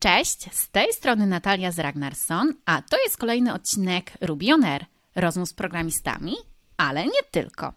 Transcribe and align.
Cześć, 0.00 0.54
z 0.54 0.70
tej 0.70 0.92
strony 0.92 1.26
Natalia 1.26 1.72
z 1.72 1.78
Ragnarsson, 1.78 2.54
a 2.64 2.82
to 2.82 2.96
jest 3.02 3.16
kolejny 3.16 3.54
odcinek 3.54 4.12
Ruby 4.20 4.54
On 4.54 4.64
Air, 4.64 4.86
rozmów 5.14 5.48
z 5.48 5.54
programistami, 5.54 6.34
ale 6.76 7.04
nie 7.04 7.22
tylko. 7.30 7.72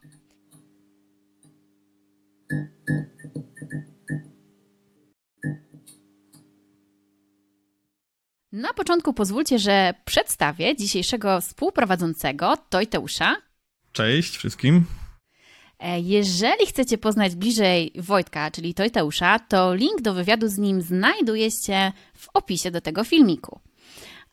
Na 8.52 8.74
początku 8.74 9.14
pozwólcie, 9.14 9.60
że 9.60 9.94
przedstawię 10.06 10.76
dzisiejszego 10.76 11.42
współprowadzącego 11.42 12.58
Tojteusza. 12.70 13.36
Cześć 13.92 14.38
wszystkim. 14.38 14.86
E, 15.82 16.00
Jeżeli 16.00 16.66
chcecie 16.68 16.98
poznać 16.98 17.36
bliżej 17.36 17.92
Wojtka, 17.96 18.52
czyli 18.52 18.74
Tojteusza, 18.74 19.40
to 19.40 19.76
link 19.76 20.02
do 20.02 20.14
wywiadu 20.14 20.48
z 20.48 20.58
nim 20.58 20.82
znajduje 20.82 21.52
się 21.52 21.92
w 22.14 22.28
opisie 22.34 22.72
do 22.72 22.82
tego 22.82 23.04
filmiku. 23.04 23.60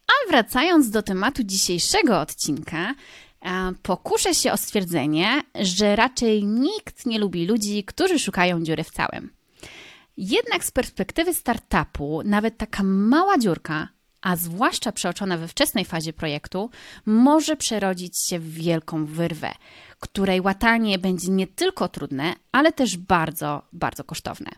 A 0.07 0.31
wracając 0.31 0.91
do 0.91 1.03
tematu 1.03 1.43
dzisiejszego 1.45 2.21
odcinka, 2.21 2.95
e, 3.43 3.73
pokuszę 3.83 4.35
się 4.35 4.53
o 4.53 4.57
stwierdzenie, 4.57 5.43
że 5.55 5.97
raczej 5.97 6.45
nikt 6.45 7.07
nie 7.07 7.19
lubi 7.19 7.47
ludzi, 7.47 7.85
którzy 7.85 8.19
szukają 8.19 8.63
dziury 8.63 8.85
w 8.85 8.91
całym. 8.91 9.31
Jednak 10.17 10.65
z 10.65 10.71
perspektywy 10.71 11.35
startupu, 11.35 12.23
nawet 12.25 12.59
taka 12.59 12.83
mała 12.83 13.39
dziurka, 13.39 13.89
a 14.21 14.37
zwłaszcza 14.37 14.93
przeoczona 14.93 15.37
we 15.37 15.49
wczesnej 15.49 15.85
fazie 15.85 16.13
projektu, 16.13 16.71
może 17.07 17.57
przerodzić 17.57 18.23
się 18.29 18.39
w 18.39 18.53
wielką 18.53 19.07
wyrwę, 19.07 19.53
której 20.01 20.41
łatanie 20.41 20.99
będzie 20.99 21.29
nie 21.31 21.47
tylko 21.47 21.89
trudne, 21.89 22.35
ale 22.53 22.73
też 22.73 22.97
bardzo, 22.97 23.63
bardzo 23.73 24.05
kosztowne. 24.05 24.51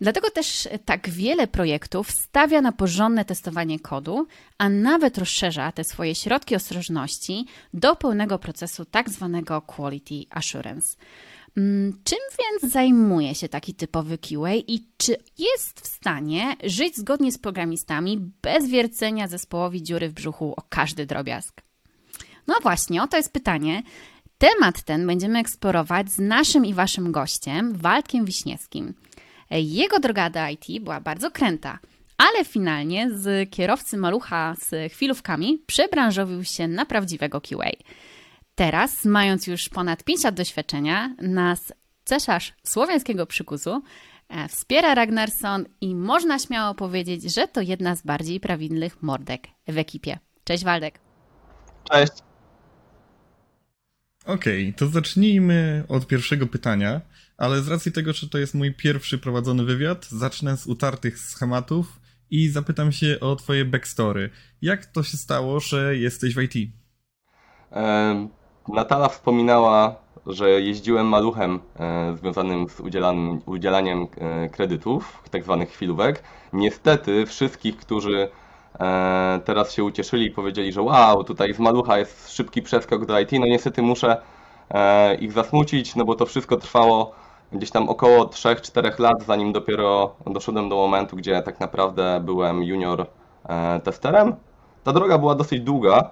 Dlatego 0.00 0.30
też 0.30 0.68
tak 0.84 1.10
wiele 1.10 1.46
projektów 1.46 2.10
stawia 2.10 2.60
na 2.60 2.72
porządne 2.72 3.24
testowanie 3.24 3.80
kodu, 3.80 4.26
a 4.58 4.68
nawet 4.68 5.18
rozszerza 5.18 5.72
te 5.72 5.84
swoje 5.84 6.14
środki 6.14 6.56
ostrożności 6.56 7.46
do 7.74 7.96
pełnego 7.96 8.38
procesu 8.38 8.84
tak 8.84 9.10
zwanego 9.10 9.62
quality 9.62 10.24
assurance. 10.30 10.96
Mm, 11.56 11.92
Czym 12.04 12.18
więc 12.38 12.72
zajmuje 12.72 13.34
się 13.34 13.48
taki 13.48 13.74
typowy 13.74 14.18
QA 14.18 14.54
i 14.54 14.86
czy 14.96 15.16
jest 15.38 15.80
w 15.80 15.86
stanie 15.86 16.56
żyć 16.64 16.96
zgodnie 16.96 17.32
z 17.32 17.38
programistami 17.38 18.18
bez 18.42 18.68
wiercenia 18.68 19.28
zespołowi 19.28 19.82
dziury 19.82 20.08
w 20.08 20.12
brzuchu 20.12 20.54
o 20.56 20.62
każdy 20.68 21.06
drobiazg? 21.06 21.62
No 22.46 22.54
właśnie, 22.62 23.02
oto 23.02 23.16
jest 23.16 23.32
pytanie. 23.32 23.82
Temat 24.38 24.82
ten 24.82 25.06
będziemy 25.06 25.38
eksplorować 25.38 26.10
z 26.10 26.18
naszym 26.18 26.66
i 26.66 26.74
waszym 26.74 27.12
gościem, 27.12 27.72
Waldkiem 27.76 28.24
Wiśniewskim. 28.24 28.94
Jego 29.50 29.98
droga 29.98 30.30
do 30.30 30.48
IT 30.48 30.84
była 30.84 31.00
bardzo 31.00 31.30
kręta, 31.30 31.78
ale 32.16 32.44
finalnie 32.44 33.10
z 33.10 33.50
kierowcy 33.50 33.96
malucha 33.96 34.54
z 34.58 34.92
chwilówkami 34.92 35.62
przebranżowił 35.66 36.44
się 36.44 36.68
na 36.68 36.86
prawdziwego 36.86 37.40
QA. 37.40 37.70
Teraz, 38.54 39.04
mając 39.04 39.46
już 39.46 39.68
ponad 39.68 40.04
5 40.04 40.24
lat 40.24 40.34
doświadczenia, 40.34 41.16
nas 41.22 41.72
cesarz 42.04 42.52
słowiańskiego 42.64 43.26
przykusu 43.26 43.82
e, 44.28 44.48
wspiera 44.48 44.94
Ragnarsson 44.94 45.66
i 45.80 45.94
można 45.94 46.38
śmiało 46.38 46.74
powiedzieć, 46.74 47.34
że 47.34 47.48
to 47.48 47.60
jedna 47.60 47.96
z 47.96 48.02
bardziej 48.02 48.40
prawidłnych 48.40 49.02
mordek 49.02 49.42
w 49.68 49.78
ekipie. 49.78 50.18
Cześć 50.44 50.64
Waldek. 50.64 50.98
Cześć. 51.92 52.12
Okej, 54.26 54.74
to 54.74 54.86
zacznijmy 54.86 55.84
od 55.88 56.06
pierwszego 56.06 56.46
pytania, 56.46 57.00
ale 57.36 57.62
z 57.62 57.68
racji 57.68 57.92
tego, 57.92 58.12
że 58.12 58.28
to 58.28 58.38
jest 58.38 58.54
mój 58.54 58.74
pierwszy 58.74 59.18
prowadzony 59.18 59.64
wywiad, 59.64 60.06
zacznę 60.06 60.56
z 60.56 60.66
utartych 60.66 61.18
schematów 61.18 62.00
i 62.30 62.48
zapytam 62.48 62.92
się 62.92 63.20
o 63.20 63.36
twoje 63.36 63.64
backstory. 63.64 64.30
Jak 64.62 64.86
to 64.86 65.02
się 65.02 65.16
stało, 65.16 65.60
że 65.60 65.96
jesteś 65.96 66.34
w 66.34 66.40
IT? 66.42 66.72
Natala 68.68 69.08
wspominała, 69.08 69.94
że 70.26 70.50
jeździłem 70.50 71.06
maluchem 71.06 71.60
e, 71.80 72.16
związanym 72.16 72.68
z 72.68 72.80
udzielaniem 73.46 74.06
e, 74.18 74.48
kredytów, 74.48 75.22
tak 75.30 75.44
zwanych 75.44 75.70
chwilówek. 75.70 76.22
Niestety 76.52 77.26
wszystkich, 77.26 77.76
którzy 77.76 78.28
e, 78.80 79.40
teraz 79.44 79.72
się 79.72 79.84
ucieszyli 79.84 80.26
i 80.26 80.30
powiedzieli, 80.30 80.72
że 80.72 80.82
wow, 80.82 81.24
tutaj 81.24 81.54
z 81.54 81.58
malucha 81.58 81.98
jest 81.98 82.32
szybki 82.32 82.62
przeskok 82.62 83.06
do 83.06 83.20
IT, 83.20 83.32
no 83.32 83.46
niestety 83.46 83.82
muszę 83.82 84.16
ich 85.20 85.32
zasmucić, 85.32 85.96
no 85.96 86.04
bo 86.04 86.14
to 86.14 86.26
wszystko 86.26 86.56
trwało 86.56 87.12
gdzieś 87.52 87.70
tam 87.70 87.88
około 87.88 88.24
3-4 88.24 89.00
lat, 89.00 89.24
zanim 89.26 89.52
dopiero 89.52 90.14
doszedłem 90.26 90.68
do 90.68 90.76
momentu, 90.76 91.16
gdzie 91.16 91.42
tak 91.42 91.60
naprawdę 91.60 92.20
byłem 92.24 92.62
junior 92.62 93.06
testerem. 93.84 94.34
Ta 94.84 94.92
droga 94.92 95.18
była 95.18 95.34
dosyć 95.34 95.60
długa. 95.60 96.10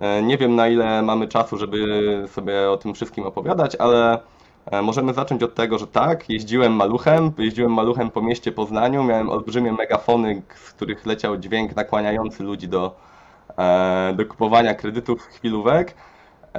E, 0.00 0.22
Nie 0.22 0.38
wiem 0.38 0.56
na 0.56 0.68
ile 0.68 1.02
mamy 1.02 1.28
czasu, 1.28 1.56
żeby 1.58 2.24
sobie 2.28 2.70
o 2.70 2.76
tym 2.76 2.94
wszystkim 2.94 3.24
opowiadać, 3.26 3.76
ale 3.76 4.20
e, 4.66 4.82
możemy 4.82 5.14
zacząć 5.14 5.42
od 5.42 5.54
tego, 5.54 5.78
że 5.78 5.86
tak, 5.86 6.30
jeździłem 6.30 6.72
maluchem, 6.72 7.32
jeździłem 7.38 7.72
maluchem 7.72 8.10
po 8.10 8.22
mieście 8.22 8.52
Poznaniu, 8.52 9.04
miałem 9.04 9.30
olbrzymie 9.30 9.72
megafony, 9.72 10.42
z 10.54 10.72
których 10.72 11.06
leciał 11.06 11.36
dźwięk 11.36 11.76
nakłaniający 11.76 12.42
ludzi 12.42 12.68
do, 12.68 12.96
e, 13.58 14.14
do 14.16 14.26
kupowania 14.26 14.74
kredytów 14.74 15.22
chwilówek. 15.22 15.94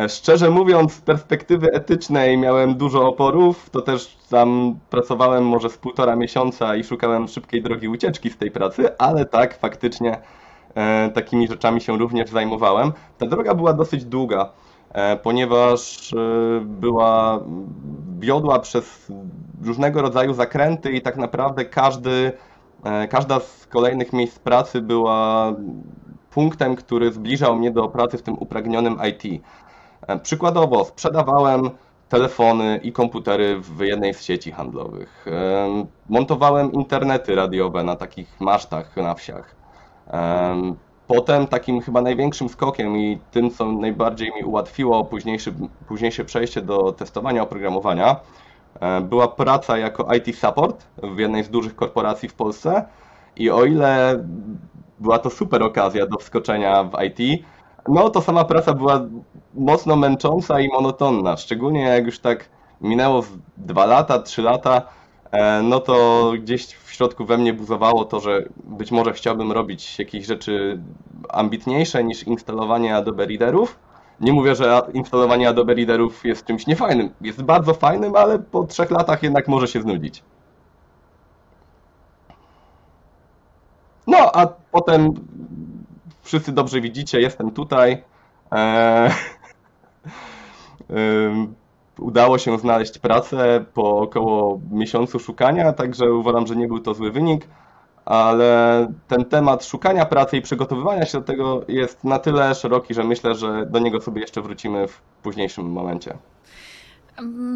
Szczerze 0.09 0.49
mówiąc, 0.49 0.93
z 0.93 1.01
perspektywy 1.01 1.71
etycznej 1.73 2.37
miałem 2.37 2.75
dużo 2.75 3.07
oporów, 3.07 3.69
to 3.69 3.81
też 3.81 4.17
tam 4.29 4.79
pracowałem 4.89 5.45
może 5.47 5.69
z 5.69 5.77
półtora 5.77 6.15
miesiąca 6.15 6.75
i 6.75 6.83
szukałem 6.83 7.27
szybkiej 7.27 7.61
drogi 7.63 7.87
ucieczki 7.87 8.29
z 8.29 8.37
tej 8.37 8.51
pracy, 8.51 8.97
ale 8.97 9.25
tak, 9.25 9.57
faktycznie 9.59 10.17
takimi 11.13 11.47
rzeczami 11.47 11.81
się 11.81 11.97
również 11.97 12.29
zajmowałem. 12.29 12.93
Ta 13.17 13.25
droga 13.25 13.53
była 13.53 13.73
dosyć 13.73 14.05
długa, 14.05 14.49
e, 14.91 15.17
ponieważ 15.17 16.13
e, 16.13 16.17
była, 16.61 17.39
wiodła 18.19 18.59
przez 18.59 19.11
różnego 19.63 20.01
rodzaju 20.01 20.33
zakręty 20.33 20.91
i 20.91 21.01
tak 21.01 21.17
naprawdę 21.17 21.65
każdy, 21.65 22.31
e, 22.83 23.07
każda 23.07 23.39
z 23.39 23.67
kolejnych 23.67 24.13
miejsc 24.13 24.39
pracy 24.39 24.81
była 24.81 25.53
punktem, 26.31 26.75
który 26.75 27.11
zbliżał 27.11 27.55
mnie 27.55 27.71
do 27.71 27.87
pracy 27.87 28.17
w 28.17 28.21
tym 28.21 28.37
upragnionym 28.39 28.97
IT. 29.09 29.43
E, 30.07 30.19
Przykładowo, 30.19 30.85
sprzedawałem 30.85 31.69
telefony 32.09 32.79
i 32.83 32.91
komputery 32.91 33.59
w 33.59 33.79
jednej 33.79 34.13
z 34.13 34.21
sieci 34.23 34.51
handlowych. 34.51 35.25
Em, 35.27 35.85
Montowałem 36.09 36.71
internety 36.71 37.35
radiowe 37.35 37.83
na 37.83 37.95
takich 37.95 38.41
masztach 38.41 38.97
na 38.97 39.13
wsiach. 39.13 39.62
Em, 40.07 40.75
Potem 41.07 41.47
takim 41.47 41.81
chyba 41.81 42.01
największym 42.01 42.49
skokiem 42.49 42.97
i 42.97 43.19
tym, 43.31 43.51
co 43.51 43.71
najbardziej 43.71 44.31
mi 44.35 44.43
ułatwiło 44.43 45.05
późniejsze, 45.05 45.51
późniejsze 45.87 46.25
przejście 46.25 46.61
do 46.61 46.91
testowania 46.91 47.43
oprogramowania, 47.43 48.15
e, 48.79 49.01
była 49.01 49.27
praca 49.27 49.77
jako 49.77 50.07
IT 50.15 50.37
support 50.37 50.85
w 51.03 51.17
jednej 51.19 51.43
z 51.43 51.49
dużych 51.49 51.75
korporacji 51.75 52.29
w 52.29 52.33
Polsce. 52.33 52.85
I 53.35 53.49
o 53.51 53.65
ile 53.65 54.23
była 54.99 55.19
to 55.19 55.29
super 55.29 55.63
okazja 55.63 56.07
do 56.07 56.17
wskoczenia 56.17 56.83
w 56.83 56.91
IT, 57.03 57.45
no 57.87 58.09
to 58.09 58.21
sama 58.21 58.45
praca 58.45 58.73
była 58.73 59.01
mocno 59.53 59.95
męcząca 59.95 60.59
i 60.59 60.67
monotonna. 60.67 61.37
Szczególnie 61.37 61.81
jak 61.81 62.05
już 62.05 62.19
tak 62.19 62.49
minęło 62.81 63.23
dwa 63.57 63.85
lata, 63.85 64.19
trzy 64.19 64.41
lata, 64.41 64.81
no 65.63 65.79
to 65.79 66.33
gdzieś 66.39 66.65
w 66.65 66.91
środku 66.93 67.25
we 67.25 67.37
mnie 67.37 67.53
buzowało 67.53 68.05
to, 68.05 68.19
że 68.19 68.43
być 68.63 68.91
może 68.91 69.13
chciałbym 69.13 69.51
robić 69.51 69.99
jakieś 69.99 70.25
rzeczy 70.25 70.81
ambitniejsze 71.29 72.03
niż 72.03 72.23
instalowanie 72.23 72.95
Adobe 72.95 73.25
Readerów. 73.25 73.79
Nie 74.19 74.33
mówię, 74.33 74.55
że 74.55 74.81
instalowanie 74.93 75.49
Adobe 75.49 75.73
Readerów 75.73 76.25
jest 76.25 76.45
czymś 76.45 76.67
niefajnym. 76.67 77.13
Jest 77.21 77.41
bardzo 77.41 77.73
fajnym, 77.73 78.15
ale 78.15 78.39
po 78.39 78.63
trzech 78.63 78.91
latach 78.91 79.23
jednak 79.23 79.47
może 79.47 79.67
się 79.67 79.81
znudzić. 79.81 80.23
No, 84.07 84.31
a 84.33 84.47
potem 84.71 85.13
wszyscy 86.21 86.51
dobrze 86.51 86.81
widzicie, 86.81 87.21
jestem 87.21 87.51
tutaj. 87.51 88.03
Eee, 90.89 91.47
Udało 91.99 92.37
się 92.37 92.59
znaleźć 92.59 92.97
pracę 92.97 93.65
po 93.73 93.97
około 93.97 94.59
miesiącu 94.71 95.19
szukania, 95.19 95.73
także 95.73 96.13
uważam, 96.13 96.47
że 96.47 96.55
nie 96.55 96.67
był 96.67 96.79
to 96.79 96.93
zły 96.93 97.11
wynik, 97.11 97.47
ale 98.05 98.87
ten 99.07 99.25
temat 99.25 99.65
szukania 99.65 100.05
pracy 100.05 100.37
i 100.37 100.41
przygotowywania 100.41 101.05
się 101.05 101.17
do 101.17 101.23
tego 101.23 101.65
jest 101.67 102.03
na 102.03 102.19
tyle 102.19 102.55
szeroki, 102.55 102.93
że 102.93 103.03
myślę, 103.03 103.35
że 103.35 103.65
do 103.65 103.79
niego 103.79 104.01
sobie 104.01 104.21
jeszcze 104.21 104.41
wrócimy 104.41 104.87
w 104.87 105.01
późniejszym 105.23 105.71
momencie. 105.71 106.17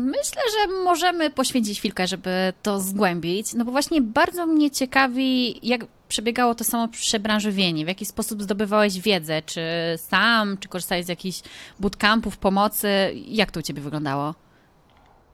Myślę, 0.05 0.41
że 0.51 0.83
możemy 0.83 1.29
poświęcić 1.29 1.79
chwilkę, 1.79 2.07
żeby 2.07 2.53
to 2.63 2.79
zgłębić, 2.79 3.53
no 3.53 3.65
bo 3.65 3.71
właśnie 3.71 4.01
bardzo 4.01 4.45
mnie 4.45 4.71
ciekawi, 4.71 5.59
jak 5.67 5.85
przebiegało 6.07 6.55
to 6.55 6.63
samo 6.63 6.87
przebranżowienie, 6.87 7.85
w 7.85 7.87
jaki 7.87 8.05
sposób 8.05 8.43
zdobywałeś 8.43 8.99
wiedzę, 9.01 9.41
czy 9.41 9.61
sam, 9.97 10.57
czy 10.57 10.69
korzystałeś 10.69 11.05
z 11.05 11.09
jakichś 11.09 11.41
bootcampów, 11.79 12.37
pomocy, 12.37 12.89
jak 13.27 13.51
to 13.51 13.59
u 13.59 13.63
Ciebie 13.63 13.81
wyglądało? 13.81 14.33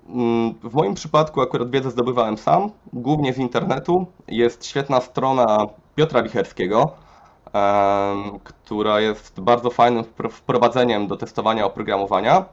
Mm, 0.09 0.53
W 0.63 0.73
moim 0.73 0.93
przypadku 0.93 1.41
akurat 1.41 1.71
wiedzę 1.71 1.91
zdobywałem 1.91 2.37
sam, 2.37 2.71
głównie 2.93 3.33
z 3.33 3.37
internetu. 3.37 4.05
Jest 4.27 4.65
świetna 4.65 5.01
strona 5.01 5.57
Piotra 5.95 6.23
Wicherskiego, 6.23 6.95
która 8.43 8.99
jest 8.99 9.39
bardzo 9.41 9.69
fajnym 9.69 10.03
wprowadzeniem 10.31 11.07
do 11.07 11.17
testowania 11.17 11.65
oprogramowania. 11.65 12.45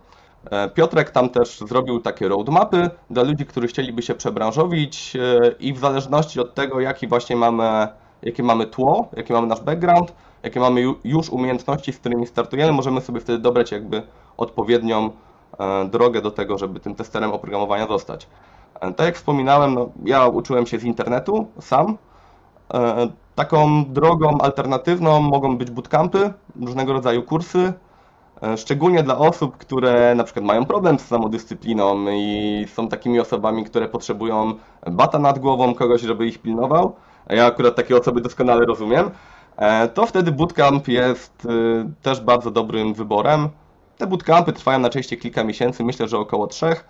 E, 0.50 0.68
Piotrek 0.68 1.10
tam 1.10 1.28
też 1.28 1.58
zrobił 1.58 2.00
takie 2.00 2.28
roadmapy 2.28 2.90
dla 3.10 3.22
ludzi, 3.22 3.46
którzy 3.46 3.66
chcieliby 3.66 4.02
się 4.02 4.14
przebranżowić 4.14 5.16
e, 5.16 5.52
i 5.60 5.72
w 5.72 5.78
zależności 5.78 6.40
od 6.40 6.54
tego, 6.54 6.80
jaki 6.80 7.08
właśnie 7.08 7.36
mamy, 7.36 7.88
jakie 8.22 8.42
mamy 8.42 8.66
tło, 8.66 9.08
jaki 9.16 9.32
mamy 9.32 9.46
nasz 9.46 9.60
background, 9.60 10.12
jakie 10.42 10.60
mamy 10.60 10.82
już 11.04 11.30
umiejętności, 11.30 11.92
z 11.92 11.98
którymi 11.98 12.26
startujemy, 12.26 12.72
możemy 12.72 13.00
sobie 13.00 13.20
wtedy 13.20 13.38
dobrać 13.38 13.72
jakby 13.72 14.02
odpowiednią 14.36 15.10
e, 15.58 15.84
drogę 15.84 16.22
do 16.22 16.30
tego, 16.30 16.58
żeby 16.58 16.80
tym 16.80 16.94
testerem 16.94 17.32
oprogramowania 17.32 17.86
zostać. 17.86 18.26
Tak 18.80 19.06
jak 19.06 19.16
wspominałem, 19.16 19.74
no, 19.74 19.88
ja 20.04 20.26
uczyłem 20.26 20.66
się 20.66 20.78
z 20.78 20.84
internetu 20.84 21.46
sam. 21.60 21.98
Taką 23.34 23.84
drogą 23.84 24.38
alternatywną 24.38 25.20
mogą 25.20 25.58
być 25.58 25.70
bootcampy, 25.70 26.32
różnego 26.60 26.92
rodzaju 26.92 27.22
kursy, 27.22 27.72
E, 28.42 28.56
szczególnie 28.56 29.02
dla 29.02 29.18
osób, 29.18 29.56
które 29.56 30.14
na 30.14 30.24
przykład 30.24 30.44
mają 30.44 30.64
problem 30.64 30.98
z 30.98 31.06
samodyscypliną 31.06 32.06
i 32.10 32.66
są 32.74 32.88
takimi 32.88 33.20
osobami, 33.20 33.64
które 33.64 33.88
potrzebują 33.88 34.54
bata 34.90 35.18
nad 35.18 35.38
głową, 35.38 35.74
kogoś, 35.74 36.00
żeby 36.00 36.26
ich 36.26 36.38
pilnował. 36.38 36.96
Ja 37.30 37.46
akurat 37.46 37.76
takie 37.76 37.96
osoby 37.96 38.20
doskonale 38.20 38.64
rozumiem. 38.66 39.10
E, 39.56 39.88
to 39.88 40.06
wtedy 40.06 40.32
bootcamp 40.32 40.88
jest 40.88 41.46
e, 41.46 41.90
też 42.02 42.20
bardzo 42.20 42.50
dobrym 42.50 42.94
wyborem. 42.94 43.48
Te 43.98 44.06
bootcampy 44.06 44.52
trwają 44.52 44.78
najczęściej 44.78 45.18
kilka 45.18 45.44
miesięcy, 45.44 45.84
myślę, 45.84 46.08
że 46.08 46.18
około 46.18 46.46
trzech. 46.46 46.84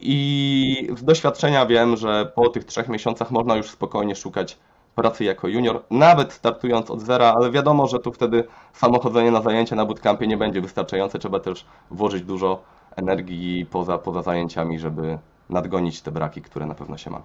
I 0.00 0.88
z 0.96 1.04
doświadczenia 1.04 1.66
wiem, 1.66 1.96
że 1.96 2.32
po 2.34 2.48
tych 2.48 2.64
trzech 2.64 2.88
miesiącach 2.88 3.30
można 3.30 3.56
już 3.56 3.70
spokojnie 3.70 4.16
szukać 4.16 4.58
pracy 4.94 5.24
jako 5.24 5.48
junior, 5.48 5.82
nawet 5.90 6.32
startując 6.32 6.90
od 6.90 7.00
zera, 7.00 7.34
ale 7.36 7.50
wiadomo, 7.50 7.86
że 7.86 7.98
tu 7.98 8.12
wtedy 8.12 8.44
samochodzenie 8.72 9.30
na 9.30 9.42
zajęcia 9.42 9.76
na 9.76 9.84
bootcampie 9.84 10.26
nie 10.26 10.36
będzie 10.36 10.60
wystarczające, 10.60 11.18
trzeba 11.18 11.40
też 11.40 11.66
włożyć 11.90 12.22
dużo 12.22 12.62
energii 12.96 13.66
poza, 13.66 13.98
poza 13.98 14.22
zajęciami, 14.22 14.78
żeby 14.78 15.18
nadgonić 15.50 16.02
te 16.02 16.10
braki, 16.10 16.42
które 16.42 16.66
na 16.66 16.74
pewno 16.74 16.98
się 16.98 17.10
ma. 17.10 17.22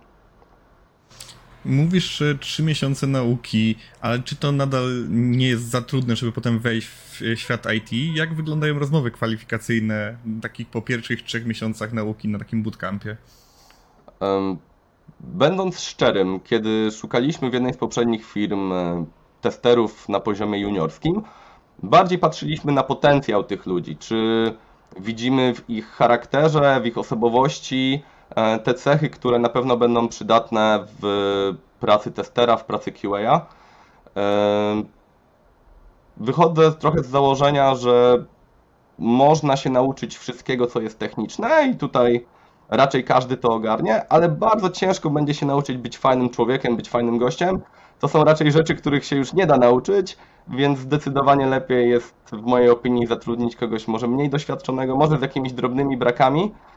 Mówisz, 1.65 2.23
trzy 2.39 2.63
miesiące 2.63 3.07
nauki, 3.07 3.75
ale 4.01 4.19
czy 4.19 4.35
to 4.35 4.51
nadal 4.51 4.89
nie 5.09 5.47
jest 5.47 5.69
za 5.69 5.81
trudne, 5.81 6.15
żeby 6.15 6.31
potem 6.31 6.59
wejść 6.59 6.87
w 6.87 7.21
świat 7.35 7.67
IT? 7.73 8.15
Jak 8.15 8.33
wyglądają 8.33 8.79
rozmowy 8.79 9.11
kwalifikacyjne 9.11 10.17
takich 10.41 10.67
po 10.67 10.81
pierwszych 10.81 11.23
trzech 11.23 11.45
miesiącach 11.45 11.93
nauki 11.93 12.27
na 12.27 12.39
takim 12.39 12.63
bootcampie? 12.63 13.17
Będąc 15.19 15.79
szczerym, 15.79 16.39
kiedy 16.39 16.91
szukaliśmy 16.91 17.49
w 17.49 17.53
jednej 17.53 17.73
z 17.73 17.77
poprzednich 17.77 18.25
firm 18.25 18.71
e, 18.71 19.05
testerów 19.41 20.09
na 20.09 20.19
poziomie 20.19 20.59
juniorskim, 20.59 21.21
bardziej 21.83 22.17
patrzyliśmy 22.17 22.71
na 22.71 22.83
potencjał 22.83 23.43
tych 23.43 23.65
ludzi. 23.65 23.97
Czy 23.97 24.53
widzimy 24.99 25.53
w 25.55 25.69
ich 25.69 25.87
charakterze, 25.87 26.81
w 26.81 26.85
ich 26.85 26.97
osobowości 26.97 28.03
e, 28.03 28.16
te 28.63 28.73
cechy, 28.73 29.09
które 29.09 29.39
na 29.39 29.49
pewno 29.49 29.77
będą 29.77 30.07
przydatne 30.07 30.85
w 31.01 31.07
pracy 31.79 32.11
testera, 32.11 32.57
w 32.57 32.65
pracy 32.65 32.91
QA. 32.91 33.45
E, 34.17 34.83
wychodzę 36.17 36.71
trochę 36.71 37.03
z 37.03 37.07
założenia, 37.07 37.75
że 37.75 38.25
można 38.99 39.57
się 39.57 39.69
nauczyć 39.69 40.17
wszystkiego, 40.17 40.67
co 40.67 40.81
jest 40.81 40.99
techniczne, 40.99 41.67
i 41.67 41.75
tutaj 41.75 42.25
raczej 42.69 43.03
każdy 43.03 43.37
to 43.37 43.49
ogarnie, 43.49 44.07
ale 44.09 44.29
bardzo 44.29 44.69
ciężko 44.69 45.09
będzie 45.09 45.33
się 45.33 45.45
nauczyć 45.45 45.77
być 45.77 45.97
fajnym 45.97 46.29
człowiekiem, 46.29 46.75
być 46.75 46.89
fajnym 46.89 47.17
gościem. 47.17 47.61
To 47.99 48.07
są 48.07 48.23
raczej 48.23 48.51
rzeczy, 48.51 48.75
których 48.75 49.05
się 49.05 49.15
już 49.15 49.33
nie 49.33 49.47
da 49.47 49.57
nauczyć, 49.57 50.17
więc 50.47 50.79
zdecydowanie 50.79 51.45
lepiej 51.45 51.89
jest 51.89 52.15
w 52.31 52.41
mojej 52.41 52.69
opinii 52.69 53.07
zatrudnić 53.07 53.55
kogoś 53.55 53.87
może 53.87 54.07
mniej 54.07 54.29
doświadczonego, 54.29 54.95
może 54.95 55.17
z 55.17 55.21
jakimiś 55.21 55.53
drobnymi 55.53 55.97
brakami 55.97 56.43
e, 56.43 56.76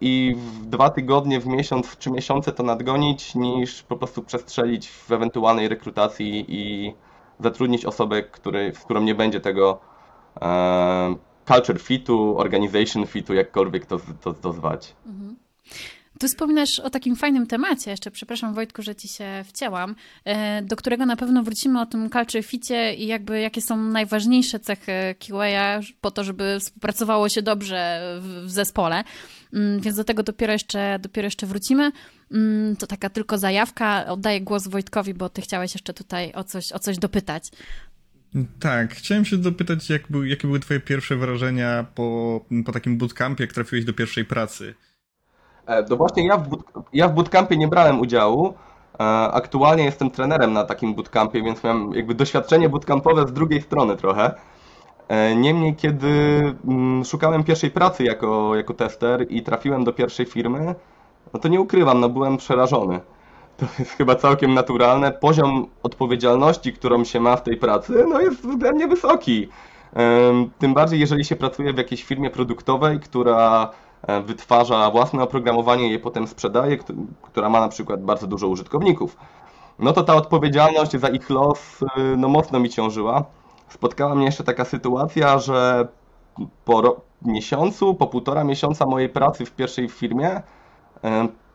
i 0.00 0.36
w 0.36 0.66
dwa 0.66 0.90
tygodnie, 0.90 1.40
w 1.40 1.46
miesiąc, 1.46 1.86
w 1.86 1.96
trzy 1.96 2.10
miesiące 2.10 2.52
to 2.52 2.62
nadgonić, 2.62 3.34
niż 3.34 3.82
po 3.82 3.96
prostu 3.96 4.22
przestrzelić 4.22 4.88
w 4.90 5.12
ewentualnej 5.12 5.68
rekrutacji 5.68 6.44
i 6.48 6.94
zatrudnić 7.40 7.84
osobę, 7.84 8.22
który, 8.22 8.72
z 8.74 8.78
którą 8.78 9.00
nie 9.00 9.14
będzie 9.14 9.40
tego 9.40 9.80
e, 10.40 11.14
culture 11.48 11.80
fitu, 11.80 12.38
organization 12.38 13.06
fitu, 13.06 13.34
jakkolwiek 13.34 13.86
to, 13.86 14.00
to, 14.20 14.34
to 14.34 14.52
zwać. 14.52 14.94
Mhm. 15.06 15.36
Tu 16.20 16.28
wspominasz 16.28 16.78
o 16.78 16.90
takim 16.90 17.16
fajnym 17.16 17.46
temacie, 17.46 17.90
jeszcze 17.90 18.10
przepraszam 18.10 18.54
Wojtku, 18.54 18.82
że 18.82 18.94
ci 18.94 19.08
się 19.08 19.44
wcięłam, 19.46 19.94
e, 20.24 20.62
do 20.62 20.76
którego 20.76 21.06
na 21.06 21.16
pewno 21.16 21.42
wrócimy 21.42 21.80
o 21.80 21.86
tym 21.86 22.10
culture 22.10 22.42
ficie 22.42 22.94
i 22.94 23.06
jakby 23.06 23.40
jakie 23.40 23.62
są 23.62 23.76
najważniejsze 23.76 24.60
cechy 24.60 24.92
QA 25.18 25.80
po 26.00 26.10
to, 26.10 26.24
żeby 26.24 26.56
współpracowało 26.60 27.28
się 27.28 27.42
dobrze 27.42 28.00
w, 28.20 28.50
zespole. 28.50 29.04
Mm, 29.52 29.80
więc 29.80 29.96
do 29.96 30.04
tego 30.04 30.22
dopiero 30.22 30.52
jeszcze, 30.52 30.98
dopiero 30.98 31.26
jeszcze 31.26 31.46
wrócimy. 31.46 31.92
Mm, 32.32 32.76
to 32.76 32.86
taka 32.86 33.10
tylko 33.10 33.38
zajawka. 33.38 34.06
Oddaję 34.06 34.40
głos 34.40 34.68
Wojtkowi, 34.68 35.14
bo 35.14 35.28
ty 35.28 35.42
chciałeś 35.42 35.74
jeszcze 35.74 35.94
tutaj 35.94 36.32
o 36.34 36.44
coś, 36.44 36.72
o 36.72 36.78
coś 36.78 36.98
dopytać. 36.98 37.50
Tak, 38.58 38.94
chciałem 38.94 39.24
się 39.24 39.36
dopytać, 39.36 39.90
jak 39.90 40.02
był, 40.10 40.24
jakie 40.24 40.46
były 40.46 40.60
twoje 40.60 40.80
pierwsze 40.80 41.16
wrażenia 41.16 41.86
po, 41.94 42.40
po 42.64 42.72
takim 42.72 42.98
bootcampie, 42.98 43.44
jak 43.44 43.52
trafiłeś 43.52 43.84
do 43.84 43.92
pierwszej 43.92 44.24
pracy? 44.24 44.74
E, 45.70 45.84
no 45.90 45.96
właśnie 45.96 46.26
ja 46.26 46.36
w, 46.36 46.48
boot, 46.48 46.60
ja 46.92 47.08
w 47.08 47.14
bootcampie 47.14 47.56
nie 47.56 47.68
brałem 47.68 48.00
udziału. 48.00 48.54
E, 49.00 49.02
aktualnie 49.32 49.84
jestem 49.84 50.10
trenerem 50.10 50.52
na 50.52 50.64
takim 50.64 50.94
bootcampie, 50.94 51.42
więc 51.42 51.64
miałem 51.64 51.92
jakby 51.94 52.14
doświadczenie 52.14 52.68
bootcampowe 52.68 53.28
z 53.28 53.32
drugiej 53.32 53.62
strony 53.62 53.96
trochę. 53.96 54.34
E, 55.08 55.36
niemniej, 55.36 55.76
kiedy 55.76 56.08
mm, 56.68 57.04
szukałem 57.04 57.44
pierwszej 57.44 57.70
pracy 57.70 58.04
jako, 58.04 58.56
jako 58.56 58.74
tester 58.74 59.26
i 59.28 59.42
trafiłem 59.42 59.84
do 59.84 59.92
pierwszej 59.92 60.26
firmy, 60.26 60.74
no 61.32 61.40
to 61.40 61.48
nie 61.48 61.60
ukrywam, 61.60 62.00
no 62.00 62.08
byłem 62.08 62.36
przerażony 62.36 63.00
to 63.60 63.66
jest 63.78 63.90
chyba 63.90 64.14
całkiem 64.14 64.54
naturalne. 64.54 65.12
Poziom 65.12 65.66
odpowiedzialności, 65.82 66.72
którą 66.72 67.04
się 67.04 67.20
ma 67.20 67.36
w 67.36 67.42
tej 67.42 67.56
pracy, 67.56 68.04
no 68.08 68.20
jest 68.20 68.46
względnie 68.46 68.88
wysoki. 68.88 69.48
Tym 70.58 70.74
bardziej, 70.74 71.00
jeżeli 71.00 71.24
się 71.24 71.36
pracuje 71.36 71.72
w 71.72 71.78
jakiejś 71.78 72.04
firmie 72.04 72.30
produktowej, 72.30 73.00
która 73.00 73.70
wytwarza 74.24 74.90
własne 74.90 75.22
oprogramowanie 75.22 75.88
i 75.88 75.90
je 75.90 75.98
potem 75.98 76.26
sprzedaje, 76.26 76.78
która 77.22 77.48
ma 77.48 77.60
na 77.60 77.68
przykład 77.68 78.02
bardzo 78.02 78.26
dużo 78.26 78.48
użytkowników. 78.48 79.16
No 79.78 79.92
to 79.92 80.02
ta 80.02 80.14
odpowiedzialność 80.14 80.96
za 80.96 81.08
ich 81.08 81.30
los 81.30 81.82
y, 81.82 81.86
no 82.16 82.28
mocno 82.28 82.60
mi 82.60 82.70
ciążyła. 82.70 83.24
Spotkała 83.68 84.14
mnie 84.14 84.26
jeszcze 84.26 84.44
taka 84.44 84.64
sytuacja, 84.64 85.38
że 85.38 85.88
po 86.64 87.00
miesiącu, 87.22 87.94
po 87.94 88.06
półtora 88.06 88.44
miesiąca 88.44 88.86
mojej 88.86 89.08
pracy 89.08 89.44
w 89.46 89.52
pierwszej 89.52 89.88
firmie 89.88 90.42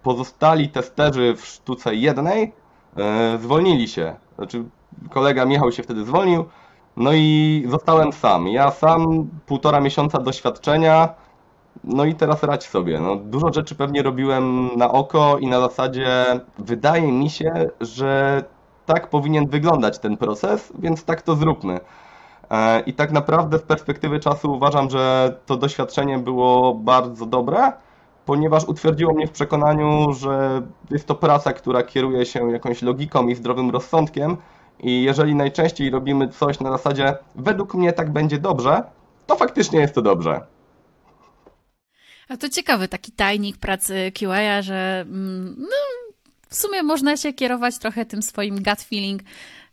pozostali 0.03 0.69
testerzy 0.69 1.35
w 1.35 1.45
sztuce 1.45 1.95
jednej 1.95 2.53
e, 2.97 3.37
zwolnili 3.41 3.87
się. 3.87 4.15
Znaczy, 4.35 4.63
kolega 5.09 5.45
Michał 5.45 5.71
się 5.71 5.83
wtedy 5.83 6.05
zwolnił, 6.05 6.45
no 6.97 7.11
i 7.13 7.63
zostałem 7.69 8.13
sam. 8.13 8.47
Ja 8.47 8.71
sam 8.71 9.29
półtora 9.45 9.79
miesiąca 9.79 10.19
doświadczenia, 10.19 11.13
no 11.83 12.05
i 12.05 12.15
teraz 12.15 12.43
radź 12.43 12.67
sobie. 12.67 12.99
No, 12.99 13.15
dużo 13.15 13.53
rzeczy 13.53 13.75
pewnie 13.75 14.03
robiłem 14.03 14.69
na 14.77 14.91
oko 14.91 15.37
i 15.37 15.47
na 15.47 15.59
zasadzie 15.59 16.09
wydaje 16.57 17.11
mi 17.11 17.29
się, 17.29 17.69
że 17.81 18.43
tak 18.85 19.09
powinien 19.09 19.47
wyglądać 19.47 19.99
ten 19.99 20.17
proces, 20.17 20.73
więc 20.79 21.03
tak 21.03 21.21
to 21.21 21.35
zróbmy. 21.35 21.79
E, 22.51 22.79
I 22.79 22.93
tak 22.93 23.11
naprawdę 23.11 23.57
z 23.59 23.61
perspektywy 23.61 24.19
czasu 24.19 24.53
uważam, 24.53 24.89
że 24.89 25.35
to 25.45 25.57
doświadczenie 25.57 26.19
było 26.19 26.75
bardzo 26.75 27.25
dobre 27.25 27.71
ponieważ 28.25 28.65
utwierdziło 28.65 29.13
mnie 29.13 29.27
w 29.27 29.31
przekonaniu, 29.31 30.13
że 30.13 30.61
jest 30.91 31.07
to 31.07 31.15
praca, 31.15 31.53
która 31.53 31.83
kieruje 31.83 32.25
się 32.25 32.51
jakąś 32.51 32.81
logiką 32.81 33.27
i 33.27 33.35
zdrowym 33.35 33.69
rozsądkiem. 33.69 34.37
I 34.79 35.03
jeżeli 35.03 35.35
najczęściej 35.35 35.89
robimy 35.89 36.27
coś 36.27 36.59
na 36.59 36.71
zasadzie, 36.71 37.17
według 37.35 37.73
mnie 37.73 37.93
tak 37.93 38.11
będzie 38.11 38.37
dobrze, 38.37 38.83
to 39.27 39.35
faktycznie 39.35 39.79
jest 39.79 39.95
to 39.95 40.01
dobrze. 40.01 40.41
A 42.29 42.37
to 42.37 42.49
ciekawy 42.49 42.87
taki 42.87 43.11
tajnik 43.11 43.57
pracy 43.57 44.11
QA, 44.19 44.61
że 44.61 45.05
mm, 45.07 45.55
no, 45.59 46.15
w 46.49 46.55
sumie 46.55 46.83
można 46.83 47.17
się 47.17 47.33
kierować 47.33 47.77
trochę 47.77 48.05
tym 48.05 48.21
swoim 48.21 48.63
gut 48.63 48.81
feeling, 48.81 49.21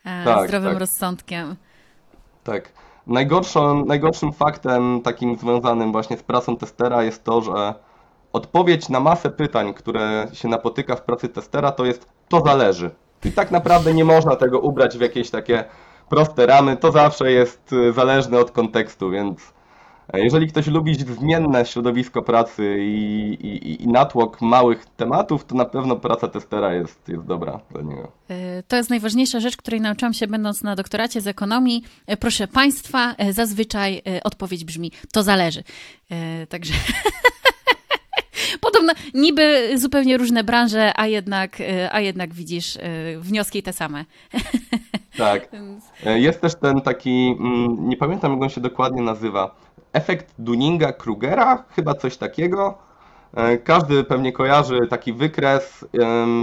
e, 0.05 0.25
tak, 0.25 0.49
zdrowym 0.49 0.71
tak. 0.71 0.81
rozsądkiem. 0.81 1.57
Tak. 2.45 2.73
Najgorszym, 3.07 3.87
najgorszym 3.87 4.33
faktem 4.33 5.01
takim 5.03 5.37
związanym 5.37 5.93
właśnie 5.93 6.19
z 6.19 6.23
pracą 6.23 6.57
testera 6.57 7.03
jest 7.03 7.25
to, 7.25 7.41
że 7.43 7.75
odpowiedź 8.33 8.89
na 8.89 9.01
masę 9.01 9.31
pytań, 9.31 9.75
które 9.75 10.29
się 10.33 10.49
napotyka 10.49 10.97
w 10.97 11.03
pracy 11.03 11.29
testera, 11.29 11.73
to 11.73 11.85
jest 11.85 12.09
to 12.29 12.41
zależy. 12.41 12.91
I 13.25 13.33
tak 13.33 13.51
naprawdę 13.51 13.95
nie 13.95 14.05
można 14.05 14.37
tego 14.37 14.61
ubrać 14.61 14.99
w 14.99 15.01
jakieś 15.01 15.31
takie 15.31 15.65
proste 16.09 16.47
ramy. 16.47 16.77
To 16.77 16.93
zawsze 16.93 17.33
jest 17.33 17.73
y, 17.73 17.93
zależne 17.93 18.39
od 18.39 18.51
kontekstu, 18.51 19.11
więc 19.11 19.53
Jeżeli 20.15 20.47
ktoś 20.47 20.67
lubi 20.67 20.95
zmienne 20.95 21.67
środowisko 21.67 22.23
pracy 22.23 22.77
i, 22.81 23.37
i, 23.43 23.83
i 23.83 23.89
natłok 23.89 24.41
małych 24.41 24.87
tematów, 24.87 25.45
to 25.45 25.55
na 25.55 25.65
pewno 25.65 25.97
praca 25.97 26.29
testera 26.29 26.75
jest, 26.75 27.09
jest 27.09 27.25
dobra 27.25 27.61
dla 27.71 27.83
niego. 27.83 28.13
E, 28.29 28.63
to 28.63 28.77
jest 28.77 28.91
najważniejsza 28.91 29.41
rzecz, 29.41 29.57
której 29.57 29.81
nauczyłam 29.81 30.15
się 30.15 30.27
będąc 30.27 30.63
na 30.63 30.77
doktoracie 30.77 31.21
z 31.21 31.27
ekonomii. 31.27 31.83
E, 32.07 32.17
proszę 32.17 32.49
Państwa, 32.49 33.15
e, 33.19 33.33
zazwyczaj 33.33 34.03
odpowiedź 34.25 34.65
brzmi, 34.65 34.93
to 35.13 35.23
zależy. 35.23 35.63
Także 36.49 36.75
podobno 38.61 38.93
niby 39.15 39.79
zupełnie 39.79 40.19
różne 40.19 40.45
branże, 40.45 40.93
a 40.97 41.07
jednak, 41.07 41.59
a 41.93 42.01
jednak 42.01 42.35
widzisz 42.35 42.79
wnioski 43.21 43.63
te 43.63 43.73
same. 43.73 44.05
Tak. 45.19 45.49
Jest 46.27 46.41
też 46.41 46.55
ten 46.55 46.81
taki, 46.81 47.37
mm, 47.41 47.89
nie 47.89 47.97
pamiętam 47.97 48.33
jak 48.33 48.43
on 48.43 48.49
się 48.49 48.61
dokładnie 48.61 49.03
nazywa, 49.03 49.55
efekt 49.93 50.35
Dunninga-Krugera, 50.39 51.59
chyba 51.77 51.95
coś 51.95 52.17
takiego. 52.17 52.79
E, 53.35 53.59
każdy 53.59 54.05
pewnie 54.05 54.33
kojarzy 54.33 54.79
taki 54.91 55.13
wykres, 55.13 55.87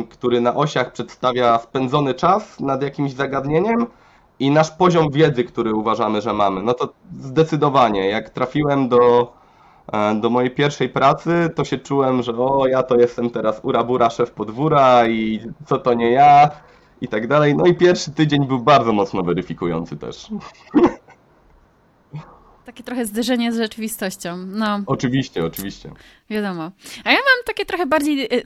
który 0.10 0.41
na 0.41 0.56
osiach 0.56 0.91
przedstawia 0.91 1.60
spędzony 1.60 2.13
czas 2.13 2.60
nad 2.60 2.84
jakimś 2.84 3.13
zagadnieniem 3.13 3.86
i 4.39 4.51
nasz 4.51 4.72
poziom 4.72 5.12
wiedzy, 5.12 5.44
który 5.44 5.74
uważamy, 5.74 6.22
że 6.22 6.34
mamy. 6.34 6.63
No 6.63 6.74
to 6.74 6.94
zdecydowanie, 7.20 8.10
jak 8.10 8.29
trafiłem 8.29 8.89
do, 8.89 9.34
e, 9.94 10.15
do 10.15 10.29
mojej 10.29 10.51
pierwszej 10.51 10.89
pracy, 10.89 11.50
to 11.56 11.63
się 11.63 11.77
czułem, 11.77 12.24
że 12.24 12.32
o, 12.38 12.68
ja 12.68 12.84
to 12.84 13.00
jestem 13.00 13.29
teraz 13.29 13.60
urabura 13.63 14.10
szef 14.10 14.32
podwóra 14.32 15.08
i 15.08 15.39
co 15.65 15.77
to 15.77 15.94
nie 15.94 16.12
ja 16.12 16.50
i 17.01 17.08
tak 17.08 17.27
dalej. 17.27 17.56
No 17.56 17.65
i 17.65 17.75
pierwszy 17.75 18.12
tydzień 18.12 18.48
był 18.48 18.60
bardzo 18.60 18.94
mocno 18.94 19.24
weryfikujący 19.24 19.98
też. 19.98 20.27
Takie 22.69 22.83
trochę 22.83 23.05
zderzenie 23.05 23.53
z 23.53 23.57
rzeczywistością. 23.57 24.38
No. 24.38 24.81
Oczywiście, 24.85 25.45
oczywiście. 25.45 25.91
Wiadomo. 26.29 26.71
A 27.03 27.11
ja 27.11 27.17
mam 27.17 27.43
takie 27.45 27.65
trochę 27.65 27.85
bardziej 27.85 28.21
e, 28.21 28.31
e, 28.31 28.41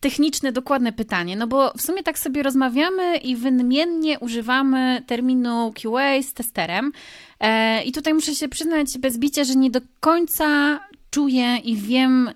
techniczne, 0.00 0.52
dokładne 0.52 0.92
pytanie, 0.92 1.36
no 1.36 1.46
bo 1.46 1.72
w 1.76 1.82
sumie 1.82 2.02
tak 2.02 2.18
sobie 2.18 2.42
rozmawiamy 2.42 3.16
i 3.16 3.36
wymiennie 3.36 4.18
używamy 4.18 5.02
terminu 5.06 5.72
QA 5.82 6.22
z 6.22 6.34
testerem. 6.34 6.92
E, 7.40 7.82
I 7.82 7.92
tutaj 7.92 8.14
muszę 8.14 8.34
się 8.34 8.48
przyznać 8.48 8.98
bez 8.98 9.18
bicia, 9.18 9.44
że 9.44 9.54
nie 9.54 9.70
do 9.70 9.80
końca 10.00 10.80
czuję 11.10 11.56
i 11.56 11.76
wiem, 11.76 12.30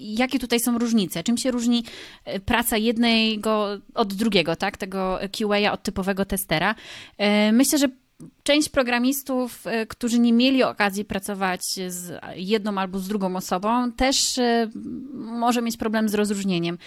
jakie 0.00 0.38
tutaj 0.38 0.60
są 0.60 0.78
różnice. 0.78 1.22
Czym 1.22 1.36
się 1.36 1.50
różni 1.50 1.84
praca 2.46 2.76
jednego 2.76 3.78
od 3.94 4.14
drugiego, 4.14 4.56
tak? 4.56 4.76
Tego 4.76 5.18
QA 5.38 5.72
od 5.72 5.82
typowego 5.82 6.24
testera. 6.24 6.74
Myślę, 7.52 7.78
że 7.78 7.88
część 8.42 8.68
programistów, 8.68 9.66
y, 9.66 9.86
którzy 9.86 10.18
nie 10.18 10.32
mieli 10.32 10.62
okazji 10.62 11.04
pracować 11.04 11.60
z 11.88 12.20
jedną 12.36 12.78
albo 12.78 12.98
z 12.98 13.08
drugą 13.08 13.36
osobą, 13.36 13.92
też 13.92 14.38
y, 14.38 14.70
może 15.14 15.62
mieć 15.62 15.76
problem 15.76 16.08
z 16.08 16.14
rozróżnieniem. 16.14 16.78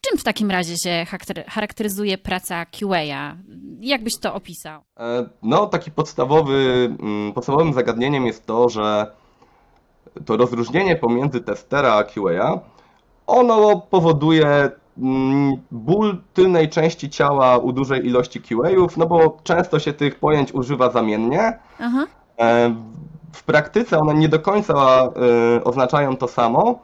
Czym 0.00 0.18
w 0.18 0.24
takim 0.24 0.50
razie 0.50 0.76
się 0.76 1.06
charakteryzuje 1.48 2.18
praca 2.18 2.66
QA? 2.66 3.36
Jak 3.80 4.04
byś 4.04 4.18
to 4.18 4.34
opisał? 4.34 4.82
E, 5.00 5.28
no, 5.42 5.66
taki 5.66 5.90
podstawowy, 5.90 6.88
mm, 7.00 7.32
podstawowym 7.32 7.72
zagadnieniem 7.72 8.26
jest 8.26 8.46
to, 8.46 8.68
że 8.68 9.12
to 10.24 10.36
rozróżnienie 10.36 10.96
pomiędzy 10.96 11.40
testera 11.40 11.94
a 11.94 12.04
QA, 12.04 12.60
ono 13.26 13.80
powoduje 13.80 14.70
ból 15.70 16.18
tylnej 16.34 16.68
części 16.68 17.10
ciała 17.10 17.58
u 17.58 17.72
dużej 17.72 18.06
ilości 18.06 18.40
QA-ów, 18.40 18.96
no 18.96 19.06
bo 19.06 19.38
często 19.42 19.78
się 19.78 19.92
tych 19.92 20.18
pojęć 20.18 20.52
używa 20.52 20.90
zamiennie. 20.90 21.58
Aha. 21.80 22.06
E, 22.38 22.74
w 23.32 23.42
praktyce 23.42 23.98
one 23.98 24.14
nie 24.14 24.28
do 24.28 24.40
końca 24.40 24.74
e, 25.54 25.64
oznaczają 25.64 26.16
to 26.16 26.28
samo. 26.28 26.78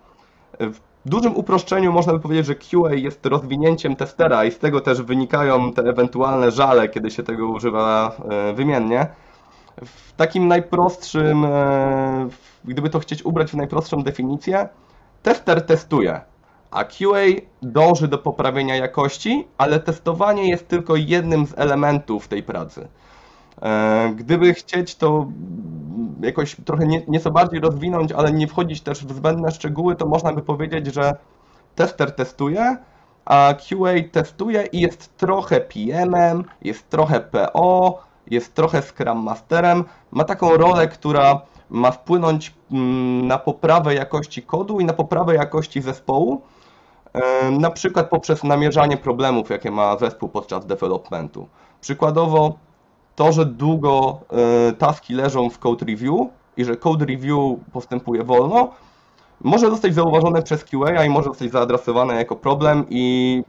W 0.61 0.80
dużym 1.06 1.37
uproszczeniu 1.37 1.92
można 1.92 2.12
by 2.12 2.21
powiedzieć, 2.21 2.47
że 2.47 2.54
QA 2.54 2.94
jest 2.94 3.26
rozwinięciem 3.26 3.97
testera 3.97 4.44
i 4.44 4.50
z 4.50 4.59
tego 4.59 4.80
też 4.80 5.02
wynikają 5.02 5.73
te 5.73 5.83
ewentualne 5.83 6.50
żale, 6.50 6.88
kiedy 6.88 7.11
się 7.11 7.23
tego 7.23 7.49
używa 7.49 8.16
e, 8.30 8.52
wymiennie. 8.52 9.06
W 9.85 10.12
takim 10.12 10.49
najprostszym, 10.49 11.47
gdyby 12.64 12.90
to 12.90 12.99
chcieć 12.99 13.25
ubrać 13.25 13.50
w 13.50 13.54
najprostszą 13.54 14.02
definicję, 14.02 14.68
tester 15.23 15.66
testuje 15.66 16.21
a 16.75 16.85
QA 16.85 17.40
dąży 17.62 18.09
do 18.09 18.19
poprawienia 18.19 18.76
jakości, 18.76 19.47
ale 19.59 19.81
testowanie 19.81 20.49
jest 20.49 20.69
tylko 20.69 20.97
jednym 20.97 21.47
z 21.47 21.59
elementów 21.59 22.28
tej 22.28 22.43
pracy. 22.43 22.88
E, 23.62 24.12
gdyby 24.16 24.54
chcieć 24.54 24.97
to 24.97 25.26
jakoś 26.21 26.57
trochę 26.64 26.87
nieco 27.09 27.31
bardziej 27.31 27.61
rozwinąć, 27.61 28.12
ale 28.12 28.33
nie 28.33 28.47
wchodzić 28.47 28.81
też 28.81 29.07
w 29.07 29.12
zbędne 29.12 29.50
szczegóły, 29.50 29.97
to 29.97 30.07
można 30.07 30.33
by 30.33 30.43
powiedzieć, 30.43 30.95
że 30.95 31.16
tester 31.75 32.12
testuje, 32.12 32.76
a 33.25 33.54
QA 33.54 33.93
testuje 34.12 34.66
i 34.73 34.81
jest 34.81 35.16
trochę 35.16 35.61
PM-em, 35.61 36.45
jest 36.62 36.88
trochę 36.90 37.21
PO, 37.21 38.02
jest 38.31 38.54
trochę 38.54 38.83
Scrum 38.83 39.19
Masterem. 39.19 39.85
Ma 40.11 40.25
taką 40.25 40.57
rolę, 40.57 40.88
która 40.88 41.40
ma 41.71 41.90
wpłynąć 41.90 42.54
mm, 42.73 43.26
na 43.26 43.38
poprawę 43.38 43.95
jakości 43.95 44.43
kodu 44.43 44.81
i 44.81 44.85
na 44.85 44.93
poprawę 44.93 45.35
jakości 45.35 45.83
zespołu, 45.83 46.43
na 47.50 47.71
przykład 47.71 48.09
poprzez 48.09 48.44
namierzanie 48.44 48.97
problemów, 48.97 49.50
jakie 49.50 49.71
ma 49.71 49.97
zespół 49.97 50.28
podczas 50.28 50.66
developmentu. 50.66 51.49
Przykładowo 51.80 52.59
to, 53.16 53.33
że 53.33 53.47
długo 53.47 54.21
e, 54.68 54.73
taski 54.73 55.14
leżą 55.14 55.50
w 55.50 55.59
code 55.59 55.87
review 55.87 56.28
i 56.56 56.64
że 56.64 56.76
code 56.76 57.04
review 57.04 57.38
postępuje 57.73 58.25
wolno, 58.25 58.71
może 59.40 59.71
zostać 59.71 59.94
zauważone 59.94 60.42
przez 60.42 60.64
QA 60.64 61.04
i 61.04 61.09
może 61.09 61.28
zostać 61.28 61.50
zaadresowane 61.50 62.14
jako 62.14 62.37
problem 62.37 62.87
i 62.90 63.42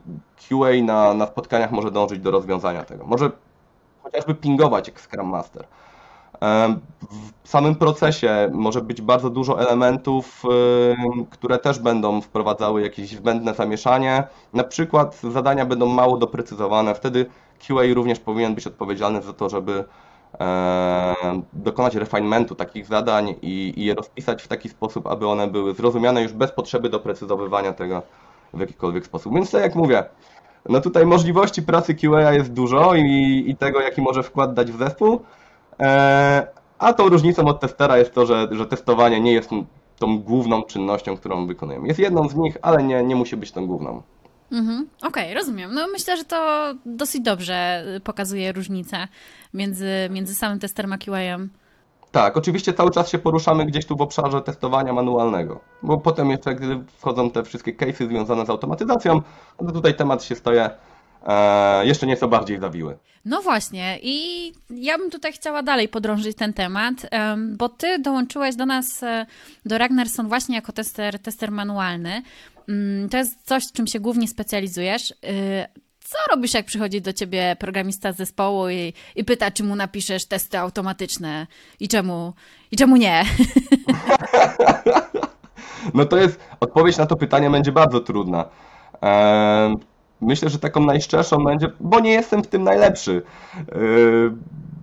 QA 0.48 0.84
na, 0.84 1.14
na 1.14 1.26
spotkaniach 1.26 1.72
może 1.72 1.90
dążyć 1.90 2.20
do 2.20 2.30
rozwiązania 2.30 2.84
tego. 2.84 3.06
Może 3.06 3.30
chociażby 4.02 4.34
pingować 4.34 4.88
jak 4.88 5.00
Scrum 5.00 5.28
Master. 5.28 5.66
W 7.42 7.48
samym 7.48 7.74
procesie 7.74 8.50
może 8.52 8.80
być 8.80 9.02
bardzo 9.02 9.30
dużo 9.30 9.60
elementów, 9.60 10.42
które 11.30 11.58
też 11.58 11.78
będą 11.78 12.20
wprowadzały 12.20 12.82
jakieś 12.82 13.10
zbędne 13.10 13.54
zamieszanie. 13.54 14.24
Na 14.52 14.64
przykład 14.64 15.20
zadania 15.32 15.66
będą 15.66 15.86
mało 15.86 16.16
doprecyzowane, 16.16 16.94
wtedy 16.94 17.26
QA 17.66 17.82
również 17.94 18.20
powinien 18.20 18.54
być 18.54 18.66
odpowiedzialny 18.66 19.22
za 19.22 19.32
to, 19.32 19.48
żeby 19.48 19.84
dokonać 21.52 21.94
refinementu 21.94 22.54
takich 22.54 22.86
zadań 22.86 23.34
i, 23.42 23.72
i 23.76 23.84
je 23.84 23.94
rozpisać 23.94 24.42
w 24.42 24.48
taki 24.48 24.68
sposób, 24.68 25.06
aby 25.06 25.28
one 25.28 25.46
były 25.46 25.74
zrozumiane 25.74 26.22
już 26.22 26.32
bez 26.32 26.52
potrzeby 26.52 26.88
doprecyzowywania 26.88 27.72
tego 27.72 28.02
w 28.54 28.60
jakikolwiek 28.60 29.06
sposób. 29.06 29.34
Więc 29.34 29.50
tak 29.50 29.62
jak 29.62 29.74
mówię, 29.74 30.04
no 30.68 30.80
tutaj 30.80 31.06
możliwości 31.06 31.62
pracy 31.62 31.94
QA 31.94 32.32
jest 32.32 32.52
dużo 32.52 32.94
i, 32.94 33.44
i 33.46 33.56
tego, 33.56 33.80
jaki 33.80 34.02
może 34.02 34.22
wkład 34.22 34.54
dać 34.54 34.72
w 34.72 34.78
zespół. 34.78 35.20
E, 35.80 36.46
a 36.78 36.92
tą 36.92 37.08
różnicą 37.08 37.46
od 37.46 37.60
testera 37.60 37.98
jest 37.98 38.14
to, 38.14 38.26
że, 38.26 38.48
że 38.50 38.66
testowanie 38.66 39.20
nie 39.20 39.32
jest 39.32 39.50
tą 39.98 40.18
główną 40.18 40.62
czynnością, 40.62 41.16
którą 41.16 41.46
wykonujemy. 41.46 41.88
Jest 41.88 42.00
jedną 42.00 42.28
z 42.28 42.34
nich, 42.34 42.56
ale 42.62 42.82
nie, 42.82 43.04
nie 43.04 43.16
musi 43.16 43.36
być 43.36 43.52
tą 43.52 43.66
główną. 43.66 44.02
Mhm. 44.52 44.88
Okej, 44.98 45.08
okay, 45.08 45.34
rozumiem. 45.34 45.74
No 45.74 45.86
myślę, 45.92 46.16
że 46.16 46.24
to 46.24 46.72
dosyć 46.86 47.22
dobrze 47.22 47.84
pokazuje 48.04 48.52
różnicę 48.52 49.08
między, 49.54 49.90
między 50.10 50.34
samym 50.34 50.58
testerem 50.58 50.92
a 50.92 50.98
QA-em. 50.98 51.50
Tak, 52.12 52.36
oczywiście 52.36 52.72
cały 52.72 52.90
czas 52.90 53.08
się 53.08 53.18
poruszamy 53.18 53.66
gdzieś 53.66 53.86
tu 53.86 53.96
w 53.96 54.00
obszarze 54.00 54.42
testowania 54.42 54.92
manualnego, 54.92 55.60
bo 55.82 55.98
potem 55.98 56.30
jeszcze, 56.30 56.54
gdy 56.54 56.84
wchodzą 56.98 57.30
te 57.30 57.42
wszystkie 57.42 57.72
case'y 57.74 58.08
związane 58.08 58.46
z 58.46 58.50
automatyzacją, 58.50 59.22
no 59.60 59.66
to 59.66 59.72
tutaj 59.72 59.94
temat 59.94 60.24
się 60.24 60.34
staje 60.34 60.70
e, 61.26 61.86
jeszcze 61.86 62.06
nieco 62.06 62.28
bardziej 62.28 62.60
zawiły. 62.60 62.98
No 63.24 63.42
właśnie 63.42 63.98
i 64.02 64.52
ja 64.70 64.98
bym 64.98 65.10
tutaj 65.10 65.32
chciała 65.32 65.62
dalej 65.62 65.88
podrążyć 65.88 66.36
ten 66.36 66.52
temat, 66.52 66.94
bo 67.56 67.68
ty 67.68 67.98
dołączyłeś 67.98 68.56
do 68.56 68.66
nas, 68.66 69.02
e, 69.02 69.26
do 69.64 69.78
Ragnarsson 69.78 70.28
właśnie 70.28 70.54
jako 70.54 70.72
tester, 70.72 71.18
tester 71.18 71.50
manualny. 71.50 72.22
Mm, 72.68 73.08
to 73.08 73.16
jest 73.16 73.42
coś, 73.42 73.62
czym 73.72 73.86
się 73.86 74.00
głównie 74.00 74.28
specjalizujesz. 74.28 75.10
Y, 75.10 75.14
co 76.00 76.18
robisz, 76.30 76.54
jak 76.54 76.66
przychodzi 76.66 77.00
do 77.00 77.12
ciebie 77.12 77.56
programista 77.58 78.12
z 78.12 78.16
zespołu 78.16 78.68
i, 78.68 78.92
i 79.16 79.24
pyta, 79.24 79.50
czy 79.50 79.64
mu 79.64 79.76
napiszesz 79.76 80.26
testy 80.26 80.58
automatyczne 80.58 81.46
i 81.80 81.88
czemu, 81.88 82.32
i 82.70 82.76
czemu 82.76 82.96
nie? 82.96 83.24
No 85.94 86.04
to 86.04 86.16
jest, 86.16 86.40
odpowiedź 86.60 86.96
na 86.96 87.06
to 87.06 87.16
pytanie 87.16 87.50
będzie 87.50 87.72
bardzo 87.72 88.00
trudna. 88.00 88.44
Myślę, 90.20 90.48
że 90.48 90.58
taką 90.58 90.80
najszczerszą 90.80 91.44
będzie, 91.44 91.70
bo 91.80 92.00
nie 92.00 92.12
jestem 92.12 92.42
w 92.42 92.46
tym 92.46 92.62
najlepszy. 92.64 93.22
Yy, 93.74 94.32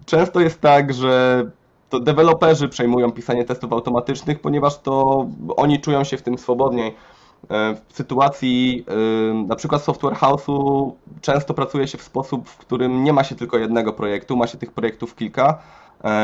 często 0.05 0.39
jest 0.39 0.61
tak, 0.61 0.93
że 0.93 1.45
to 1.89 1.99
deweloperzy 1.99 2.69
przejmują 2.69 3.11
pisanie 3.11 3.45
testów 3.45 3.73
automatycznych, 3.73 4.39
ponieważ 4.39 4.79
to 4.79 5.25
oni 5.57 5.81
czują 5.81 6.03
się 6.03 6.17
w 6.17 6.21
tym 6.21 6.37
swobodniej. 6.37 6.87
Yy, 6.87 7.47
w 7.89 7.93
sytuacji 7.93 8.85
yy, 8.87 9.43
na 9.47 9.55
przykład 9.55 9.83
software 9.83 10.13
house'u 10.13 10.91
często 11.21 11.53
pracuje 11.53 11.87
się 11.87 11.97
w 11.97 12.03
sposób, 12.03 12.49
w 12.49 12.57
którym 12.57 13.03
nie 13.03 13.13
ma 13.13 13.23
się 13.23 13.35
tylko 13.35 13.57
jednego 13.57 13.93
projektu, 13.93 14.35
ma 14.35 14.47
się 14.47 14.57
tych 14.57 14.71
projektów 14.71 15.15
kilka 15.15 15.59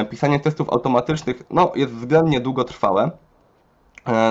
pisanie 0.10 0.40
testów 0.40 0.70
automatycznych 0.70 1.44
no, 1.50 1.72
jest 1.76 1.94
względnie 1.94 2.40
długotrwałe. 2.40 3.12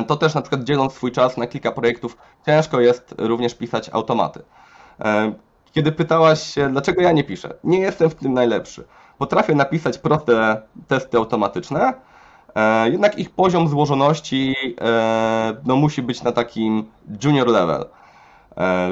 To 0.07 0.17
też 0.17 0.35
na 0.35 0.41
przykład 0.41 0.65
dzieląc 0.65 0.93
swój 0.93 1.13
czas 1.13 1.37
na 1.37 1.47
kilka 1.47 1.73
projektów, 1.73 2.17
ciężko 2.47 2.81
jest 2.81 3.15
również 3.19 3.55
pisać 3.55 3.91
automaty. 3.93 4.43
E, 5.01 5.33
kiedy 5.73 5.93
pytałaś 5.93 6.55
się, 6.55 6.69
dlaczego 6.69 7.03
ja 7.03 7.13
nie 7.13 7.25
piszę, 7.25 7.55
nie 7.65 7.79
jestem 7.79 8.11
w 8.11 8.15
tym 8.15 8.35
najlepszy. 8.35 8.85
Potrafię 9.19 9.55
napisać 9.55 9.99
proste 9.99 10.63
testy 10.89 11.17
automatyczne, 11.17 11.95
e, 12.55 12.91
jednak 12.91 13.19
ich 13.19 13.31
poziom 13.31 13.69
złożoności 13.69 14.57
no, 15.65 15.77
musi 15.77 16.03
być 16.03 16.23
na 16.23 16.33
takim 16.33 16.85
junior 17.25 17.49
level. 17.49 17.85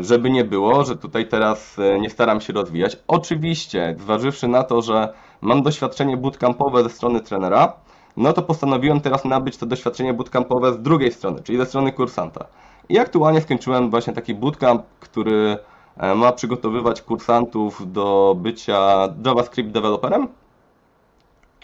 Żeby 0.00 0.30
nie 0.30 0.44
było, 0.44 0.84
że 0.84 0.96
tutaj 0.96 1.28
teraz 1.28 1.76
nie 2.00 2.10
staram 2.10 2.40
się 2.40 2.52
rozwijać. 2.52 2.96
Oczywiście, 3.08 3.96
zważywszy 3.98 4.48
na 4.48 4.62
to, 4.62 4.82
że 4.82 5.12
mam 5.40 5.62
doświadczenie 5.62 6.16
bootcampowe 6.16 6.82
ze 6.82 6.90
strony 6.90 7.20
trenera, 7.20 7.72
no 8.16 8.32
to 8.32 8.42
postanowiłem 8.42 9.00
teraz 9.00 9.24
nabyć 9.24 9.56
to 9.56 9.66
doświadczenie 9.66 10.14
bootcampowe 10.14 10.72
z 10.72 10.82
drugiej 10.82 11.12
strony, 11.12 11.42
czyli 11.42 11.58
ze 11.58 11.66
strony 11.66 11.92
kursanta. 11.92 12.44
I 12.88 12.98
aktualnie 12.98 13.40
skończyłem 13.40 13.90
właśnie 13.90 14.12
taki 14.12 14.34
bootcamp, 14.34 14.82
który 15.00 15.36
e, 15.36 15.75
ma 16.16 16.32
przygotowywać 16.32 17.02
kursantów 17.02 17.92
do 17.92 18.36
bycia 18.38 19.08
JavaScript 19.24 19.70
developerem. 19.70 20.28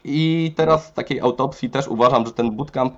I 0.04 0.52
teraz 0.56 0.88
w 0.88 0.92
takiej 0.92 1.20
autopsji 1.20 1.70
też 1.70 1.88
uważam, 1.88 2.26
że 2.26 2.32
ten 2.32 2.56
bootcamp 2.56 2.94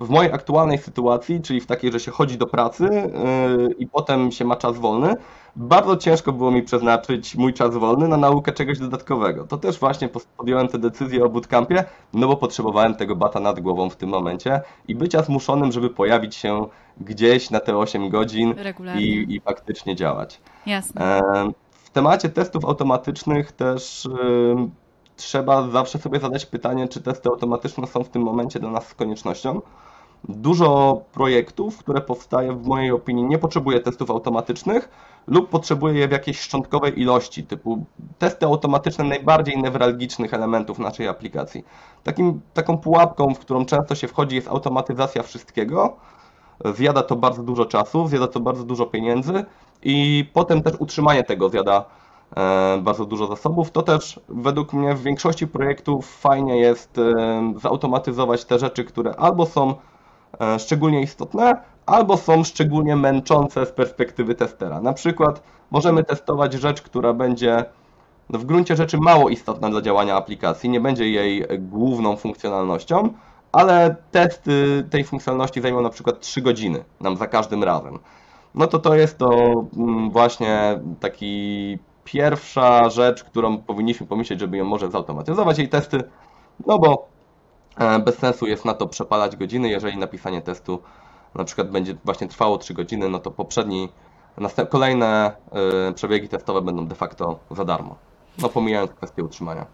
w 0.00 0.08
mojej 0.08 0.32
aktualnej 0.32 0.78
sytuacji, 0.78 1.40
czyli 1.40 1.60
w 1.60 1.66
takiej, 1.66 1.92
że 1.92 2.00
się 2.00 2.10
chodzi 2.10 2.38
do 2.38 2.46
pracy 2.46 2.84
yy, 2.84 3.74
i 3.78 3.86
potem 3.86 4.32
się 4.32 4.44
ma 4.44 4.56
czas 4.56 4.78
wolny, 4.78 5.14
bardzo 5.56 5.96
ciężko 5.96 6.32
było 6.32 6.50
mi 6.50 6.62
przeznaczyć 6.62 7.34
mój 7.34 7.54
czas 7.54 7.76
wolny 7.76 8.08
na 8.08 8.16
naukę 8.16 8.52
czegoś 8.52 8.78
dodatkowego. 8.78 9.46
To 9.46 9.56
też 9.56 9.78
właśnie 9.78 10.08
podjąłem 10.36 10.68
tę 10.68 10.78
decyzję 10.78 11.24
o 11.24 11.28
bootcampie, 11.28 11.84
no 12.12 12.28
bo 12.28 12.36
potrzebowałem 12.36 12.94
tego 12.94 13.16
bata 13.16 13.40
nad 13.40 13.60
głową 13.60 13.90
w 13.90 13.96
tym 13.96 14.08
momencie 14.08 14.60
i 14.88 14.94
bycia 14.94 15.22
zmuszonym, 15.22 15.72
żeby 15.72 15.90
pojawić 15.90 16.34
się 16.34 16.66
gdzieś 17.00 17.50
na 17.50 17.60
te 17.60 17.76
8 17.76 18.08
godzin 18.08 18.54
i, 18.98 19.26
i 19.28 19.40
faktycznie 19.40 19.96
działać. 19.96 20.40
Jasne. 20.66 21.20
W 21.70 21.90
temacie 21.90 22.28
testów 22.28 22.64
automatycznych 22.64 23.52
też 23.52 24.08
yy, 24.56 24.68
trzeba 25.16 25.68
zawsze 25.68 25.98
sobie 25.98 26.20
zadać 26.20 26.46
pytanie, 26.46 26.88
czy 26.88 27.02
testy 27.02 27.28
automatyczne 27.28 27.86
są 27.86 28.04
w 28.04 28.08
tym 28.08 28.22
momencie 28.22 28.60
dla 28.60 28.70
nas 28.70 28.94
koniecznością. 28.94 29.60
Dużo 30.28 31.00
projektów, 31.12 31.78
które 31.78 32.00
powstaje, 32.00 32.52
w 32.52 32.66
mojej 32.66 32.90
opinii, 32.90 33.24
nie 33.24 33.38
potrzebuje 33.38 33.80
testów 33.80 34.10
automatycznych 34.10 34.88
lub 35.26 35.50
potrzebuje 35.50 35.98
je 35.98 36.08
w 36.08 36.12
jakiejś 36.12 36.40
szczątkowej 36.40 37.00
ilości, 37.00 37.44
typu 37.44 37.84
testy 38.18 38.46
automatyczne 38.46 39.04
najbardziej 39.04 39.62
newralgicznych 39.62 40.34
elementów 40.34 40.78
naszej 40.78 41.08
aplikacji. 41.08 41.64
Takim, 42.02 42.40
taką 42.54 42.78
pułapką, 42.78 43.34
w 43.34 43.38
którą 43.38 43.66
często 43.66 43.94
się 43.94 44.08
wchodzi, 44.08 44.36
jest 44.36 44.48
automatyzacja 44.48 45.22
wszystkiego. 45.22 45.96
Zjada 46.74 47.02
to 47.02 47.16
bardzo 47.16 47.42
dużo 47.42 47.64
czasu, 47.64 48.08
zjada 48.08 48.26
to 48.26 48.40
bardzo 48.40 48.64
dużo 48.64 48.86
pieniędzy 48.86 49.44
i 49.82 50.28
potem 50.32 50.62
też 50.62 50.74
utrzymanie 50.78 51.24
tego 51.24 51.48
zjada 51.48 51.84
E, 52.36 52.78
bardzo 52.82 53.04
dużo 53.04 53.26
zasobów. 53.26 53.70
To 53.70 53.82
też 53.82 54.20
według 54.28 54.72
mnie 54.72 54.94
w 54.94 55.02
większości 55.02 55.46
projektów 55.46 56.06
fajnie 56.20 56.56
jest 56.58 56.98
e, 56.98 57.14
zautomatyzować 57.56 58.44
te 58.44 58.58
rzeczy, 58.58 58.84
które 58.84 59.16
albo 59.16 59.46
są 59.46 59.74
szczególnie 60.58 61.02
istotne, 61.02 61.56
albo 61.86 62.16
są 62.16 62.44
szczególnie 62.44 62.96
męczące 62.96 63.66
z 63.66 63.72
perspektywy 63.72 64.34
testera. 64.34 64.80
Na 64.80 64.92
przykład 64.92 65.42
możemy 65.70 66.04
testować 66.04 66.52
rzecz, 66.52 66.82
która 66.82 67.12
będzie 67.12 67.64
no 68.30 68.38
w 68.38 68.44
gruncie 68.44 68.76
rzeczy 68.76 68.98
mało 68.98 69.28
istotna 69.28 69.70
dla 69.70 69.82
działania 69.82 70.16
aplikacji, 70.16 70.70
nie 70.70 70.80
będzie 70.80 71.10
jej 71.10 71.46
główną 71.58 72.16
funkcjonalnością, 72.16 73.08
ale 73.52 73.96
testy 74.10 74.84
tej 74.90 75.04
funkcjonalności 75.04 75.60
zajmą 75.60 75.80
na 75.80 75.90
przykład 75.90 76.20
3 76.20 76.42
godziny 76.42 76.84
nam 77.00 77.16
za 77.16 77.26
każdym 77.26 77.64
razem. 77.64 77.98
No 78.54 78.66
to 78.66 78.78
to 78.78 78.94
jest 78.94 79.18
to 79.18 79.52
mm, 79.76 80.10
właśnie 80.10 80.80
taki 81.00 81.78
pierwsza 82.04 82.90
rzecz, 82.90 83.24
którą 83.24 83.58
powinniśmy 83.58 84.06
pomyśleć, 84.06 84.40
żeby 84.40 84.56
ją 84.56 84.64
może 84.64 84.90
zautomatyzować 84.90 85.58
jej 85.58 85.68
testy, 85.68 86.02
no 86.66 86.78
bo 86.78 86.92
e, 86.92 87.13
bez 88.04 88.18
sensu 88.18 88.46
jest 88.46 88.64
na 88.64 88.74
to 88.74 88.86
przepalać 88.86 89.36
godziny, 89.36 89.68
jeżeli 89.68 89.96
napisanie 89.96 90.42
testu 90.42 90.82
na 91.34 91.44
przykład 91.44 91.70
będzie 91.70 91.96
właśnie 92.04 92.28
trwało 92.28 92.58
3 92.58 92.74
godziny, 92.74 93.08
no 93.08 93.18
to 93.18 93.30
poprzedni, 93.30 93.88
kolejne 94.70 95.32
e, 95.88 95.92
przebiegi 95.92 96.28
testowe 96.28 96.62
będą 96.62 96.86
de 96.86 96.94
facto 96.94 97.38
za 97.50 97.64
darmo. 97.64 97.96
No 98.38 98.48
pomijając 98.48 98.92
kwestię 98.92 99.24
utrzymania. 99.24 99.66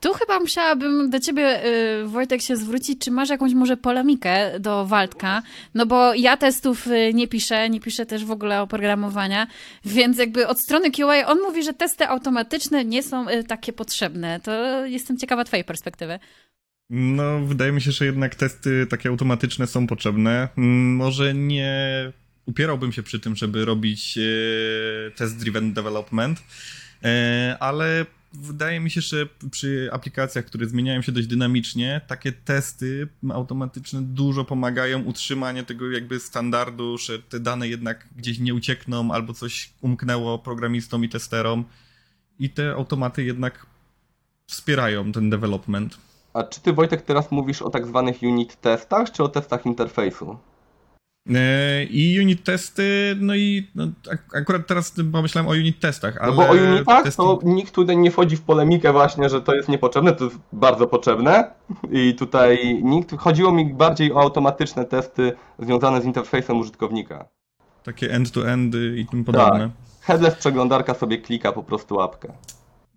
Tu 0.00 0.12
chyba 0.12 0.40
musiałabym 0.40 1.10
do 1.10 1.20
ciebie, 1.20 1.64
y, 1.66 2.06
Wojtek, 2.06 2.42
się 2.42 2.56
zwrócić, 2.56 3.04
czy 3.04 3.10
masz 3.10 3.28
jakąś 3.28 3.54
może 3.54 3.76
polemikę 3.76 4.60
do 4.60 4.86
Waldka, 4.86 5.42
no 5.74 5.86
bo 5.86 6.14
ja 6.14 6.36
testów 6.36 6.86
nie 7.14 7.28
piszę, 7.28 7.70
nie 7.70 7.80
piszę 7.80 8.06
też 8.06 8.24
w 8.24 8.30
ogóle 8.30 8.62
oprogramowania, 8.62 9.46
więc 9.84 10.18
jakby 10.18 10.48
od 10.48 10.60
strony 10.60 10.90
QA 10.90 11.26
on 11.26 11.40
mówi, 11.40 11.62
że 11.62 11.72
testy 11.72 12.08
automatyczne 12.08 12.84
nie 12.84 13.02
są 13.02 13.26
takie 13.48 13.72
potrzebne. 13.72 14.40
To 14.40 14.86
jestem 14.86 15.16
ciekawa 15.16 15.44
twojej 15.44 15.64
perspektywy. 15.64 16.18
No, 16.90 17.46
wydaje 17.46 17.72
mi 17.72 17.80
się, 17.80 17.92
że 17.92 18.04
jednak 18.04 18.34
testy 18.34 18.86
takie 18.86 19.08
automatyczne 19.08 19.66
są 19.66 19.86
potrzebne. 19.86 20.48
Mm, 20.58 20.94
może 20.96 21.34
nie 21.34 22.12
upierałbym 22.46 22.92
się 22.92 23.02
przy 23.02 23.20
tym, 23.20 23.36
żeby 23.36 23.64
robić 23.64 24.18
test-driven 25.16 25.72
development, 25.72 26.42
ale 27.60 28.06
wydaje 28.32 28.80
mi 28.80 28.90
się, 28.90 29.00
że 29.00 29.26
przy 29.50 29.88
aplikacjach, 29.92 30.44
które 30.44 30.66
zmieniają 30.66 31.02
się 31.02 31.12
dość 31.12 31.26
dynamicznie, 31.26 32.00
takie 32.06 32.32
testy 32.32 33.08
automatyczne 33.30 34.02
dużo 34.02 34.44
pomagają 34.44 35.02
utrzymanie 35.02 35.62
tego 35.62 35.90
jakby 35.90 36.20
standardu, 36.20 36.98
że 36.98 37.18
te 37.18 37.40
dane 37.40 37.68
jednak 37.68 38.08
gdzieś 38.16 38.38
nie 38.38 38.54
uciekną 38.54 39.12
albo 39.12 39.34
coś 39.34 39.70
umknęło 39.80 40.38
programistom 40.38 41.04
i 41.04 41.08
testerom 41.08 41.64
i 42.38 42.50
te 42.50 42.72
automaty 42.72 43.24
jednak 43.24 43.66
wspierają 44.46 45.12
ten 45.12 45.30
development. 45.30 46.09
A 46.32 46.42
czy 46.42 46.60
ty 46.60 46.72
Wojtek 46.72 47.02
teraz 47.02 47.30
mówisz 47.30 47.62
o 47.62 47.70
tak 47.70 47.86
zwanych 47.86 48.22
unit 48.22 48.60
testach, 48.60 49.12
czy 49.12 49.22
o 49.22 49.28
testach 49.28 49.66
interfejsu? 49.66 50.36
E, 51.34 51.84
I 51.84 52.20
unit 52.20 52.44
testy, 52.44 53.16
no 53.20 53.34
i 53.34 53.70
no, 53.74 53.86
akurat 54.34 54.66
teraz 54.66 54.94
pomyślałem 55.12 55.48
o 55.48 55.52
unit 55.52 55.80
testach, 55.80 56.16
ale... 56.20 56.30
No 56.30 56.36
bo 56.36 56.48
o 56.48 56.52
unitach 56.52 57.02
testy... 57.04 57.16
to 57.22 57.38
nikt 57.42 57.74
tutaj 57.74 57.96
nie 57.96 58.10
wchodzi 58.10 58.36
w 58.36 58.42
polemikę 58.42 58.92
właśnie, 58.92 59.28
że 59.28 59.42
to 59.42 59.54
jest 59.54 59.68
niepotrzebne, 59.68 60.12
to 60.12 60.24
jest 60.24 60.36
bardzo 60.52 60.86
potrzebne 60.86 61.50
i 61.90 62.14
tutaj 62.14 62.80
nikt, 62.82 63.16
chodziło 63.16 63.52
mi 63.52 63.74
bardziej 63.74 64.12
o 64.12 64.20
automatyczne 64.20 64.84
testy 64.84 65.32
związane 65.58 66.02
z 66.02 66.04
interfejsem 66.04 66.58
użytkownika. 66.58 67.28
Takie 67.82 68.10
end-to-end 68.10 68.74
i 68.96 69.06
tym 69.06 69.24
podobne. 69.24 69.60
Tak. 69.60 69.70
Headless 70.00 70.34
przeglądarka 70.34 70.94
sobie 70.94 71.18
klika 71.18 71.52
po 71.52 71.62
prostu 71.62 71.94
łapkę. 71.94 72.32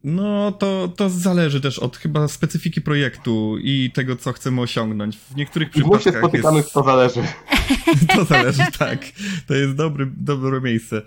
No, 0.04 0.52
to, 0.52 0.94
to 0.96 1.10
zależy 1.10 1.62
też 1.62 1.80
od 1.80 1.98
chyba 1.98 2.28
specyfiki 2.28 2.82
projektu 2.82 3.58
i 3.62 3.92
tego, 3.94 4.16
co 4.16 4.34
chcemy 4.34 4.62
osiągnąć. 4.62 5.18
W 5.18 5.36
niektórych 5.36 5.70
przypadkach. 5.70 6.02
I 6.02 6.04
się 6.04 6.12
spotykamy, 6.12 6.58
jest... 6.58 6.74
to 6.74 6.84
zależy. 6.84 7.22
to 8.16 8.26
zależy, 8.26 8.64
tak. 8.80 9.06
To 9.48 9.54
jest 9.54 9.76
dobry, 9.76 10.12
dobre 10.18 10.62
miejsce 10.62 11.02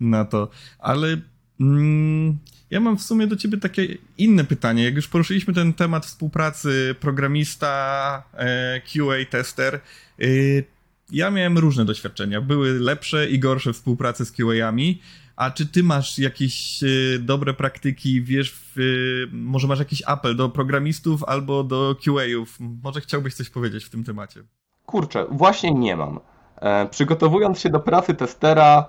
na 0.00 0.24
to. 0.24 0.48
Ale 0.78 1.20
mm, 1.60 2.38
ja 2.70 2.80
mam 2.80 2.98
w 2.98 3.02
sumie 3.02 3.26
do 3.26 3.36
ciebie 3.36 3.58
takie 3.58 3.86
inne 4.18 4.44
pytanie. 4.44 4.84
Jak 4.84 4.94
już 4.94 5.08
poruszyliśmy 5.08 5.54
ten 5.54 5.72
temat 5.72 6.06
współpracy 6.06 6.94
programista, 7.00 8.22
e, 8.34 8.80
QA, 8.80 9.30
tester, 9.30 9.74
e, 9.74 10.26
ja 11.10 11.30
miałem 11.30 11.58
różne 11.58 11.84
doświadczenia. 11.84 12.40
Były 12.40 12.80
lepsze 12.80 13.30
i 13.30 13.38
gorsze 13.38 13.72
współpracy 13.72 14.24
z 14.24 14.32
QA-ami. 14.32 15.00
A 15.36 15.50
czy 15.50 15.66
ty 15.66 15.82
masz 15.82 16.18
jakieś 16.18 16.82
y, 16.82 17.18
dobre 17.22 17.54
praktyki, 17.54 18.22
wiesz, 18.22 18.76
y, 18.76 19.28
może 19.32 19.68
masz 19.68 19.78
jakiś 19.78 20.02
apel 20.06 20.36
do 20.36 20.48
programistów 20.48 21.24
albo 21.24 21.64
do 21.64 21.96
QA-ów? 22.04 22.56
Może 22.82 23.00
chciałbyś 23.00 23.34
coś 23.34 23.50
powiedzieć 23.50 23.84
w 23.84 23.90
tym 23.90 24.04
temacie? 24.04 24.42
Kurczę, 24.86 25.26
właśnie 25.30 25.74
nie 25.74 25.96
mam. 25.96 26.20
E, 26.56 26.86
przygotowując 26.88 27.60
się 27.60 27.70
do 27.70 27.80
pracy 27.80 28.14
testera, 28.14 28.88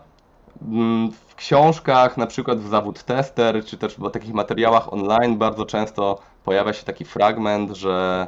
mm, 0.62 1.12
w 1.12 1.36
książkach, 1.36 2.18
na 2.18 2.28
przykład 2.28 2.60
w 2.60 2.70
zawód 2.70 3.04
tester, 3.04 3.66
czy 3.66 3.78
też 3.78 3.96
w 3.96 4.12
takich 4.12 4.34
materiałach 4.34 4.94
online 4.94 5.38
bardzo 5.38 5.66
często 5.66 6.20
pojawia 6.44 6.74
się 6.74 6.84
taki 6.84 7.06
fragment, 7.06 7.78
że 7.78 8.28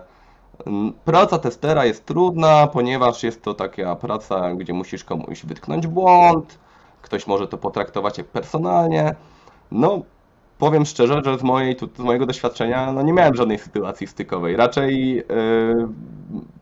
mm, 0.65 0.93
praca 1.05 1.39
testera 1.39 1.85
jest 1.85 2.05
trudna, 2.05 2.67
ponieważ 2.67 3.23
jest 3.23 3.43
to 3.43 3.53
taka 3.53 3.95
praca, 3.95 4.55
gdzie 4.55 4.73
musisz 4.73 5.03
komuś 5.03 5.45
wytknąć 5.45 5.87
błąd, 5.87 6.59
ktoś 7.01 7.27
może 7.27 7.47
to 7.47 7.57
potraktować 7.57 8.17
jak 8.17 8.27
personalnie. 8.27 9.15
No, 9.71 10.01
powiem 10.57 10.85
szczerze, 10.85 11.21
że 11.25 11.37
z, 11.37 11.43
mojej, 11.43 11.77
z 11.97 11.99
mojego 11.99 12.25
doświadczenia 12.25 12.93
no 12.93 13.01
nie 13.01 13.13
miałem 13.13 13.35
żadnej 13.35 13.59
sytuacji 13.59 14.07
stykowej. 14.07 14.55
Raczej 14.55 15.15
yy, 15.15 15.23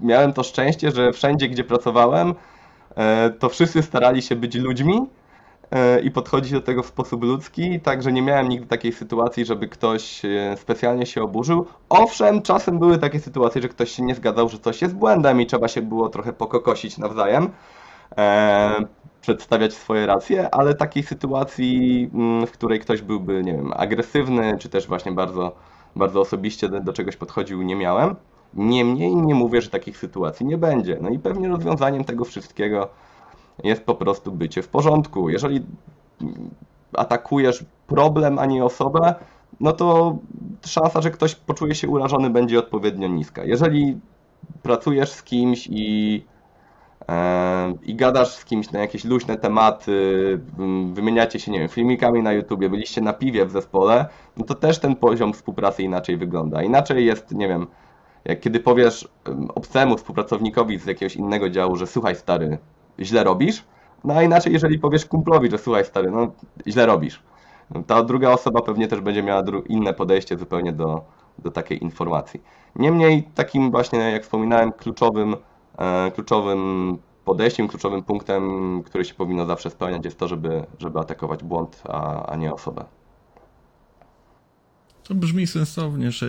miałem 0.01 0.33
to 0.33 0.43
szczęście, 0.43 0.91
że 0.91 1.11
wszędzie, 1.11 1.49
gdzie 1.49 1.63
pracowałem, 1.63 2.27
yy, 2.27 3.03
to 3.39 3.49
wszyscy 3.49 3.81
starali 3.81 4.21
się 4.21 4.35
być 4.35 4.55
ludźmi 4.55 5.07
e, 5.71 6.01
i 6.01 6.11
podchodzić 6.11 6.51
do 6.51 6.61
tego 6.61 6.83
w 6.83 6.87
sposób 6.87 7.23
ludzki, 7.23 7.79
także 7.79 8.11
nie 8.11 8.21
miałem 8.21 8.49
nigdy 8.49 8.67
takiej 8.67 8.93
sytuacji, 8.93 9.45
żeby 9.45 9.67
ktoś 9.67 10.25
e, 10.25 10.57
specjalnie 10.57 11.05
się 11.05 11.23
oburzył. 11.23 11.65
Owszem, 11.89 12.41
czasem 12.41 12.79
były 12.79 12.97
takie 12.97 13.19
sytuacje, 13.19 13.61
że 13.61 13.69
ktoś 13.69 13.91
się 13.91 14.03
nie 14.03 14.15
zgadzał, 14.15 14.49
że 14.49 14.59
coś 14.59 14.81
jest 14.81 14.95
błędem 14.95 15.41
i 15.41 15.45
trzeba 15.45 15.67
się 15.67 15.81
było 15.81 16.09
trochę 16.09 16.33
pokokosić 16.33 16.97
nawzajem, 16.97 17.49
przedstawiać 19.21 19.73
swoje 19.73 20.05
racje, 20.05 20.55
ale 20.55 20.73
takiej 20.73 21.03
sytuacji, 21.03 22.09
mm, 22.13 22.47
w 22.47 22.51
której 22.51 22.79
ktoś 22.79 23.01
byłby, 23.01 23.43
nie 23.43 23.53
wiem, 23.53 23.73
agresywny, 23.75 24.57
czy 24.59 24.69
też 24.69 24.87
właśnie 24.87 25.11
bardzo, 25.11 25.55
bardzo 25.95 26.21
osobiście 26.21 26.69
do, 26.69 26.93
czegoś 26.93 27.15
podchodził, 27.15 27.61
nie 27.61 27.75
miałem. 27.75 28.15
Niemniej 28.53 29.15
nie 29.15 29.35
mówię, 29.35 29.61
że 29.61 29.69
takich 29.69 29.97
sytuacji 29.97 30.45
nie 30.45 30.57
będzie. 30.57 30.97
No 31.01 31.09
i 31.09 31.19
pewnie 31.19 31.49
rozwiązaniem 31.49 32.03
tego 32.03 32.25
wszystkiego 32.25 32.89
jest 33.63 33.83
po 33.83 33.95
prostu 33.95 34.31
bycie 34.31 34.61
w 34.61 34.67
porządku. 34.67 35.29
Jeżeli 35.29 35.61
atakujesz 36.93 37.65
problem, 37.87 38.39
a 38.39 38.45
nie 38.45 38.65
osobę, 38.65 39.15
no 39.59 39.71
to 39.71 40.17
szansa, 40.65 41.01
że 41.01 41.11
ktoś 41.11 41.35
poczuje 41.35 41.75
się 41.75 41.87
urażony, 41.87 42.29
będzie 42.29 42.59
odpowiednio 42.59 43.07
niska. 43.07 43.43
Jeżeli 43.43 43.99
pracujesz 44.63 45.11
z 45.11 45.23
kimś 45.23 45.67
i, 45.71 46.23
e, 46.25 46.36
i 47.83 47.95
gadasz 47.95 48.35
z 48.35 48.45
kimś 48.45 48.71
na 48.71 48.79
jakieś 48.79 49.05
luźne 49.05 49.37
tematy, 49.37 50.39
wymieniacie 50.93 51.39
się, 51.39 51.51
nie 51.51 51.59
wiem, 51.59 51.69
filmikami 51.69 52.23
na 52.23 52.33
YouTubie, 52.33 52.69
byliście 52.69 53.01
na 53.01 53.13
piwie 53.13 53.45
w 53.45 53.51
zespole, 53.51 54.05
no 54.37 54.45
to 54.45 54.55
też 54.55 54.79
ten 54.79 54.95
poziom 54.95 55.33
współpracy 55.33 55.83
inaczej 55.83 56.17
wygląda. 56.17 56.63
Inaczej 56.63 57.05
jest, 57.05 57.31
nie 57.31 57.47
wiem, 57.47 57.67
jak 58.25 58.39
kiedy 58.39 58.59
powiesz 58.59 59.07
obcemu 59.55 59.97
współpracownikowi 59.97 60.79
z 60.79 60.85
jakiegoś 60.85 61.15
innego 61.15 61.49
działu, 61.49 61.75
że 61.75 61.87
słuchaj 61.87 62.15
stary, 62.15 62.57
źle 62.99 63.23
robisz, 63.23 63.63
no 64.03 64.13
a 64.13 64.23
inaczej 64.23 64.53
jeżeli 64.53 64.79
powiesz 64.79 65.05
kumplowi, 65.05 65.51
że 65.51 65.57
słuchaj 65.57 65.85
stary, 65.85 66.11
no 66.11 66.31
źle 66.67 66.85
robisz. 66.85 67.23
Ta 67.87 68.03
druga 68.03 68.29
osoba 68.29 68.61
pewnie 68.61 68.87
też 68.87 69.01
będzie 69.01 69.23
miała 69.23 69.43
inne 69.69 69.93
podejście 69.93 70.37
zupełnie 70.37 70.73
do, 70.73 71.01
do 71.39 71.51
takiej 71.51 71.83
informacji. 71.83 72.41
Niemniej 72.75 73.23
takim 73.35 73.71
właśnie, 73.71 73.99
jak 73.99 74.23
wspominałem, 74.23 74.71
kluczowym, 74.71 75.35
kluczowym 76.15 76.97
podejściem, 77.25 77.67
kluczowym 77.67 78.03
punktem, 78.03 78.43
który 78.83 79.05
się 79.05 79.13
powinno 79.13 79.45
zawsze 79.45 79.69
spełniać 79.69 80.05
jest 80.05 80.19
to, 80.19 80.27
żeby, 80.27 80.65
żeby 80.79 80.99
atakować 80.99 81.43
błąd, 81.43 81.81
a, 81.89 82.25
a 82.25 82.35
nie 82.35 82.53
osobę. 82.53 82.85
To 85.03 85.15
brzmi 85.15 85.47
sensownie, 85.47 86.11
że 86.11 86.25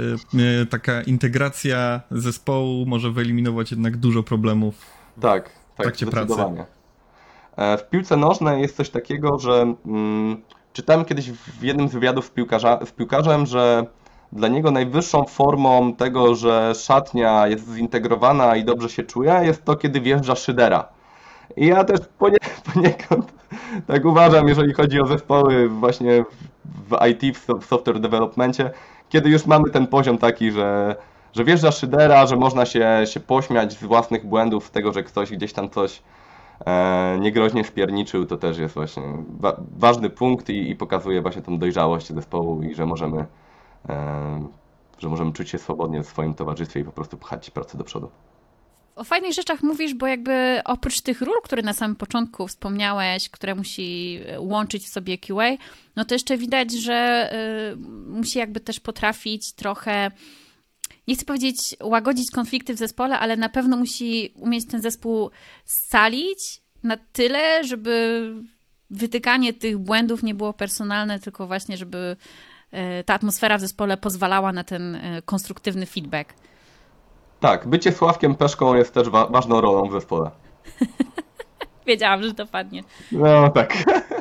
e, 0.63 0.67
taka 0.67 1.03
integracja 1.03 2.01
zespołu 2.11 2.87
może 2.87 3.11
wyeliminować 3.11 3.71
jednak 3.71 3.97
dużo 3.97 4.23
problemów 4.23 4.75
tak, 5.21 5.45
tak, 5.45 5.53
w 5.75 5.77
trakcie 5.77 6.07
pracy. 6.07 6.35
E, 7.57 7.79
w 7.79 7.89
piłce 7.91 8.17
nożnej 8.17 8.63
jest 8.63 8.77
coś 8.77 8.91
takiego, 8.91 9.39
że 9.39 9.75
mm, 9.87 10.43
czytałem 10.73 11.05
kiedyś 11.05 11.31
w 11.31 11.63
jednym 11.63 11.89
z 11.89 11.93
wywiadów 11.93 12.27
z, 12.27 12.31
piłkarza, 12.31 12.87
z 12.87 12.93
piłkarzem, 12.93 13.47
że 13.47 13.87
dla 14.33 14.49
niego 14.49 14.71
najwyższą 14.71 15.25
formą 15.25 15.95
tego, 15.95 16.35
że 16.35 16.73
szatnia 16.75 17.47
jest 17.47 17.75
zintegrowana 17.75 18.57
i 18.57 18.65
dobrze 18.65 18.89
się 18.89 19.03
czuje, 19.03 19.41
jest 19.43 19.65
to, 19.65 19.77
kiedy 19.77 20.01
wjeżdża 20.01 20.35
szydera. 20.35 20.89
I 21.57 21.67
ja 21.67 21.85
też 21.85 22.01
ponie, 22.19 22.39
poniekąd 22.75 23.39
tak 23.87 24.05
uważam, 24.05 24.49
jeżeli 24.49 24.73
chodzi 24.73 25.01
o 25.01 25.07
zespoły 25.07 25.69
właśnie 25.69 26.25
w 26.65 27.07
IT, 27.11 27.39
w 27.39 27.65
software 27.65 28.01
developmentie, 28.01 28.71
kiedy 29.09 29.31
już 29.31 29.47
mamy 29.47 29.71
ten 29.71 29.87
poziom 29.87 30.19
taki, 30.19 30.51
że, 30.51 30.97
że 31.33 31.45
wjeżdża 31.45 31.71
szydera, 31.71 32.27
że 32.27 32.37
można 32.37 32.67
się, 32.67 33.03
się 33.05 33.21
pośmiać 33.21 33.73
z 33.73 33.85
własnych 33.85 34.27
błędów, 34.27 34.67
z 34.67 34.71
tego, 34.71 34.93
że 34.93 35.03
ktoś 35.03 35.31
gdzieś 35.31 35.53
tam 35.53 35.71
coś 35.71 36.03
e, 36.67 37.17
niegroźnie 37.21 37.65
spierniczył, 37.65 38.27
to 38.27 38.37
też 38.37 38.59
jest 38.59 38.75
właśnie 38.75 39.03
wa 39.41 39.57
ważny 39.77 40.11
punkt 40.11 40.49
i, 40.49 40.71
i, 40.71 40.77
pokazuje 40.77 41.23
właśnie 41.23 41.43
tą 41.43 41.59
dojrzałość 41.59 42.13
zespołu 42.13 42.63
i 42.63 42.75
że 42.75 42.87
możemy, 42.87 43.25
że 44.99 45.09
możemy 45.09 45.33
czuć 45.33 45.51
się 45.51 45.59
swobodnie 45.59 46.03
w 46.03 46.07
swoim 46.07 46.35
towarzystwie 46.35 46.81
i 46.81 46.85
po 46.85 46.93
prostu 46.93 47.17
pchać 47.17 47.51
pracę 47.51 47.79
do 47.79 47.85
przodu. 47.85 48.11
O 48.97 49.05
fajnych 49.05 49.33
rzeczach 49.33 49.63
mówisz, 49.63 49.95
bo 49.95 50.07
jakby 50.07 50.61
oprócz 50.65 51.01
tych 51.01 51.23
ról, 51.23 51.37
które 51.45 51.63
na 51.63 51.73
samym 51.73 51.97
początku 51.97 52.47
wspomniałeś, 52.47 53.29
które 53.29 53.55
musi 53.55 54.21
łączyć 54.39 54.85
w 54.85 54.89
sobie 54.89 55.19
QA, 55.19 55.57
no 55.97 56.05
to 56.05 56.15
jeszcze 56.15 56.37
widać, 56.37 56.73
że 56.73 57.31
y, 57.73 57.77
musi 58.07 58.39
jakby 58.39 58.61
też 58.61 58.81
potrafić 58.81 59.53
trochę 59.53 60.11
nie 61.09 61.15
chcę 61.15 61.25
powiedzieć 61.25 61.77
łagodzić 61.83 62.31
konflikty 62.31 62.75
w 62.75 62.79
zespole, 62.79 63.19
ale 63.19 63.37
na 63.37 63.49
pewno 63.49 63.77
musi 63.77 64.33
umieć 64.35 64.67
ten 64.67 64.83
zespół 64.83 65.31
scalić 65.65 66.63
na 66.83 66.97
tyle, 67.13 67.65
żeby 67.65 68.35
wytykanie 68.91 69.53
tych 69.53 69.79
błędów 69.79 70.23
nie 70.23 70.35
było 70.35 70.53
personalne, 70.53 71.21
tylko 71.21 71.47
właśnie, 71.47 71.77
żeby 71.77 72.17
ta 73.07 73.15
atmosfera 73.15 73.59
w 73.59 73.61
zespole 73.61 73.97
pozwalała 73.97 74.53
na 74.53 74.65
ten 74.65 74.95
y, 74.95 75.23
konstruktywny 75.25 75.87
feedback. 75.87 76.35
Tak, 77.41 77.67
bycie 77.67 77.93
Sławkiem 77.93 78.35
Peszką 78.35 78.75
jest 78.75 78.95
też 78.95 79.09
wa 79.09 79.27
ważną 79.27 79.61
rolą 79.61 79.89
w 79.89 79.93
zespole. 79.93 80.31
Wiedziałam, 81.87 82.23
że 82.23 82.35
to 82.35 82.47
padnie. 82.47 82.83
No 83.13 83.49
tak. 83.49 83.75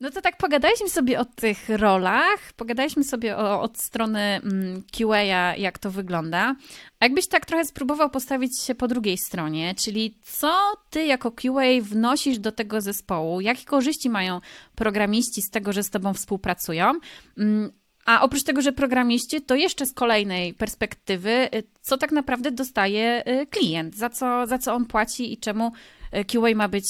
No 0.00 0.10
to 0.10 0.20
tak 0.20 0.36
pogadaliśmy 0.36 0.88
sobie 0.88 1.20
o 1.20 1.24
tych 1.24 1.68
rolach, 1.68 2.52
pogadaliśmy 2.56 3.04
sobie 3.04 3.36
o, 3.36 3.60
od 3.60 3.78
strony 3.78 4.20
mm, 4.20 4.82
QA, 4.92 5.56
jak 5.56 5.78
to 5.78 5.90
wygląda. 5.90 6.56
A 7.00 7.04
jakbyś 7.04 7.28
tak 7.28 7.46
trochę 7.46 7.64
spróbował 7.64 8.10
postawić 8.10 8.60
się 8.60 8.74
po 8.74 8.88
drugiej 8.88 9.18
stronie, 9.18 9.74
czyli 9.74 10.18
co 10.22 10.72
ty 10.90 11.04
jako 11.04 11.32
QA 11.32 11.82
wnosisz 11.82 12.38
do 12.38 12.52
tego 12.52 12.80
zespołu, 12.80 13.40
jakie 13.40 13.64
korzyści 13.64 14.10
mają 14.10 14.40
programiści 14.74 15.42
z 15.42 15.50
tego, 15.50 15.72
że 15.72 15.82
z 15.82 15.90
tobą 15.90 16.14
współpracują, 16.14 16.92
mm, 17.38 17.72
a 18.04 18.22
oprócz 18.22 18.42
tego, 18.42 18.62
że 18.62 18.72
programiści, 18.72 19.42
to 19.42 19.54
jeszcze 19.54 19.86
z 19.86 19.92
kolejnej 19.92 20.54
perspektywy, 20.54 21.30
y, 21.30 21.62
co 21.80 21.98
tak 21.98 22.12
naprawdę 22.12 22.50
dostaje 22.50 23.22
y, 23.28 23.46
klient, 23.46 23.96
za 23.96 24.10
co, 24.10 24.46
za 24.46 24.58
co 24.58 24.74
on 24.74 24.84
płaci 24.84 25.32
i 25.32 25.38
czemu 25.38 25.72
y, 26.14 26.24
QA 26.24 26.54
ma 26.54 26.68
być, 26.68 26.86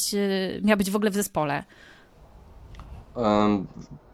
miał 0.63 0.77
być 0.77 0.91
w 0.91 0.97
ogóle 0.97 1.11
w 1.11 1.15
zespole. 1.15 1.65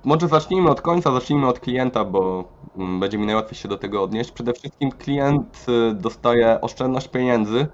Może 0.04 0.28
zacznijmy 0.28 0.70
od 0.70 0.80
końca, 0.80 1.12
zacznijmy 1.12 1.48
od 1.48 1.60
klienta, 1.60 2.04
bo 2.04 2.44
mm, 2.76 3.00
będzie 3.00 3.18
mi 3.18 3.26
najłatwiej 3.26 3.58
się 3.58 3.68
do 3.68 3.78
tego 3.78 4.02
odnieść. 4.02 4.30
Przede 4.30 4.52
wszystkim 4.52 4.92
klient 4.92 5.66
dostaje 5.94 6.60
oszczędność 6.60 7.08
pieniędzy, 7.08 7.66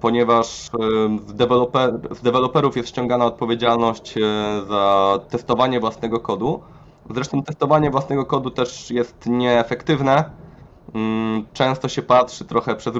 ponieważ 0.00 0.70
z, 1.26 1.32
deweloper, 1.34 2.00
z 2.10 2.22
deweloperów 2.22 2.76
jest 2.76 2.88
ściągana 2.88 3.24
odpowiedzialność 3.24 4.14
za 4.68 5.18
testowanie 5.30 5.80
własnego 5.80 6.20
kodu 6.20 6.60
Zresztą 7.14 7.42
testowanie 7.42 7.90
własnego 7.90 8.26
kodu 8.26 8.50
też 8.50 8.90
jest 8.90 9.26
nieefektywne. 9.26 10.30
Mm, 10.94 11.46
często 11.52 11.88
się 11.88 12.02
patrzy 12.02 12.44
trochę 12.44 12.76
przez, 12.76 12.94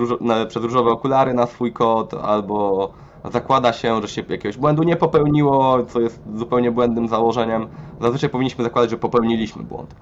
przez 0.49 0.63
różowe 0.63 0.91
okulary 0.91 1.35
na 1.35 1.47
swój 1.47 1.73
kod, 1.73 2.15
albo 2.15 2.91
zakłada 3.33 3.73
się, 3.73 4.03
że 4.03 4.09
się 4.09 4.23
jakiegoś 4.29 4.57
błędu 4.57 4.83
nie 4.83 4.97
popełniło, 4.97 5.83
co 5.83 6.01
jest 6.01 6.23
zupełnie 6.37 6.71
błędnym 6.71 7.09
założeniem. 7.09 7.69
Zazwyczaj 8.01 8.31
powinniśmy 8.31 8.65
zakładać, 8.65 8.91
że 8.91 8.97
popełniliśmy 8.97 9.63
błąd. 9.63 9.95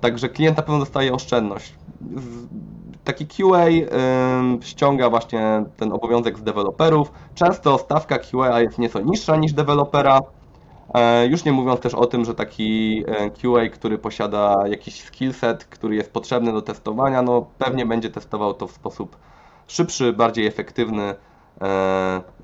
Także 0.00 0.28
klient 0.28 0.56
na 0.56 0.62
pewno 0.62 0.78
dostaje 0.78 1.12
oszczędność. 1.12 1.74
Taki 3.04 3.26
QA 3.26 3.64
ściąga 4.60 5.10
właśnie 5.10 5.64
ten 5.76 5.92
obowiązek 5.92 6.38
z 6.38 6.42
deweloperów. 6.42 7.12
Często 7.34 7.78
stawka 7.78 8.18
QA 8.18 8.60
jest 8.60 8.78
nieco 8.78 9.00
niższa 9.00 9.36
niż 9.36 9.52
dewelopera. 9.52 10.20
E, 10.94 11.26
już 11.26 11.44
nie 11.44 11.52
mówiąc 11.52 11.80
też 11.80 11.94
o 11.94 12.06
tym, 12.06 12.24
że 12.24 12.34
taki 12.34 13.02
e, 13.06 13.30
QA, 13.30 13.68
który 13.72 13.98
posiada 13.98 14.68
jakiś 14.68 15.02
skillset, 15.02 15.64
który 15.64 15.96
jest 15.96 16.12
potrzebny 16.12 16.52
do 16.52 16.62
testowania, 16.62 17.22
no 17.22 17.46
pewnie 17.58 17.86
będzie 17.86 18.10
testował 18.10 18.54
to 18.54 18.66
w 18.66 18.72
sposób 18.72 19.16
szybszy, 19.66 20.12
bardziej 20.12 20.46
efektywny, 20.46 21.14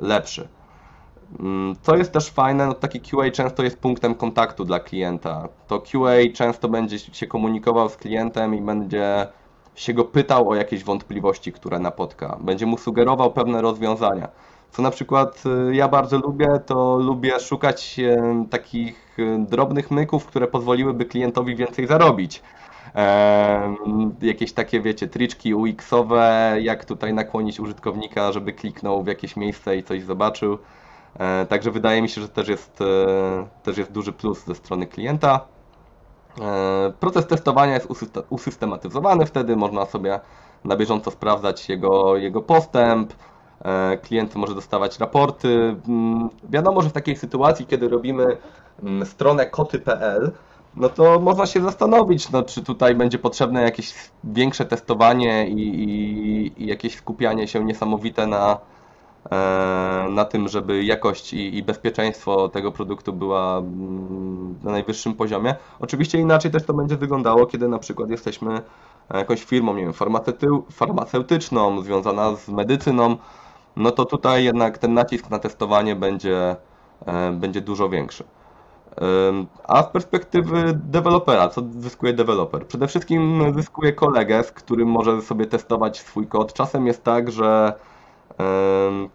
lepszy. 0.00 0.48
Mm, 1.38 1.76
co 1.82 1.96
jest 1.96 2.12
też 2.12 2.30
fajne, 2.30 2.66
no 2.66 2.74
taki 2.74 3.00
QA 3.00 3.30
często 3.30 3.62
jest 3.62 3.78
punktem 3.78 4.14
kontaktu 4.14 4.64
dla 4.64 4.80
klienta. 4.80 5.48
To 5.66 5.80
QA 5.80 6.32
często 6.34 6.68
będzie 6.68 6.98
się 6.98 7.26
komunikował 7.26 7.88
z 7.88 7.96
klientem 7.96 8.54
i 8.54 8.60
będzie 8.60 9.26
się 9.74 9.94
go 9.94 10.04
pytał 10.04 10.48
o 10.48 10.54
jakieś 10.54 10.84
wątpliwości, 10.84 11.52
które 11.52 11.78
napotka. 11.78 12.38
Będzie 12.40 12.66
mu 12.66 12.78
sugerował 12.78 13.32
pewne 13.32 13.62
rozwiązania. 13.62 14.28
Co 14.70 14.82
na 14.82 14.90
przykład 14.90 15.42
y, 15.70 15.74
ja 15.74 15.88
bardzo 15.88 16.18
lubię, 16.18 16.48
to 16.66 16.96
lubię 16.96 17.40
szukać 17.40 18.00
takich 18.50 19.18
y, 19.18 19.38
drobnych 19.38 19.90
myków, 19.90 20.26
które 20.26 20.46
pozwoliłyby 20.46 21.04
klientowi 21.04 21.56
więcej 21.56 21.86
zarobić. 21.86 22.42
Jakieś 24.22 24.52
takie, 24.52 24.80
wiecie, 24.80 25.08
triczki 25.08 25.54
UX-owe, 25.54 26.56
jak 26.60 26.84
tutaj 26.84 27.14
nakłonić 27.14 27.60
użytkownika, 27.60 28.32
żeby 28.32 28.52
kliknął 28.52 29.02
w 29.02 29.06
jakieś 29.06 29.36
miejsce 29.36 29.76
i 29.76 29.82
coś 29.82 30.02
zobaczył. 30.02 30.58
E, 31.18 31.46
także 31.46 31.70
wydaje 31.70 32.02
mi 32.02 32.08
się, 32.08 32.20
że 32.20 32.28
też 32.28 32.48
jest, 32.48 32.80
e, 32.80 33.46
też 33.62 33.78
jest 33.78 33.92
duży 33.92 34.12
plus 34.12 34.44
ze 34.44 34.54
strony 34.54 34.86
klienta. 34.86 35.40
E, 36.40 36.92
proces 37.00 37.26
testowania 37.26 37.74
jest 37.74 37.88
usystematyzowany, 38.30 39.26
wtedy 39.26 39.56
można 39.56 39.86
sobie 39.86 40.20
na 40.64 40.76
bieżąco 40.76 41.10
sprawdzać 41.10 41.68
jego, 41.68 42.16
jego 42.16 42.42
postęp, 42.42 43.12
klient 44.02 44.34
może 44.34 44.54
dostawać 44.54 44.98
raporty. 44.98 45.76
Mm, 45.88 46.28
wiadomo, 46.50 46.82
że 46.82 46.88
w 46.88 46.92
takiej 46.92 47.16
sytuacji, 47.16 47.66
kiedy 47.66 47.88
robimy 47.88 48.36
mm, 48.82 49.06
stronę 49.06 49.46
koty.pl, 49.46 50.32
no 50.76 50.88
to 50.88 51.20
można 51.20 51.46
się 51.46 51.62
zastanowić, 51.62 52.30
no, 52.30 52.42
czy 52.42 52.62
tutaj 52.62 52.94
będzie 52.94 53.18
potrzebne 53.18 53.62
jakieś 53.62 53.94
większe 54.24 54.64
testowanie 54.64 55.48
i, 55.48 55.60
i, 55.60 56.62
i 56.62 56.66
jakieś 56.66 56.96
skupianie 56.96 57.48
się 57.48 57.64
niesamowite 57.64 58.26
na, 58.26 58.58
e, 59.30 60.06
na 60.10 60.24
tym, 60.24 60.48
żeby 60.48 60.84
jakość 60.84 61.32
i, 61.32 61.56
i 61.56 61.62
bezpieczeństwo 61.62 62.48
tego 62.48 62.72
produktu 62.72 63.12
była 63.12 63.58
mm, 63.58 64.58
na 64.62 64.70
najwyższym 64.72 65.14
poziomie. 65.14 65.54
Oczywiście 65.80 66.18
inaczej 66.18 66.50
też 66.50 66.64
to 66.64 66.74
będzie 66.74 66.96
wyglądało, 66.96 67.46
kiedy 67.46 67.68
na 67.68 67.78
przykład 67.78 68.10
jesteśmy 68.10 68.60
jakąś 69.14 69.44
firmą, 69.44 69.74
nie 69.74 69.82
wiem, 69.82 69.92
farmaceutyczną, 70.72 71.82
związana 71.82 72.36
z 72.36 72.48
medycyną, 72.48 73.16
no 73.76 73.90
to 73.90 74.04
tutaj 74.04 74.44
jednak 74.44 74.78
ten 74.78 74.94
nacisk 74.94 75.30
na 75.30 75.38
testowanie 75.38 75.96
będzie, 75.96 76.56
e, 77.06 77.32
będzie 77.32 77.60
dużo 77.60 77.88
większy. 77.88 78.24
A 79.64 79.82
z 79.82 79.86
perspektywy 79.86 80.80
dewelopera, 80.84 81.48
co 81.48 81.62
zyskuje 81.78 82.12
deweloper? 82.12 82.66
Przede 82.66 82.88
wszystkim 82.88 83.52
zyskuje 83.54 83.92
kolegę, 83.92 84.44
z 84.44 84.52
którym 84.52 84.88
może 84.88 85.22
sobie 85.22 85.46
testować 85.46 85.98
swój 85.98 86.26
kod. 86.26 86.52
Czasem 86.52 86.86
jest 86.86 87.04
tak, 87.04 87.30
że 87.30 87.72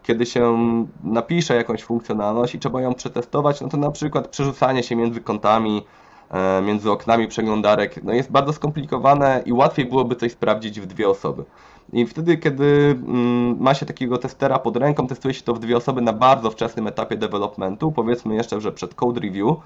kiedy 0.02 0.26
się 0.26 0.56
napisze 1.04 1.56
jakąś 1.56 1.84
funkcjonalność 1.84 2.54
i 2.54 2.58
trzeba 2.58 2.82
ją 2.82 2.94
przetestować, 2.94 3.60
no 3.60 3.68
to 3.68 3.76
na 3.76 3.90
przykład 3.90 4.28
przerzucanie 4.28 4.82
się 4.82 4.96
między 4.96 5.20
kontami, 5.20 5.86
e, 6.30 6.62
między 6.62 6.90
oknami 6.90 7.28
przeglądarek, 7.28 8.04
no 8.04 8.12
jest 8.12 8.30
bardzo 8.30 8.52
skomplikowane 8.52 9.42
i 9.46 9.52
łatwiej 9.52 9.86
byłoby 9.86 10.16
coś 10.16 10.32
sprawdzić 10.32 10.80
w 10.80 10.86
dwie 10.86 11.08
osoby. 11.08 11.44
I 11.92 12.06
wtedy, 12.06 12.36
kiedy 12.36 12.98
mm, 13.06 13.56
ma 13.60 13.74
się 13.74 13.86
takiego 13.86 14.18
testera 14.18 14.58
pod 14.58 14.76
ręką, 14.76 15.06
testuje 15.06 15.34
się 15.34 15.42
to 15.42 15.54
w 15.54 15.58
dwie 15.58 15.76
osoby 15.76 16.00
na 16.00 16.12
bardzo 16.12 16.50
wczesnym 16.50 16.86
etapie 16.86 17.16
developmentu, 17.16 17.92
powiedzmy 17.92 18.34
jeszcze, 18.34 18.60
że 18.60 18.72
przed 18.72 18.94
code 18.94 19.20
review, 19.20 19.56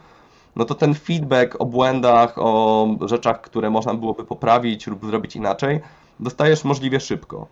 no 0.56 0.64
to 0.64 0.74
ten 0.74 0.94
feedback 0.94 1.60
o 1.60 1.64
błędach, 1.64 2.34
o 2.36 2.88
rzeczach, 3.00 3.40
które 3.40 3.70
można 3.70 3.94
byłoby 3.94 4.24
poprawić 4.24 4.86
lub 4.86 5.06
zrobić 5.06 5.36
inaczej, 5.36 5.80
dostajesz 6.20 6.64
możliwie 6.64 7.00
szybko. 7.00 7.46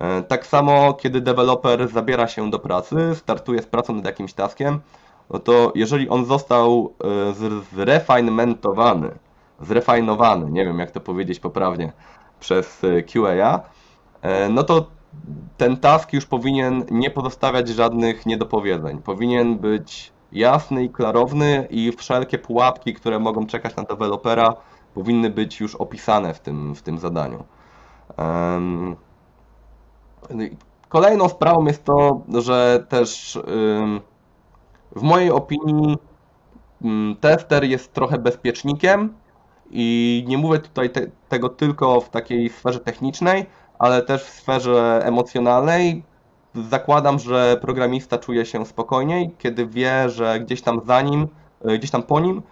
E, 0.00 0.22
tak 0.22 0.46
samo, 0.46 0.94
kiedy 0.94 1.20
deweloper 1.20 1.88
zabiera 1.88 2.28
się 2.28 2.50
do 2.50 2.58
pracy, 2.58 2.96
startuje 3.14 3.62
z 3.62 3.66
pracą 3.66 3.94
nad 3.94 4.04
jakimś 4.04 4.32
taskiem, 4.32 4.80
no 5.30 5.38
to 5.38 5.72
jeżeli 5.74 6.08
on 6.08 6.24
został 6.24 6.92
e, 7.04 7.34
zrefinementowany, 7.74 9.10
zrefinowany, 9.60 10.50
nie 10.50 10.64
wiem 10.64 10.78
jak 10.78 10.90
to 10.90 11.00
powiedzieć 11.00 11.40
poprawnie, 11.40 11.92
przez 12.40 12.84
e, 12.84 13.02
QA, 13.02 13.60
no 14.50 14.62
to 14.62 14.86
ten 15.56 15.76
task 15.76 16.12
już 16.12 16.26
powinien 16.26 16.84
nie 16.90 17.10
pozostawiać 17.10 17.68
żadnych 17.68 18.26
niedopowiedzeń. 18.26 18.98
Powinien 19.02 19.58
być 19.58 20.12
jasny 20.32 20.84
i 20.84 20.90
klarowny 20.90 21.68
i 21.70 21.92
wszelkie 21.92 22.38
pułapki, 22.38 22.94
które 22.94 23.18
mogą 23.18 23.46
czekać 23.46 23.76
na 23.76 23.82
dewelopera, 23.82 24.54
powinny 24.94 25.30
być 25.30 25.60
już 25.60 25.74
opisane 25.74 26.34
w 26.34 26.40
tym, 26.40 26.74
w 26.74 26.82
tym 26.82 26.98
zadaniu. 26.98 27.44
Kolejną 30.88 31.28
sprawą 31.28 31.64
jest 31.64 31.84
to, 31.84 32.20
że 32.28 32.86
też 32.88 33.38
w 34.96 35.02
mojej 35.02 35.30
opinii 35.30 35.98
tester 37.20 37.64
jest 37.64 37.92
trochę 37.92 38.18
bezpiecznikiem 38.18 39.14
i 39.70 40.24
nie 40.28 40.38
mówię 40.38 40.58
tutaj 40.58 40.90
te, 40.90 41.00
tego 41.28 41.48
tylko 41.48 42.00
w 42.00 42.08
takiej 42.08 42.48
sferze 42.48 42.80
technicznej, 42.80 43.46
ale 43.78 44.02
też 44.02 44.24
w 44.24 44.30
sferze 44.30 45.00
emocjonalnej 45.04 46.02
zakładam, 46.54 47.18
że 47.18 47.58
programista 47.60 48.18
czuje 48.18 48.46
się 48.46 48.66
spokojniej, 48.66 49.30
kiedy 49.38 49.66
wie, 49.66 50.10
że 50.10 50.40
gdzieś 50.40 50.62
tam 50.62 50.80
za 50.86 51.02
nim, 51.02 51.28
e, 51.64 51.78
gdzieś 51.78 51.90
tam 51.90 52.02
po 52.02 52.20
nim 52.20 52.42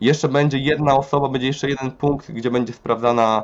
jeszcze 0.00 0.28
będzie 0.28 0.58
jedna 0.58 0.96
osoba, 0.96 1.28
będzie 1.28 1.46
jeszcze 1.46 1.68
jeden 1.68 1.90
punkt, 1.90 2.30
gdzie 2.32 2.50
będzie 2.50 2.72
sprawdzana 2.72 3.42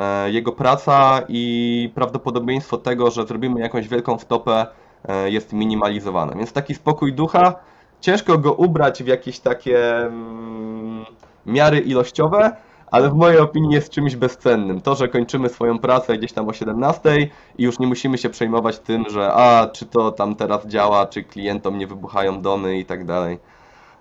e, 0.00 0.30
jego 0.30 0.52
praca 0.52 1.20
i 1.28 1.92
prawdopodobieństwo 1.94 2.76
tego, 2.76 3.10
że 3.10 3.26
zrobimy 3.26 3.60
jakąś 3.60 3.88
wielką 3.88 4.18
wtopę 4.18 4.66
e, 5.08 5.30
jest 5.30 5.52
minimalizowane. 5.52 6.36
Więc 6.36 6.52
taki 6.52 6.74
spokój 6.74 7.12
ducha, 7.12 7.54
ciężko 8.00 8.38
go 8.38 8.52
ubrać 8.52 9.02
w 9.02 9.06
jakieś 9.06 9.40
takie 9.40 9.96
mm, 9.96 11.04
miary 11.46 11.78
ilościowe, 11.78 12.56
ale 12.86 13.10
w 13.10 13.14
mojej 13.14 13.38
opinii 13.38 13.74
jest 13.74 13.90
czymś 13.90 14.16
bezcennym. 14.16 14.80
To, 14.80 14.94
że 14.94 15.08
kończymy 15.08 15.48
swoją 15.48 15.78
pracę 15.78 16.18
gdzieś 16.18 16.32
tam 16.32 16.48
o 16.48 16.52
17 16.52 17.30
i 17.58 17.62
już 17.62 17.78
nie 17.78 17.86
musimy 17.86 18.18
się 18.18 18.30
przejmować 18.30 18.78
tym, 18.78 19.04
że 19.10 19.32
a, 19.32 19.68
czy 19.72 19.86
to 19.86 20.12
tam 20.12 20.34
teraz 20.34 20.66
działa, 20.66 21.06
czy 21.06 21.22
klientom 21.22 21.78
nie 21.78 21.86
wybuchają 21.86 22.42
domy 22.42 22.78
i 22.78 22.84
tak 22.84 23.06
dalej, 23.06 23.38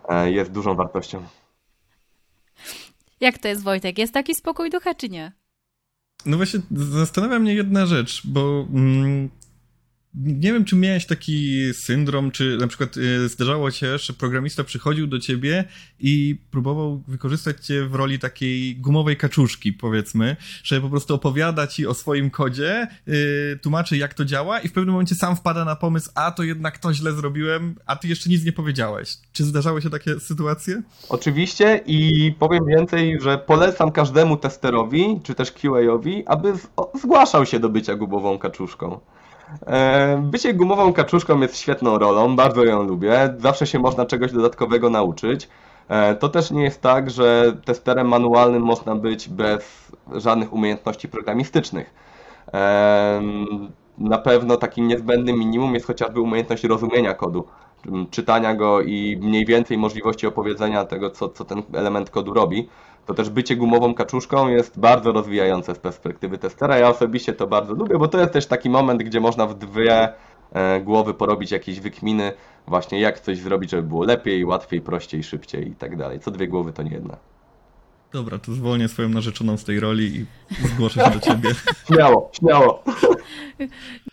e, 0.10 0.32
jest 0.32 0.52
dużą 0.52 0.76
wartością. 0.76 1.24
Jak 3.22 3.38
to 3.38 3.48
jest, 3.48 3.64
Wojtek? 3.64 3.98
Jest 3.98 4.14
taki 4.14 4.36
spokój 4.36 4.70
ducha, 4.70 4.94
czy 4.94 5.10
nie? 5.10 5.32
No 6.26 6.38
właśnie, 6.38 6.60
zastanawia 6.72 7.40
mnie 7.40 7.54
jedna 7.54 7.86
rzecz, 7.86 8.22
bo 8.28 8.66
mm, 8.74 9.30
nie 10.24 10.54
wiem, 10.54 10.66
czy 10.66 10.76
miałeś 10.76 11.06
taki 11.06 11.60
syndrom, 11.74 12.32
czy 12.32 12.58
na 12.58 12.68
przykład 12.68 12.98
y, 12.98 13.30
zdarzało 13.30 13.72
się, 13.72 13.98
że 13.98 14.14
programista 14.14 14.64
przychodził 14.64 15.08
do 15.08 15.20
ciebie 15.20 15.64
i 16.00 16.38
próbował 16.52 17.04
wykorzystać 17.08 17.66
cię 17.66 17.86
w 17.86 17.96
roli 17.96 18.20
takiej 18.20 18.76
gumowej 18.76 19.18
kaczuszki, 19.18 19.74
powiedzmy, 19.74 20.36
że 20.64 20.82
po 20.82 20.90
prostu 20.90 21.16
opowiada 21.16 21.68
ci 21.68 21.88
o 21.88 21.94
swoim 21.94 22.30
kodzie, 22.30 22.88
yy, 23.08 23.60
tłumaczy 23.62 23.98
jak 23.98 24.14
to 24.14 24.26
działa 24.26 24.60
i 24.60 24.68
w 24.68 24.74
pewnym 24.74 24.92
momencie 24.92 25.16
sam 25.16 25.36
wpada 25.36 25.66
na 25.66 25.76
pomysł, 25.76 26.12
a 26.16 26.32
to 26.32 26.44
jednak 26.44 26.78
to 26.78 26.94
źle 26.94 27.14
zrobiłem, 27.14 27.76
a 27.86 27.96
ty 27.96 28.08
jeszcze 28.08 28.30
nic 28.30 28.46
nie 28.46 28.52
powiedziałeś. 28.52 29.18
Czy 29.34 29.44
zdarzały 29.44 29.82
się 29.82 29.90
takie 29.90 30.20
sytuacje? 30.20 30.82
Oczywiście 31.10 31.82
i 31.86 32.32
powiem 32.40 32.66
więcej, 32.66 33.22
że 33.22 33.38
polecam 33.38 33.92
każdemu 33.92 34.38
testerowi, 34.38 35.20
czy 35.24 35.36
też 35.36 35.52
QA-owi, 35.52 36.24
aby 36.26 36.54
zgłaszał 37.02 37.46
się 37.46 37.60
do 37.60 37.70
bycia 37.70 37.96
gumową 37.96 38.40
kaczuszką. 38.40 39.00
E, 39.68 40.18
bycie 40.24 40.54
gumową 40.54 40.94
kaczuszką 40.94 41.42
jest 41.42 41.58
świetną 41.58 41.98
rolą, 41.98 42.36
bardzo 42.36 42.64
ją 42.64 42.84
lubię. 42.84 43.36
Zawsze 43.38 43.68
się 43.68 43.80
można 43.80 44.06
czegoś 44.06 44.32
dodatkowego 44.32 44.90
nauczyć. 44.90 45.50
E, 45.90 46.16
to 46.16 46.30
też 46.30 46.52
nie 46.52 46.64
jest 46.64 46.82
tak, 46.82 47.10
że 47.12 47.58
testerem 47.66 48.08
manualnym 48.08 48.64
można 48.64 48.96
być 48.96 49.30
bez 49.30 49.92
żadnych 50.16 50.54
umiejętności 50.54 51.08
programistycznych. 51.08 51.94
E, 52.54 53.22
na 53.98 54.18
pewno 54.18 54.58
takim 54.58 54.88
niezbędnym 54.88 55.40
minimum 55.40 55.74
jest 55.74 55.88
chociażby 55.88 56.22
umiejętność 56.22 56.64
rozumienia 56.64 57.14
kodu, 57.14 57.48
czytania 58.12 58.56
go 58.56 58.82
i 58.82 59.18
mniej 59.22 59.46
więcej 59.46 59.78
możliwości 59.78 60.28
opowiedzenia 60.28 60.86
tego, 60.86 61.10
co, 61.10 61.30
co 61.30 61.46
ten 61.46 61.64
element 61.74 62.10
kodu 62.10 62.34
robi 62.34 62.70
to 63.06 63.14
też 63.14 63.30
bycie 63.30 63.56
gumową 63.56 63.94
kaczuszką 63.94 64.48
jest 64.48 64.80
bardzo 64.80 65.12
rozwijające 65.12 65.76
z 65.76 65.80
perspektywy 65.80 66.38
testera. 66.38 66.78
Ja 66.78 66.90
osobiście 66.90 67.34
to 67.34 67.48
bardzo 67.48 67.74
lubię, 67.74 67.98
bo 67.98 68.08
to 68.08 68.20
jest 68.20 68.34
też 68.34 68.48
taki 68.48 68.70
moment, 68.70 69.04
gdzie 69.04 69.20
można 69.20 69.48
w 69.48 69.54
dwie 69.54 70.14
e, 70.54 70.82
głowy 70.82 71.14
porobić 71.14 71.52
jakieś 71.52 71.80
wykminy, 71.80 72.34
właśnie 72.68 73.00
jak 73.00 73.20
coś 73.20 73.38
zrobić, 73.38 73.72
żeby 73.72 73.84
było 73.84 74.06
lepiej, 74.06 74.46
łatwiej, 74.46 74.82
prościej, 74.82 75.24
szybciej 75.24 75.68
i 75.68 75.76
tak 75.76 75.98
dalej. 75.98 76.20
Co 76.20 76.32
dwie 76.32 76.48
głowy 76.48 76.74
to 76.74 76.84
nie 76.84 76.92
jedna. 76.92 77.18
Dobra, 78.16 78.40
to 78.40 78.54
zwolnię 78.54 78.88
swoją 78.88 79.10
narzeczoną 79.10 79.58
z 79.58 79.64
tej 79.64 79.80
roli 79.80 80.16
i 80.16 80.68
zgłoszę 80.68 81.06
się 81.06 81.12
do 81.12 81.20
ciebie. 81.20 81.50
Śmiało, 81.88 82.32
śmiało. 82.34 82.84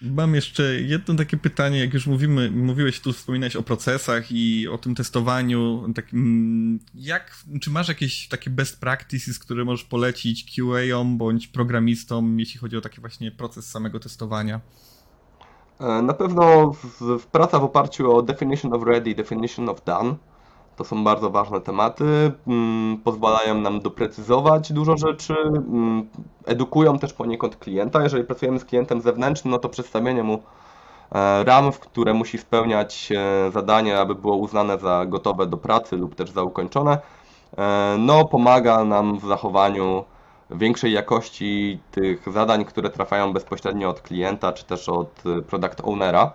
Mam 0.02 0.34
jeszcze 0.34 0.62
jedno 0.80 1.14
takie 1.14 1.36
pytanie, 1.36 1.78
jak 1.78 1.94
już 1.94 2.06
mówimy, 2.06 2.50
mówiłeś 2.50 3.00
tu, 3.00 3.12
wspominałeś 3.12 3.56
o 3.56 3.62
procesach 3.62 4.32
i 4.32 4.68
o 4.68 4.78
tym 4.78 4.94
testowaniu, 4.94 5.84
takim, 5.94 6.80
jak, 6.94 7.36
czy 7.60 7.70
masz 7.70 7.88
jakieś 7.88 8.28
takie 8.28 8.50
best 8.50 8.80
practices, 8.80 9.38
które 9.38 9.64
możesz 9.64 9.84
polecić 9.84 10.44
QA-om 10.44 11.18
bądź 11.18 11.48
programistom, 11.48 12.40
jeśli 12.40 12.60
chodzi 12.60 12.76
o 12.76 12.80
taki 12.80 13.00
właśnie 13.00 13.30
proces 13.30 13.70
samego 13.70 14.00
testowania? 14.00 14.60
E, 15.80 16.02
na 16.02 16.14
pewno 16.14 16.72
w, 16.72 17.18
w 17.18 17.26
praca 17.26 17.58
w 17.58 17.64
oparciu 17.64 18.16
o 18.16 18.22
definition 18.22 18.74
of 18.74 18.82
ready, 18.82 19.14
definition 19.14 19.68
of 19.68 19.84
done, 19.84 20.14
to 20.76 20.84
są 20.84 21.04
bardzo 21.04 21.30
ważne 21.30 21.60
tematy, 21.60 22.32
mm, 22.46 22.98
pozwalają 23.04 23.54
nam 23.54 23.80
doprecyzować 23.80 24.72
dużo 24.72 24.96
rzeczy, 24.96 25.34
mm, 25.34 26.08
edukują 26.46 26.98
też 26.98 27.12
poniekąd 27.12 27.56
klienta. 27.56 28.02
Jeżeli 28.02 28.24
pracujemy 28.24 28.58
z 28.58 28.64
klientem 28.64 29.00
zewnętrznym, 29.00 29.50
no 29.50 29.58
to 29.58 29.68
przedstawienie 29.68 30.22
mu 30.22 30.42
e, 31.12 31.44
ram, 31.44 31.72
które 31.72 32.14
musi 32.14 32.38
spełniać 32.38 33.12
e, 33.12 33.50
zadanie, 33.50 33.98
aby 33.98 34.14
było 34.14 34.36
uznane 34.36 34.78
za 34.78 35.06
gotowe 35.06 35.46
do 35.46 35.56
pracy 35.56 35.96
lub 35.96 36.14
też 36.14 36.30
za 36.30 36.42
ukończone, 36.42 36.98
e, 37.58 37.96
no 37.98 38.24
pomaga 38.24 38.84
nam 38.84 39.18
w 39.18 39.26
zachowaniu 39.26 40.04
większej 40.50 40.92
jakości 40.92 41.78
tych 41.90 42.32
zadań, 42.32 42.64
które 42.64 42.90
trafiają 42.90 43.32
bezpośrednio 43.32 43.88
od 43.88 44.00
klienta 44.00 44.52
czy 44.52 44.64
też 44.64 44.88
od 44.88 45.22
product 45.46 45.80
ownera. 45.84 46.32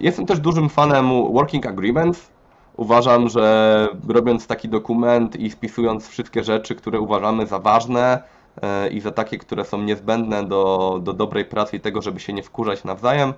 Jestem 0.00 0.26
też 0.26 0.40
dużym 0.40 0.68
fanem 0.68 1.32
working 1.32 1.66
agreements, 1.66 2.30
Uważam, 2.76 3.28
że 3.28 3.88
robiąc 4.08 4.46
taki 4.46 4.68
dokument 4.68 5.36
i 5.36 5.50
spisując 5.50 6.08
wszystkie 6.08 6.44
rzeczy, 6.44 6.74
które 6.74 7.00
uważamy 7.00 7.46
za 7.46 7.58
ważne, 7.58 8.22
e, 8.62 8.88
i 8.88 9.00
za 9.00 9.10
takie, 9.10 9.38
które 9.38 9.64
są 9.64 9.82
niezbędne 9.82 10.44
do, 10.44 10.98
do 11.02 11.12
dobrej 11.12 11.44
pracy 11.44 11.76
i 11.76 11.80
tego, 11.80 12.02
żeby 12.02 12.20
się 12.20 12.32
nie 12.32 12.42
wkurzać 12.42 12.84
nawzajem. 12.84 13.34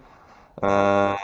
E, 0.62 1.16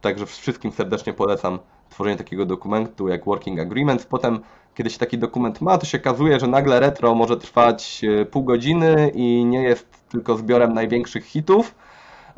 także 0.00 0.26
wszystkim 0.26 0.72
serdecznie 0.72 1.12
polecam 1.12 1.58
tworzenie 1.90 2.16
takiego 2.16 2.46
dokumentu 2.46 3.08
jak 3.08 3.24
Working 3.24 3.60
Agreements. 3.60 4.06
Potem, 4.06 4.40
kiedy 4.74 4.90
się 4.90 4.98
taki 4.98 5.18
dokument 5.18 5.60
ma, 5.60 5.78
to 5.78 5.86
się 5.86 5.98
okazuje, 5.98 6.40
że 6.40 6.46
nagle 6.46 6.80
retro 6.80 7.14
może 7.14 7.36
trwać 7.36 8.02
pół 8.30 8.44
godziny 8.44 9.12
i 9.14 9.44
nie 9.44 9.62
jest 9.62 10.08
tylko 10.08 10.36
zbiorem 10.36 10.74
największych 10.74 11.24
hitów, 11.24 11.74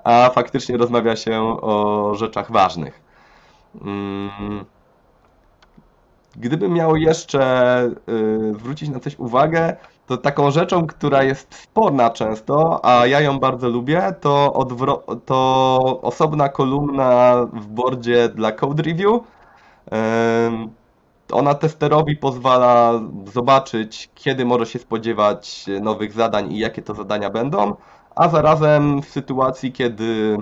a 0.05 0.31
faktycznie 0.35 0.77
rozmawia 0.77 1.17
się 1.17 1.41
o 1.61 2.13
rzeczach 2.15 2.53
ważnych. 2.53 3.02
Mm. 3.81 4.65
Gdybym 6.37 6.73
miał 6.73 6.97
jeszcze 6.97 7.85
y, 8.09 8.55
zwrócić 8.55 8.89
na 8.89 9.01
coś 9.01 9.19
uwagę, 9.19 9.77
to 10.07 10.17
taką 10.17 10.51
rzeczą, 10.51 10.87
która 10.87 11.23
jest 11.23 11.55
sporna 11.55 12.11
często, 12.11 12.81
a 12.85 13.07
ja 13.07 13.21
ją 13.21 13.39
bardzo 13.39 13.69
lubię, 13.69 14.15
to, 14.21 14.67
to 15.27 16.01
osobna 16.03 16.49
kolumna 16.49 17.37
w 17.53 17.67
boardzie 17.67 18.29
dla 18.29 18.53
Code 18.53 18.83
Review. 18.83 19.21
Ona 21.33 21.55
testerowi 21.55 22.17
pozwala 22.17 23.01
zobaczyć, 23.33 24.11
kiedy 24.15 24.45
może 24.45 24.67
się 24.67 24.79
spodziewać 24.79 25.67
nowych 25.81 26.13
zadań 26.13 26.53
i 26.53 26.59
jakie 26.59 26.83
to 26.83 26.95
zadania 26.95 27.31
będą, 27.31 27.77
a 28.17 28.29
zarazem 28.29 29.03
w 29.03 29.09
sytuacji, 29.09 29.73
kiedy 29.73 30.37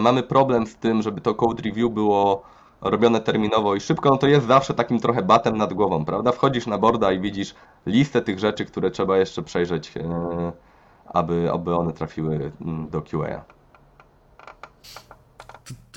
mamy 0.00 0.22
problem 0.22 0.66
z 0.66 0.76
tym, 0.76 1.02
żeby 1.02 1.20
to 1.20 1.34
code 1.34 1.62
review 1.62 1.92
było 1.92 2.42
robione 2.80 3.20
terminowo 3.20 3.74
i 3.74 3.80
szybko, 3.80 4.10
no 4.10 4.16
to 4.16 4.26
jest 4.26 4.46
zawsze 4.46 4.74
takim 4.74 5.00
trochę 5.00 5.22
batem 5.22 5.56
nad 5.56 5.72
głową, 5.72 6.04
prawda? 6.04 6.32
Wchodzisz 6.32 6.66
na 6.66 6.78
borda 6.78 7.12
i 7.12 7.20
widzisz 7.20 7.54
listę 7.86 8.22
tych 8.22 8.38
rzeczy, 8.38 8.64
które 8.64 8.90
trzeba 8.90 9.18
jeszcze 9.18 9.42
przejrzeć, 9.42 9.96
e, 9.96 10.52
aby, 11.06 11.50
aby 11.52 11.76
one 11.76 11.92
trafiły 11.92 12.52
mm, 12.60 12.90
do 12.90 13.02
QA. 13.02 13.44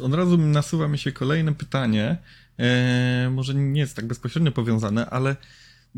Od 0.04 0.14
razu 0.14 0.38
nasuwa 0.38 0.88
mi 0.88 0.98
się 0.98 1.12
kolejne 1.12 1.54
pytanie. 1.54 2.18
E, 2.60 3.30
może 3.30 3.54
nie 3.54 3.82
jest 3.82 3.96
tak 3.96 4.08
bezpośrednio 4.08 4.52
powiązane, 4.52 5.10
ale 5.10 5.36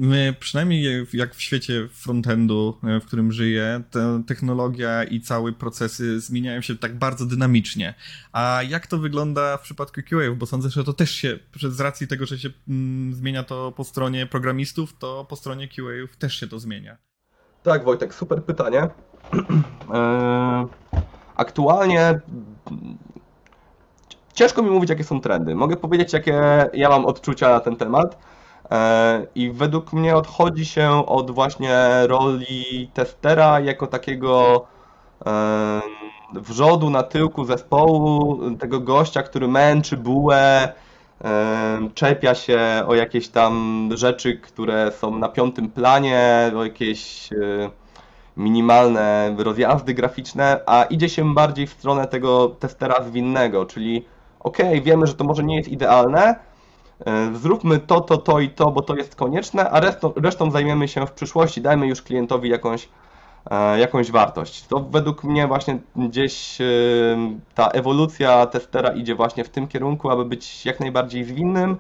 My, 0.02 0.36
przynajmniej 0.40 1.08
jak 1.14 1.36
w 1.36 1.42
świecie 1.42 1.88
frontendu, 1.92 2.78
e, 2.84 3.00
w 3.00 3.06
którym 3.06 3.32
żyję, 3.32 3.82
technologia 4.28 5.04
i 5.04 5.22
całe 5.22 5.52
procesy 5.52 6.20
zmieniają 6.20 6.62
się 6.62 6.78
tak 6.78 6.98
bardzo 6.98 7.26
dynamicznie. 7.26 7.94
A 8.32 8.62
jak 8.70 8.88
to 8.88 8.98
wygląda 8.98 9.58
w 9.58 9.62
przypadku 9.62 10.02
QA? 10.10 10.36
Bo 10.38 10.46
sądzę, 10.46 10.70
że 10.70 10.84
to 10.84 10.94
też 10.94 11.12
się, 11.12 11.40
z 11.70 11.80
racji 11.80 12.08
tego, 12.08 12.26
że 12.26 12.38
się 12.38 12.50
mm, 12.70 13.14
zmienia 13.14 13.44
to 13.44 13.72
po 13.72 13.84
stronie 13.84 14.26
programistów, 14.26 14.98
to 15.00 15.26
po 15.30 15.36
stronie 15.36 15.68
QA 15.68 16.18
też 16.20 16.36
się 16.40 16.48
to 16.48 16.60
zmienia. 16.60 16.98
Tak, 17.64 17.84
Wojtek, 17.84 18.14
super 18.14 18.44
pytanie. 18.44 18.88
E, 19.94 20.68
aktualnie 21.36 22.20
ciężko 24.34 24.64
mi 24.64 24.70
mówić, 24.70 24.90
jakie 24.90 25.04
są 25.04 25.22
trendy. 25.22 25.56
Mogę 25.56 25.78
powiedzieć, 25.78 26.14
jakie 26.14 26.70
ja 26.74 26.90
mam 26.90 27.06
odczucia 27.06 27.50
na 27.50 27.60
ten 27.60 27.76
temat. 27.76 28.18
E, 28.72 29.28
I 29.36 29.52
według 29.52 29.94
mnie 29.94 30.16
odchodzi 30.16 30.66
się 30.66 31.06
od 31.08 31.32
właśnie 31.32 31.78
roli 32.08 32.92
testera 32.94 33.60
jako 33.60 33.88
takiego 33.88 34.66
e, 35.26 35.82
wrzodu 36.34 36.90
na 36.90 37.04
tyłku 37.04 37.46
zespołu, 37.46 38.40
tego 38.60 38.80
gościa, 38.80 39.24
który 39.24 39.48
męczy 39.48 39.98
bułę, 39.98 40.74
e, 41.24 41.90
czepia 41.94 42.36
się 42.36 42.84
o 42.88 42.96
jakieś 42.96 43.28
tam 43.28 43.90
rzeczy, 43.96 44.38
które 44.38 44.92
są 44.92 45.18
na 45.18 45.30
piątym 45.30 45.70
planie, 45.70 46.52
o 46.58 46.64
jakieś 46.64 47.30
minimalne 48.38 49.36
rozjazdy 49.38 49.94
graficzne, 49.94 50.60
a 50.66 50.84
idzie 50.84 51.10
się 51.10 51.34
bardziej 51.34 51.68
w 51.68 51.74
stronę 51.74 52.08
tego 52.08 52.50
testera 52.50 53.04
zwinnego, 53.04 53.66
czyli 53.66 54.06
ok, 54.40 54.58
wiemy, 54.84 55.08
że 55.08 55.14
to 55.14 55.24
może 55.24 55.44
nie 55.44 55.56
jest 55.56 55.70
idealne, 55.70 56.49
zróbmy 57.34 57.80
to, 57.80 58.02
to, 58.02 58.18
to 58.18 58.40
i 58.40 58.50
to, 58.50 58.72
bo 58.72 58.82
to 58.82 58.96
jest 58.96 59.16
konieczne, 59.16 59.70
a 59.70 59.80
resztą, 59.80 60.14
resztą 60.16 60.52
zajmiemy 60.52 60.88
się 60.88 61.08
w 61.08 61.12
przyszłości, 61.12 61.62
dajmy 61.62 61.88
już 61.88 62.02
klientowi 62.02 62.50
jakąś, 62.50 62.90
e, 63.52 63.80
jakąś 63.80 64.12
wartość. 64.12 64.68
To 64.68 64.80
według 64.80 65.24
mnie 65.24 65.48
właśnie 65.48 65.80
gdzieś 65.96 66.62
e, 66.62 66.66
ta 67.56 67.68
ewolucja 67.68 68.46
testera 68.46 68.90
idzie 68.90 69.16
właśnie 69.16 69.44
w 69.44 69.50
tym 69.50 69.68
kierunku, 69.68 70.10
aby 70.10 70.26
być 70.26 70.66
jak 70.66 70.80
najbardziej 70.80 71.24
zwinnym, 71.24 71.78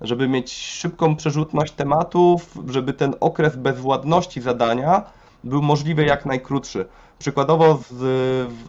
żeby 0.00 0.28
mieć 0.28 0.52
szybką 0.52 1.16
przerzutność 1.16 1.72
tematów, 1.72 2.58
żeby 2.68 2.92
ten 2.92 3.14
okres 3.20 3.56
bezwładności 3.56 4.40
zadania 4.40 5.02
był 5.44 5.62
możliwie 5.62 6.04
jak 6.04 6.26
najkrótszy. 6.26 6.86
Przykładowo 7.18 7.78
z, 7.90 8.02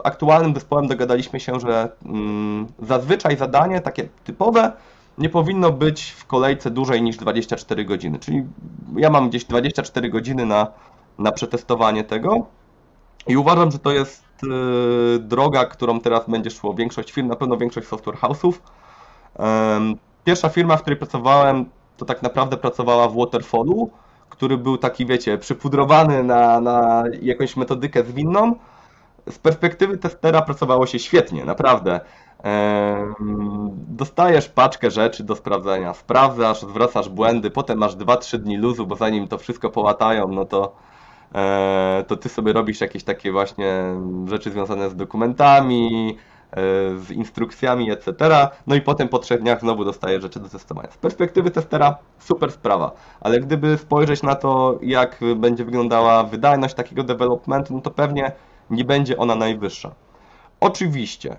aktualnym 0.03 0.53
zespołem 0.53 0.87
dogadaliśmy 0.87 1.39
się, 1.39 1.59
że 1.59 1.89
mm, 2.05 2.67
zazwyczaj 2.81 3.37
zadanie 3.37 3.81
takie 3.81 4.09
typowe 4.23 4.71
nie 5.17 5.30
powinno 5.30 5.71
być 5.71 6.12
w 6.12 6.26
kolejce 6.26 6.71
dłużej 6.71 7.02
niż 7.02 7.17
24 7.17 7.86
godziny. 7.86 8.19
Czyli 8.19 8.43
ja 8.95 9.10
mam 9.10 9.30
gdzieś 9.30 9.45
24 9.45 10.10
godziny 10.10 10.45
na, 10.45 10.67
na 11.19 11.32
przetestowanie 11.32 12.04
tego 12.04 12.45
i 13.28 13.38
uważam, 13.38 13.71
że 13.71 13.80
to 13.80 13.91
jest 13.91 14.23
yy, 14.43 15.19
droga, 15.19 15.65
którą 15.65 15.99
teraz 15.99 16.30
będzie 16.30 16.49
szło 16.49 16.73
większość 16.73 17.12
firm, 17.12 17.28
na 17.28 17.36
pewno 17.36 17.58
większość 17.58 17.88
software 17.88 18.15
house'ów. 18.15 18.54
Yy, 19.39 19.45
pierwsza 20.23 20.49
firma, 20.49 20.78
w 20.78 20.82
której 20.82 20.99
pracowałem, 20.99 21.65
to 21.97 22.06
tak 22.06 22.21
naprawdę 22.21 22.58
pracowała 22.58 23.08
w 23.08 23.17
Waterfallu, 23.17 23.89
który 24.30 24.58
był 24.58 24.78
taki, 24.78 25.06
wiecie, 25.06 25.38
przypudrowany 25.38 26.23
na, 26.23 26.62
na 26.62 27.04
jakąś 27.21 27.58
metodykę 27.58 28.04
zwinną. 28.04 28.56
Z 29.30 29.38
perspektywy 29.38 29.97
testera 29.97 30.41
pracowało 30.41 30.86
się 30.86 30.99
świetnie, 30.99 31.45
naprawdę. 31.45 31.99
Dostajesz 33.88 34.49
paczkę 34.49 34.91
rzeczy 34.91 35.23
do 35.23 35.36
sprawdzenia, 35.36 35.93
sprawdzasz, 35.93 36.62
zwracasz 36.62 37.10
błędy, 37.10 37.51
potem 37.51 37.77
masz 37.77 37.95
2-3 37.95 38.38
dni 38.38 38.58
luzu, 38.58 38.88
bo 38.88 38.95
zanim 38.95 39.27
to 39.27 39.38
wszystko 39.38 39.69
połatają, 39.69 40.27
no 40.27 40.45
to, 40.45 40.75
e, 41.36 42.03
to 42.08 42.17
ty 42.17 42.29
sobie 42.29 42.53
robisz 42.53 42.82
jakieś 42.82 43.03
takie 43.03 43.32
właśnie 43.32 43.84
rzeczy 44.25 44.51
związane 44.51 44.89
z 44.89 44.95
dokumentami, 44.95 46.17
e, 46.51 46.56
z 46.97 47.12
instrukcjami, 47.12 47.91
etc. 47.91 48.13
No 48.67 48.75
i 48.75 48.82
potem 48.82 49.08
po 49.08 49.19
trzech 49.19 49.41
dniach 49.41 49.60
znowu 49.60 49.86
dostajesz 49.86 50.21
rzeczy 50.21 50.39
do 50.39 50.49
testowania. 50.49 50.91
Z 50.91 50.97
perspektywy 50.97 51.51
testera 51.51 51.97
super 52.19 52.51
sprawa, 52.51 52.91
ale 53.21 53.39
gdyby 53.39 53.77
spojrzeć 53.77 54.23
na 54.23 54.36
to, 54.36 54.79
jak 54.82 55.19
będzie 55.36 55.65
wyglądała 55.65 56.23
wydajność 56.23 56.73
takiego 56.73 57.03
developmentu, 57.03 57.73
no 57.73 57.82
to 57.82 57.91
pewnie 57.91 58.32
nie 58.69 58.86
będzie 58.86 59.17
ona 59.17 59.36
najwyższa. 59.36 59.91
Oczywiście, 60.60 61.36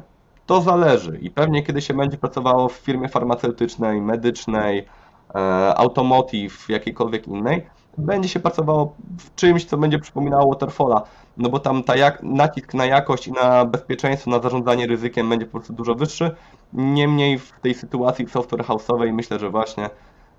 to 0.46 0.60
zależy 0.60 1.18
i 1.22 1.30
pewnie 1.30 1.62
kiedy 1.62 1.82
się 1.82 1.94
będzie 1.94 2.18
pracowało 2.18 2.68
w 2.68 2.72
firmie 2.72 3.08
farmaceutycznej, 3.08 4.00
medycznej, 4.00 4.86
e, 5.34 5.38
automotive, 5.74 6.68
jakiejkolwiek 6.68 7.28
innej, 7.28 7.66
będzie 7.98 8.28
się 8.28 8.40
pracowało 8.40 8.94
w 9.18 9.34
czymś, 9.34 9.64
co 9.64 9.76
będzie 9.76 9.98
przypominało 9.98 10.52
Waterfalla, 10.52 11.02
no 11.36 11.48
bo 11.48 11.58
tam 11.58 11.82
ta 11.82 11.96
jak, 11.96 12.22
nacisk 12.22 12.74
na 12.74 12.86
jakość 12.86 13.28
i 13.28 13.32
na 13.32 13.64
bezpieczeństwo, 13.64 14.30
na 14.30 14.38
zarządzanie 14.38 14.86
ryzykiem 14.86 15.28
będzie 15.28 15.46
po 15.46 15.52
prostu 15.52 15.72
dużo 15.72 15.94
wyższy. 15.94 16.30
Niemniej 16.72 17.38
w 17.38 17.52
tej 17.62 17.74
sytuacji 17.74 18.28
software 18.28 18.64
house'owej 18.64 19.12
myślę, 19.12 19.38
że 19.38 19.50
właśnie 19.50 19.90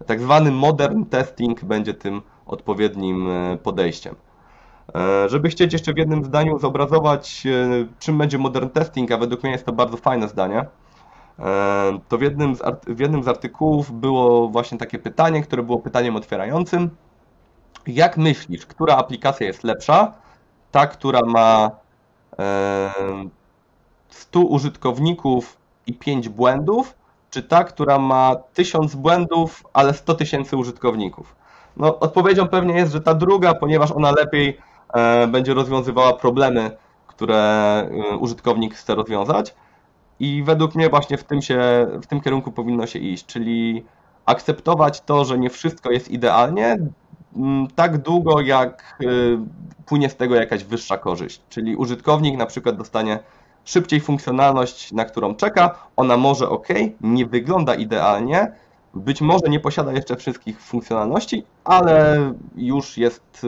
tak 0.05 0.19
zwany 0.21 0.51
modern 0.51 1.05
testing 1.05 1.65
będzie 1.65 1.93
tym 1.93 2.21
odpowiednim 2.45 3.29
e, 3.29 3.57
podejściem. 3.57 4.15
E, 4.93 5.29
żeby 5.29 5.49
chcieć 5.49 5.73
jeszcze 5.73 5.93
w 5.93 5.97
jednym 5.97 6.25
zdaniu 6.25 6.59
zobrazować, 6.59 7.43
e, 7.45 7.87
czym 7.99 8.17
będzie 8.17 8.37
modern 8.37 8.69
testing, 8.69 9.11
a 9.11 9.17
według 9.17 9.43
mnie 9.43 9.51
jest 9.51 9.65
to 9.65 9.71
bardzo 9.71 9.97
fajne 9.97 10.27
zdanie, 10.27 10.65
e, 11.39 11.99
to 12.09 12.17
w 12.17 12.21
jednym, 12.21 12.55
z, 12.55 12.61
w 12.87 12.99
jednym 12.99 13.23
z 13.23 13.27
artykułów 13.27 13.99
było 13.99 14.49
właśnie 14.49 14.77
takie 14.77 14.99
pytanie, 14.99 15.41
które 15.41 15.63
było 15.63 15.79
pytaniem 15.79 16.15
otwierającym. 16.15 16.89
Jak 17.87 18.17
myślisz, 18.17 18.65
która 18.65 18.97
aplikacja 18.97 19.47
jest 19.47 19.63
lepsza? 19.63 20.13
Ta, 20.71 20.87
która 20.87 21.21
ma 21.21 21.71
100 24.09 24.39
użytkowników 24.39 25.57
i 25.87 25.93
5 25.93 26.29
błędów, 26.29 26.95
czy 27.29 27.43
ta, 27.43 27.63
która 27.63 27.99
ma 27.99 28.35
1000 28.53 28.95
błędów, 28.95 29.63
ale 29.73 29.93
100 29.93 30.13
tysięcy 30.13 30.57
użytkowników? 30.57 31.35
No, 31.77 31.99
odpowiedzią 31.99 32.47
pewnie 32.47 32.73
jest, 32.73 32.91
że 32.91 33.01
ta 33.01 33.13
druga, 33.13 33.53
ponieważ 33.53 33.91
ona 33.91 34.11
lepiej 34.11 34.57
będzie 35.27 35.53
rozwiązywała 35.53 36.13
problemy, 36.13 36.71
które 37.15 37.37
e, 38.11 38.17
użytkownik 38.17 38.75
chce 38.75 38.95
rozwiązać. 38.95 39.55
I 40.19 40.43
według 40.43 40.75
mnie 40.75 40.89
właśnie 40.89 41.17
w 41.17 41.23
tym, 41.23 41.41
się, 41.41 41.87
w 42.01 42.07
tym 42.07 42.21
kierunku 42.21 42.51
powinno 42.51 42.87
się 42.87 42.99
iść, 42.99 43.25
czyli 43.25 43.85
akceptować 44.25 45.01
to, 45.01 45.25
że 45.25 45.39
nie 45.39 45.49
wszystko 45.49 45.91
jest 45.91 46.09
idealnie, 46.09 46.77
tak 47.75 47.97
długo 47.97 48.41
jak 48.41 48.97
e, 49.01 49.05
płynie 49.85 50.09
z 50.09 50.15
tego 50.15 50.35
jakaś 50.35 50.63
wyższa 50.63 50.97
korzyść. 50.97 51.41
Czyli 51.49 51.75
użytkownik 51.75 52.37
na 52.37 52.45
przykład 52.45 52.77
dostanie 52.77 53.19
szybciej 53.65 54.01
funkcjonalność, 54.01 54.91
na 54.91 55.05
którą 55.05 55.35
czeka, 55.35 55.87
ona 55.95 56.17
może 56.17 56.49
ok, 56.49 56.67
nie 57.01 57.25
wygląda 57.25 57.75
idealnie, 57.75 58.51
być 58.93 59.21
może 59.21 59.49
nie 59.49 59.59
posiada 59.59 59.91
jeszcze 59.91 60.15
wszystkich 60.15 60.61
funkcjonalności, 60.61 61.45
ale 61.63 62.17
już 62.55 62.97
jest 62.97 63.45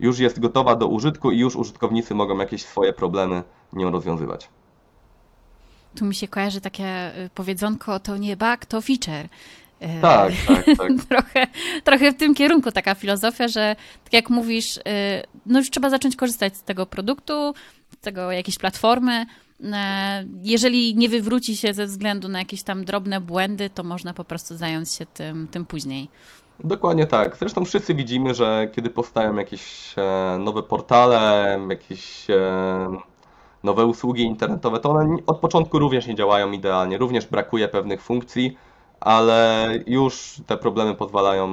już 0.00 0.18
jest 0.18 0.40
gotowa 0.40 0.76
do 0.76 0.88
użytku 0.88 1.30
i 1.30 1.38
już 1.38 1.56
użytkownicy 1.56 2.14
mogą 2.14 2.38
jakieś 2.38 2.62
swoje 2.62 2.92
problemy 2.92 3.42
nią 3.72 3.90
rozwiązywać. 3.90 4.48
Tu 5.94 6.04
mi 6.04 6.14
się 6.14 6.28
kojarzy 6.28 6.60
takie 6.60 7.18
y, 7.18 7.30
powiedzonko, 7.34 8.00
to 8.00 8.16
nie 8.16 8.36
bug, 8.36 8.66
to 8.66 8.80
feature. 8.80 9.28
E, 9.80 10.00
tak, 10.00 10.32
tak, 10.46 10.64
tak. 10.78 10.92
trochę, 11.08 11.46
trochę 11.84 12.12
w 12.12 12.16
tym 12.16 12.34
kierunku 12.34 12.72
taka 12.72 12.94
filozofia, 12.94 13.48
że 13.48 13.76
tak 14.04 14.12
jak 14.12 14.30
mówisz, 14.30 14.76
y, 14.76 14.80
no 15.46 15.58
już 15.58 15.70
trzeba 15.70 15.90
zacząć 15.90 16.16
korzystać 16.16 16.56
z 16.56 16.62
tego 16.62 16.86
produktu, 16.86 17.54
z 17.92 17.96
tego 18.00 18.32
jakiejś 18.32 18.58
platformy. 18.58 19.26
Jeżeli 20.42 20.96
nie 20.96 21.08
wywróci 21.08 21.56
się 21.56 21.74
ze 21.74 21.86
względu 21.86 22.28
na 22.28 22.38
jakieś 22.38 22.62
tam 22.62 22.84
drobne 22.84 23.20
błędy, 23.20 23.70
to 23.70 23.84
można 23.84 24.14
po 24.14 24.24
prostu 24.24 24.56
zająć 24.56 24.92
się 24.92 25.06
tym, 25.06 25.48
tym 25.48 25.66
później. 25.66 26.08
Dokładnie 26.64 27.06
tak. 27.06 27.36
Zresztą 27.36 27.64
wszyscy 27.64 27.94
widzimy, 27.94 28.34
że 28.34 28.68
kiedy 28.72 28.90
powstają 28.90 29.36
jakieś 29.36 29.94
e, 29.98 30.38
nowe 30.38 30.62
portale, 30.62 31.58
jakieś 31.70 32.26
nowe 33.62 33.86
usługi 33.86 34.22
internetowe, 34.22 34.80
to 34.80 34.90
one 34.90 35.16
od 35.26 35.38
początku 35.38 35.78
również 35.78 36.06
nie 36.06 36.14
działają 36.14 36.52
idealnie, 36.52 36.98
również 36.98 37.26
brakuje 37.26 37.68
pewnych 37.68 38.02
funkcji, 38.02 38.56
ale 39.00 39.68
już 39.86 40.40
te 40.46 40.56
problemy 40.56 40.94
pozwalają 40.94 41.46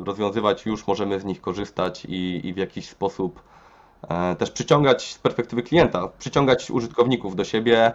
e, 0.00 0.04
rozwiązywać, 0.04 0.66
już 0.66 0.86
możemy 0.86 1.20
z 1.20 1.24
nich 1.24 1.40
korzystać 1.40 2.04
i, 2.04 2.40
i 2.44 2.54
w 2.54 2.56
jakiś 2.56 2.88
sposób 2.88 3.42
e, 4.08 4.36
też 4.36 4.50
przyciągać 4.50 5.12
z 5.12 5.18
perspektywy 5.18 5.62
klienta, 5.62 6.08
przyciągać 6.18 6.70
użytkowników 6.70 7.36
do 7.36 7.44
siebie 7.44 7.86
e, 7.86 7.94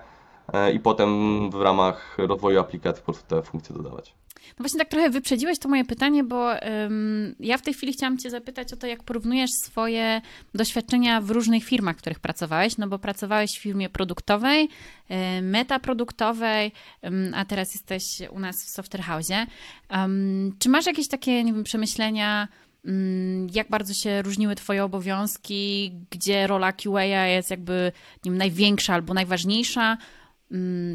i 0.74 0.80
potem 0.80 1.50
w 1.52 1.62
ramach 1.62 2.18
rozwoju 2.18 2.60
aplikacji 2.60 3.04
po 3.06 3.14
prostu 3.14 3.36
te 3.36 3.42
funkcje 3.42 3.76
dodawać. 3.76 4.14
No 4.50 4.64
właśnie 4.64 4.80
tak 4.80 4.90
trochę 4.90 5.10
wyprzedziłeś 5.10 5.60
to 5.60 5.70
moje 5.70 5.86
pytanie, 5.86 6.24
bo 6.24 6.50
ja 7.40 7.58
w 7.58 7.62
tej 7.62 7.74
chwili 7.74 7.94
chciałam 7.94 8.18
Cię 8.18 8.30
zapytać 8.30 8.74
o 8.74 8.76
to, 8.78 8.88
jak 8.88 9.04
porównujesz 9.04 9.50
swoje 9.64 10.22
doświadczenia 10.54 11.22
w 11.22 11.32
różnych 11.32 11.64
firmach, 11.64 11.96
w 11.96 12.00
których 12.00 12.20
pracowałeś, 12.20 12.78
no 12.78 12.88
bo 12.88 13.00
pracowałeś 13.00 13.52
w 13.52 13.62
firmie 13.62 13.90
produktowej, 13.90 14.70
metaproduktowej, 15.42 16.72
a 17.34 17.46
teraz 17.46 17.74
jesteś 17.74 18.04
u 18.32 18.40
nas 18.40 18.56
w 18.66 18.70
Software 18.70 19.04
House. 19.04 19.32
Czy 20.60 20.70
masz 20.70 20.86
jakieś 20.86 21.08
takie, 21.08 21.44
nie 21.44 21.54
wiem, 21.54 21.64
przemyślenia, 21.64 22.48
jak 23.54 23.70
bardzo 23.70 23.94
się 23.94 24.22
różniły 24.22 24.56
Twoje 24.56 24.84
obowiązki, 24.84 25.92
gdzie 26.10 26.48
rola 26.48 26.74
QA 26.74 27.04
jest 27.04 27.50
jakby 27.50 27.92
nie 28.26 28.32
wiem, 28.32 28.38
największa 28.38 28.94
albo 28.94 29.14
najważniejsza? 29.14 29.98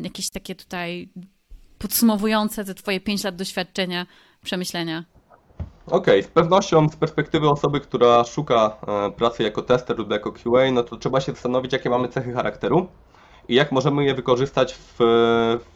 Jakieś 0.02 0.30
takie 0.30 0.54
tutaj 0.54 1.08
podsumowujące 1.78 2.64
te 2.64 2.74
Twoje 2.74 3.00
5 3.00 3.24
lat 3.24 3.36
doświadczenia, 3.36 4.06
przemyślenia? 4.44 5.04
Okej, 5.86 6.20
okay, 6.20 6.22
z 6.22 6.26
pewnością 6.26 6.88
z 6.88 6.96
perspektywy 6.96 7.48
osoby, 7.48 7.80
która 7.80 8.24
szuka 8.24 8.76
e, 8.86 9.10
pracy 9.10 9.42
jako 9.42 9.62
tester 9.62 9.98
lub 9.98 10.10
jako 10.10 10.32
QA, 10.32 10.70
no 10.72 10.82
to 10.82 10.96
trzeba 10.96 11.20
się 11.20 11.32
zastanowić, 11.32 11.72
jakie 11.72 11.90
mamy 11.90 12.08
cechy 12.08 12.32
charakteru 12.32 12.88
i 13.48 13.54
jak 13.54 13.72
możemy 13.72 14.04
je 14.04 14.14
wykorzystać 14.14 14.74
w, 14.74 14.96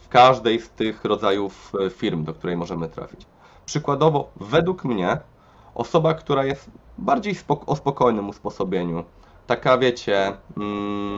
w 0.03 0.09
każdej 0.09 0.61
z 0.61 0.70
tych 0.70 1.05
rodzajów 1.05 1.72
e, 1.87 1.91
firm, 1.91 2.24
do 2.24 2.35
której 2.35 2.57
możemy 2.57 2.89
trafić. 2.89 3.20
Przykładowo, 3.66 4.31
według 4.37 4.85
mnie, 4.85 5.18
osoba, 5.74 6.14
która 6.14 6.45
jest 6.45 6.70
bardziej 6.99 7.35
spok 7.35 7.68
o 7.68 7.76
spokojnym 7.76 8.29
usposobieniu, 8.29 9.05
taka 9.47 9.79
wiecie, 9.79 10.33
mm, 10.57 11.18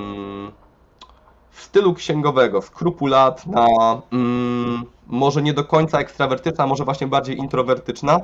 stylu 1.62 1.94
księgowego, 1.94 2.62
skrupulatna, 2.62 3.66
mm, 4.12 4.84
może 5.06 5.42
nie 5.42 5.54
do 5.54 5.64
końca 5.64 5.98
ekstrawertyczna, 5.98 6.66
może 6.66 6.84
właśnie 6.84 7.06
bardziej 7.06 7.38
introwertyczna, 7.38 8.20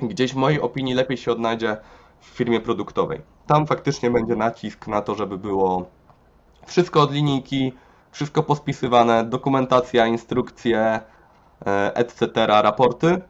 gdzieś 0.00 0.32
w 0.32 0.36
mojej 0.36 0.60
opinii 0.60 0.94
lepiej 0.94 1.16
się 1.16 1.32
odnajdzie 1.32 1.76
w 2.20 2.26
firmie 2.26 2.60
produktowej. 2.60 3.20
Tam 3.46 3.66
faktycznie 3.66 4.10
będzie 4.10 4.36
nacisk 4.36 4.86
na 4.86 5.02
to, 5.02 5.14
żeby 5.14 5.38
było 5.38 5.86
wszystko 6.66 7.00
od 7.00 7.12
linijki, 7.12 7.72
wszystko 8.10 8.42
pospisywane, 8.42 9.24
dokumentacja, 9.24 10.06
instrukcje, 10.06 11.00
e, 11.66 11.94
etc., 11.94 12.26
raporty. 12.46 13.20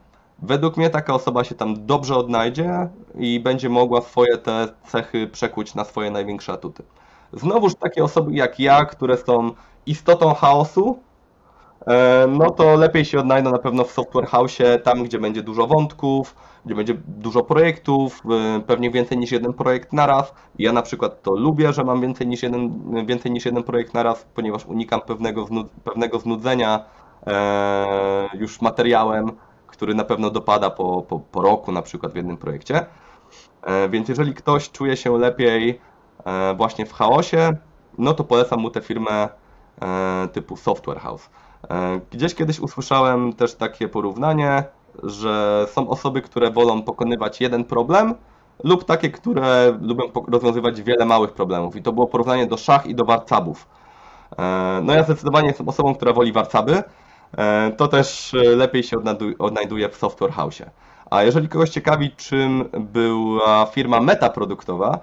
Według 0.41 0.77
mnie 0.77 0.89
taka 0.89 1.13
osoba 1.13 1.43
się 1.43 1.55
tam 1.55 1.85
dobrze 1.85 2.15
odnajdzie 2.15 2.89
i 3.15 3.39
będzie 3.39 3.69
mogła 3.69 4.01
swoje 4.01 4.37
te 4.37 4.67
cechy 4.87 5.27
przekuć 5.27 5.75
na 5.75 5.83
swoje 5.83 6.11
największe 6.11 6.53
atuty. 6.53 6.83
Znowuż 7.33 7.75
takie 7.75 8.03
osoby 8.03 8.33
jak 8.33 8.59
ja, 8.59 8.85
które 8.85 9.17
są 9.17 9.51
istotą 9.85 10.33
chaosu, 10.33 10.99
e, 11.87 12.27
no 12.27 12.49
to 12.49 12.75
lepiej 12.75 13.05
się 13.05 13.19
odnajdą 13.19 13.51
na 13.51 13.57
pewno 13.57 13.83
w 13.83 13.91
Software 13.91 14.27
House, 14.27 14.57
tam 14.83 15.03
gdzie 15.03 15.19
będzie 15.19 15.43
dużo 15.43 15.67
wątków, 15.67 16.35
gdzie 16.65 16.75
będzie 16.75 16.93
dużo 17.07 17.43
projektów, 17.43 18.21
e, 18.57 18.59
pewnie 18.59 18.91
więcej 18.91 19.17
niż 19.17 19.31
jeden 19.31 19.53
projekt 19.53 19.93
naraz. 19.93 20.33
Ja 20.59 20.73
na 20.73 20.81
przykład 20.81 21.21
to 21.21 21.35
lubię, 21.35 21.73
że 21.73 21.83
mam 21.83 22.01
więcej 22.01 22.27
niż 22.27 22.43
jeden, 22.43 23.05
więcej 23.05 23.31
niż 23.31 23.45
jeden 23.45 23.63
projekt 23.63 23.93
naraz, 23.93 24.25
ponieważ 24.35 24.65
unikam 24.65 25.01
pewnego, 25.01 25.47
pewnego 25.83 26.19
znudzenia 26.19 26.83
e, 27.27 28.29
już 28.33 28.61
materiałem, 28.61 29.31
który 29.67 29.93
na 29.93 30.03
pewno 30.03 30.29
dopada 30.29 30.69
po, 30.69 31.01
po, 31.01 31.19
po 31.19 31.41
roku 31.41 31.71
na 31.71 31.81
przykład 31.81 32.13
w 32.13 32.15
jednym 32.15 32.37
projekcie. 32.37 32.85
Więc 33.89 34.09
jeżeli 34.09 34.33
ktoś 34.33 34.71
czuje 34.71 34.97
się 34.97 35.17
lepiej 35.17 35.79
właśnie 36.55 36.85
w 36.85 36.93
chaosie, 36.93 37.57
no 37.97 38.13
to 38.13 38.23
polecam 38.23 38.59
mu 38.59 38.69
tę 38.69 38.81
firmę 38.81 39.29
e, 39.81 40.27
typu 40.27 40.57
Software 40.57 40.99
House. 40.99 41.29
E, 41.69 41.99
gdzieś 42.11 42.35
kiedyś 42.35 42.59
usłyszałem 42.59 43.33
też 43.33 43.55
takie 43.55 43.87
porównanie, 43.87 44.63
że 45.03 45.65
są 45.69 45.89
osoby, 45.89 46.21
które 46.21 46.51
wolą 46.51 46.83
pokonywać 46.83 47.41
jeden 47.41 47.63
problem, 47.63 48.15
lub 48.63 48.83
takie, 48.83 49.09
które 49.09 49.77
lubią 49.81 50.03
rozwiązywać 50.27 50.81
wiele 50.81 51.05
małych 51.05 51.31
problemów. 51.31 51.75
I 51.75 51.81
to 51.81 51.91
było 51.91 52.07
porównanie 52.07 52.47
do 52.47 52.57
szach 52.57 52.85
i 52.85 52.95
do 52.95 53.05
warcabów. 53.05 53.67
No 54.81 54.93
ja 54.93 55.03
zdecydowanie 55.03 55.47
jestem 55.47 55.69
osobą, 55.69 55.95
która 55.95 56.13
woli 56.13 56.31
warcaby. 56.31 56.83
To 57.77 57.87
też 57.87 58.35
lepiej 58.55 58.83
się 58.83 58.97
odnajduje 59.39 59.89
w 59.89 59.95
Software 59.95 60.31
House. 60.31 60.61
A 61.11 61.23
jeżeli 61.23 61.49
kogoś 61.49 61.69
ciekawi, 61.69 62.11
czym 62.11 62.69
była 62.73 63.65
firma 63.65 64.01
Meta 64.01 64.29
produktowa, 64.29 64.99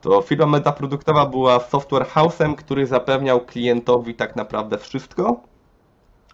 to 0.00 0.22
firma 0.22 0.46
metaproduktowa 0.46 1.26
była 1.26 1.60
software 1.60 2.06
house'em, 2.06 2.54
który 2.54 2.86
zapewniał 2.86 3.40
klientowi 3.40 4.14
tak 4.14 4.36
naprawdę 4.36 4.78
wszystko. 4.78 5.40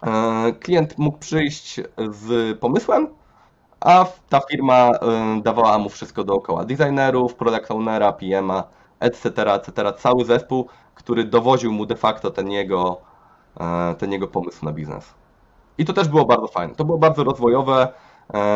E, 0.03 0.53
klient 0.53 0.97
mógł 0.97 1.17
przyjść 1.17 1.81
z 2.09 2.59
pomysłem, 2.59 3.07
a 3.79 4.05
ta 4.29 4.39
firma 4.39 4.91
e, 4.91 5.41
dawała 5.41 5.77
mu 5.77 5.89
wszystko 5.89 6.23
dookoła. 6.23 6.65
Designerów, 6.65 7.35
product 7.35 7.71
ownera, 7.71 8.13
PM-a, 8.13 8.63
etc., 8.99 9.53
etc. 9.53 9.93
Cały 9.97 10.25
zespół, 10.25 10.67
który 10.95 11.23
dowoził 11.23 11.71
mu 11.71 11.85
de 11.85 11.95
facto 11.95 12.31
ten 12.31 12.51
jego, 12.51 12.97
e, 13.59 13.95
ten 13.95 14.11
jego 14.11 14.27
pomysł 14.27 14.65
na 14.65 14.71
biznes. 14.71 15.13
I 15.77 15.85
to 15.85 15.93
też 15.93 16.07
było 16.07 16.25
bardzo 16.25 16.47
fajne. 16.47 16.75
To 16.75 16.85
było 16.85 16.97
bardzo 16.97 17.23
rozwojowe. 17.23 17.87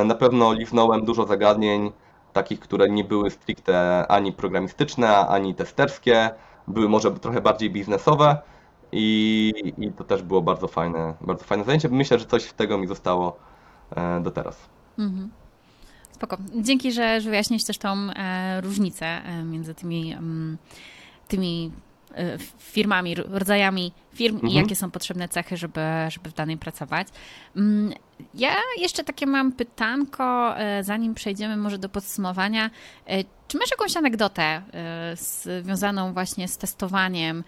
Na 0.05 0.15
pewno 0.15 0.53
liznąłem 0.53 1.05
dużo 1.05 1.25
zagadnień, 1.25 1.91
takich, 2.33 2.59
które 2.59 2.89
nie 2.89 3.03
były 3.03 3.31
stricte 3.31 4.07
ani 4.07 4.33
programistyczne, 4.33 5.17
ani 5.17 5.55
testerskie, 5.55 6.29
były 6.67 6.89
może 6.89 7.11
trochę 7.11 7.41
bardziej 7.41 7.69
biznesowe 7.69 8.41
i, 8.91 9.53
i 9.77 9.91
to 9.91 10.03
też 10.03 10.21
było 10.21 10.41
bardzo 10.41 10.67
fajne, 10.67 11.13
bardzo 11.21 11.45
fajne 11.45 11.63
zajęcie. 11.63 11.89
Myślę, 11.89 12.19
że 12.19 12.25
coś 12.25 12.43
z 12.43 12.53
tego 12.53 12.77
mi 12.77 12.87
zostało 12.87 13.37
e, 13.95 14.19
do 14.19 14.31
teraz. 14.31 14.69
Mhm. 14.99 15.29
Spoko. 16.11 16.37
Dzięki, 16.55 16.91
że 16.91 17.19
wyjaśniłeś 17.21 17.63
też 17.63 17.77
tą 17.77 17.89
e, 18.15 18.61
różnicę 18.61 19.05
e, 19.05 19.43
między 19.43 19.75
tymi, 19.75 20.13
mm, 20.13 20.57
tymi 21.27 21.71
firmami, 22.59 23.15
rodzajami 23.15 23.91
firm 24.13 24.35
mhm. 24.35 24.53
i 24.53 24.55
jakie 24.55 24.75
są 24.75 24.91
potrzebne 24.91 25.29
cechy, 25.29 25.57
żeby, 25.57 25.81
żeby 26.09 26.29
w 26.29 26.33
danej 26.33 26.57
pracować. 26.57 27.07
Mm, 27.55 27.93
ja 28.33 28.55
jeszcze 28.77 29.03
takie 29.03 29.25
mam 29.25 29.51
pytanko, 29.51 30.57
e, 30.57 30.83
zanim 30.83 31.13
przejdziemy 31.13 31.57
może 31.57 31.77
do 31.77 31.89
podsumowania. 31.89 32.69
E, 33.07 33.23
czy 33.47 33.57
masz 33.57 33.71
jakąś 33.71 33.97
anegdotę 33.97 34.61
związaną 35.15 36.13
właśnie 36.13 36.47
z 36.47 36.57
testowaniem 36.57 37.43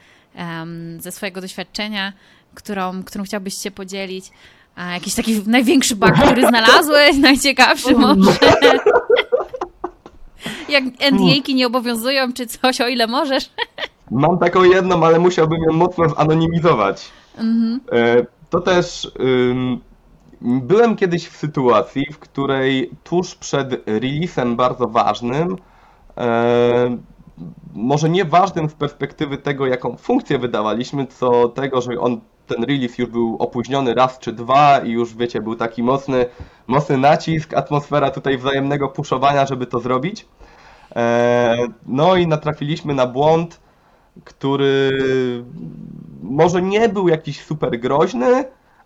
ze 1.00 1.12
swojego 1.12 1.42
doświadczenia, 1.42 2.14
którą, 2.56 3.04
którą 3.04 3.24
chciałbyś 3.24 3.54
się 3.58 3.72
podzielić? 3.72 4.26
A 4.76 4.94
jakiś 4.94 5.16
taki 5.16 5.42
największy 5.48 5.96
bug, 5.96 6.12
który 6.12 6.48
znalazłeś, 6.48 7.18
najciekawszy 7.30 7.96
może? 7.96 8.32
Jak 10.70 10.84
NDA-ki 10.84 11.56
nie 11.56 11.68
obowiązują, 11.68 12.34
czy 12.34 12.48
coś, 12.48 12.82
o 12.82 12.88
ile 12.88 13.08
możesz? 13.08 13.50
Mam 14.12 14.38
taką 14.38 14.64
jedną, 14.64 15.06
ale 15.06 15.20
musiałbym 15.20 15.60
ją 15.64 15.74
mocno 15.74 16.10
zanonimizować. 16.10 17.12
Mhm. 17.38 17.80
E, 17.92 18.26
to 18.50 18.60
też 18.60 19.12
byłem 20.42 20.96
kiedyś 20.96 21.28
w 21.28 21.38
sytuacji, 21.38 22.06
w 22.14 22.20
której 22.20 22.92
tuż 23.04 23.36
przed 23.36 23.88
releasem 23.88 24.56
bardzo 24.56 24.88
ważnym, 24.88 25.56
e, 26.18 26.98
może 27.74 28.10
nie 28.10 28.26
ważnym 28.26 28.70
z 28.70 28.74
perspektywy 28.74 29.38
tego, 29.38 29.68
jaką 29.68 29.98
funkcję 29.98 30.40
wydawaliśmy, 30.40 31.08
co 31.08 31.50
tego, 31.50 31.82
że 31.82 32.00
on 32.00 32.22
ten 32.48 32.64
release 32.64 32.98
już 32.98 33.10
był 33.10 33.36
opóźniony 33.40 33.94
raz 33.94 34.20
czy 34.20 34.34
dwa 34.34 34.80
i 34.80 34.92
już 34.92 35.16
wiecie, 35.16 35.42
był 35.42 35.56
taki 35.56 35.84
mocny, 35.84 36.26
mocny 36.68 36.98
nacisk, 36.98 37.54
atmosfera 37.54 38.12
tutaj 38.12 38.38
wzajemnego 38.38 38.88
puszowania, 38.88 39.46
żeby 39.46 39.66
to 39.66 39.80
zrobić. 39.80 40.26
No 41.86 42.16
i 42.16 42.28
natrafiliśmy 42.28 42.94
na 42.94 43.08
błąd, 43.08 43.61
który 44.24 44.92
może 46.24 46.62
nie 46.62 46.90
był 46.90 47.08
jakiś 47.08 47.42
super 47.42 47.80
groźny, 47.80 48.46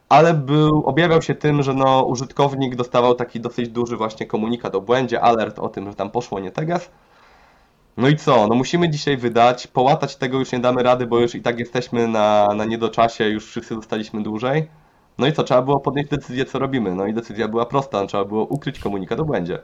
ale 0.09 0.34
był, 0.34 0.84
objawiał 0.86 1.21
się 1.21 1.36
tym, 1.36 1.63
że 1.63 1.73
no, 1.73 2.03
użytkownik 2.03 2.76
dostawał 2.76 3.15
taki 3.15 3.39
dosyć 3.39 3.69
duży 3.69 3.97
właśnie 3.97 4.26
komunikat 4.26 4.76
o 4.76 4.82
błędzie, 4.82 5.21
alert 5.21 5.59
o 5.59 5.69
tym, 5.69 5.89
że 5.89 5.95
tam 5.95 6.11
poszło 6.11 6.39
nie 6.39 6.51
teges. 6.51 6.89
No 7.97 8.07
i 8.07 8.15
co? 8.15 8.47
No 8.47 8.55
musimy 8.55 8.89
dzisiaj 8.89 9.17
wydać, 9.17 9.67
połatać 9.67 10.15
tego 10.15 10.39
już 10.39 10.51
nie 10.51 10.59
damy 10.59 10.84
rady, 10.84 11.05
bo 11.05 11.19
już 11.19 11.36
i 11.36 11.41
tak 11.41 11.59
jesteśmy 11.59 12.07
na, 12.07 12.47
na 12.55 12.65
niedoczasie, 12.65 13.30
już 13.30 13.45
wszyscy 13.45 13.76
zostaliśmy 13.76 14.23
dłużej. 14.23 14.67
No 15.17 15.28
i 15.28 15.34
co? 15.34 15.43
Trzeba 15.43 15.61
było 15.61 15.80
podjąć 15.80 16.09
decyzję, 16.09 16.45
co 16.45 16.59
robimy. 16.59 16.95
No 16.95 17.07
i 17.07 17.13
decyzja 17.13 17.47
była 17.47 17.65
prosta, 17.65 18.05
trzeba 18.05 18.26
było 18.26 18.45
ukryć 18.45 18.80
komunikat 18.80 19.19
o 19.19 19.26
błędzie. 19.26 19.59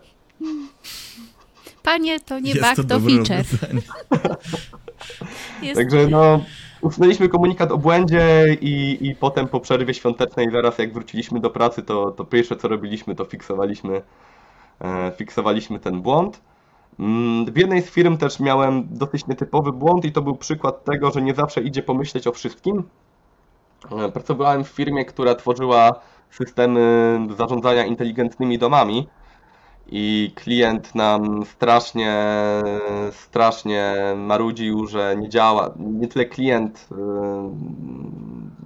Panie, 1.84 2.20
to 2.20 2.39
nie 2.39 2.51
Jest 2.53 2.62
bug, 2.62 2.76
to, 2.76 2.84
to 2.84 2.99
feature. 2.99 3.43
Także 5.76 6.07
no, 6.07 6.39
usunęliśmy 6.82 7.30
komunikat 7.30 7.72
o 7.72 7.78
błędzie 7.78 8.57
i, 8.62 8.97
i 9.01 9.16
potem 9.16 9.47
po 9.47 9.59
przerwie 9.59 9.93
świątecznej, 9.93 10.51
zaraz 10.51 10.78
jak 10.78 10.93
wróciliśmy 10.93 11.39
do 11.39 11.49
pracy, 11.49 11.82
to, 11.84 12.12
to 12.12 12.26
pierwsze 12.26 12.55
co 12.55 12.68
robiliśmy, 12.68 13.16
to 13.16 13.26
fiksowaliśmy, 13.26 14.01
e, 14.82 15.12
fiksowaliśmy 15.18 15.80
ten 15.80 16.01
błąd. 16.01 16.41
Mm, 16.99 17.45
w 17.45 17.57
jednej 17.57 17.82
z 17.82 17.89
firm 17.89 18.18
też 18.18 18.39
miałem 18.39 18.88
dosyć 18.89 19.28
nietypowy 19.28 19.72
błąd 19.72 20.05
i 20.05 20.12
to 20.12 20.22
był 20.22 20.36
przykład 20.36 20.84
tego, 20.84 21.12
że 21.12 21.22
nie 21.22 21.34
zawsze 21.34 21.62
idzie 21.62 21.84
pomyśleć 21.84 22.28
o 22.28 22.32
wszystkim. 22.32 22.84
E, 23.91 24.12
pracowałem 24.12 24.64
w 24.64 24.68
firmie, 24.68 25.05
która 25.05 25.36
tworzyła 25.36 25.91
systemy 26.30 27.20
zarządzania 27.38 27.86
inteligentnymi 27.86 28.57
domami 28.57 29.07
i 29.88 30.32
klient 30.36 30.95
nam 30.95 31.45
strasznie, 31.45 32.23
strasznie 33.11 33.95
marudził, 34.17 34.88
że 34.88 35.15
nie 35.19 35.29
działa. 35.29 35.73
Nie 35.77 36.07
tyle 36.07 36.25
klient 36.25 36.88
y, 36.91 36.95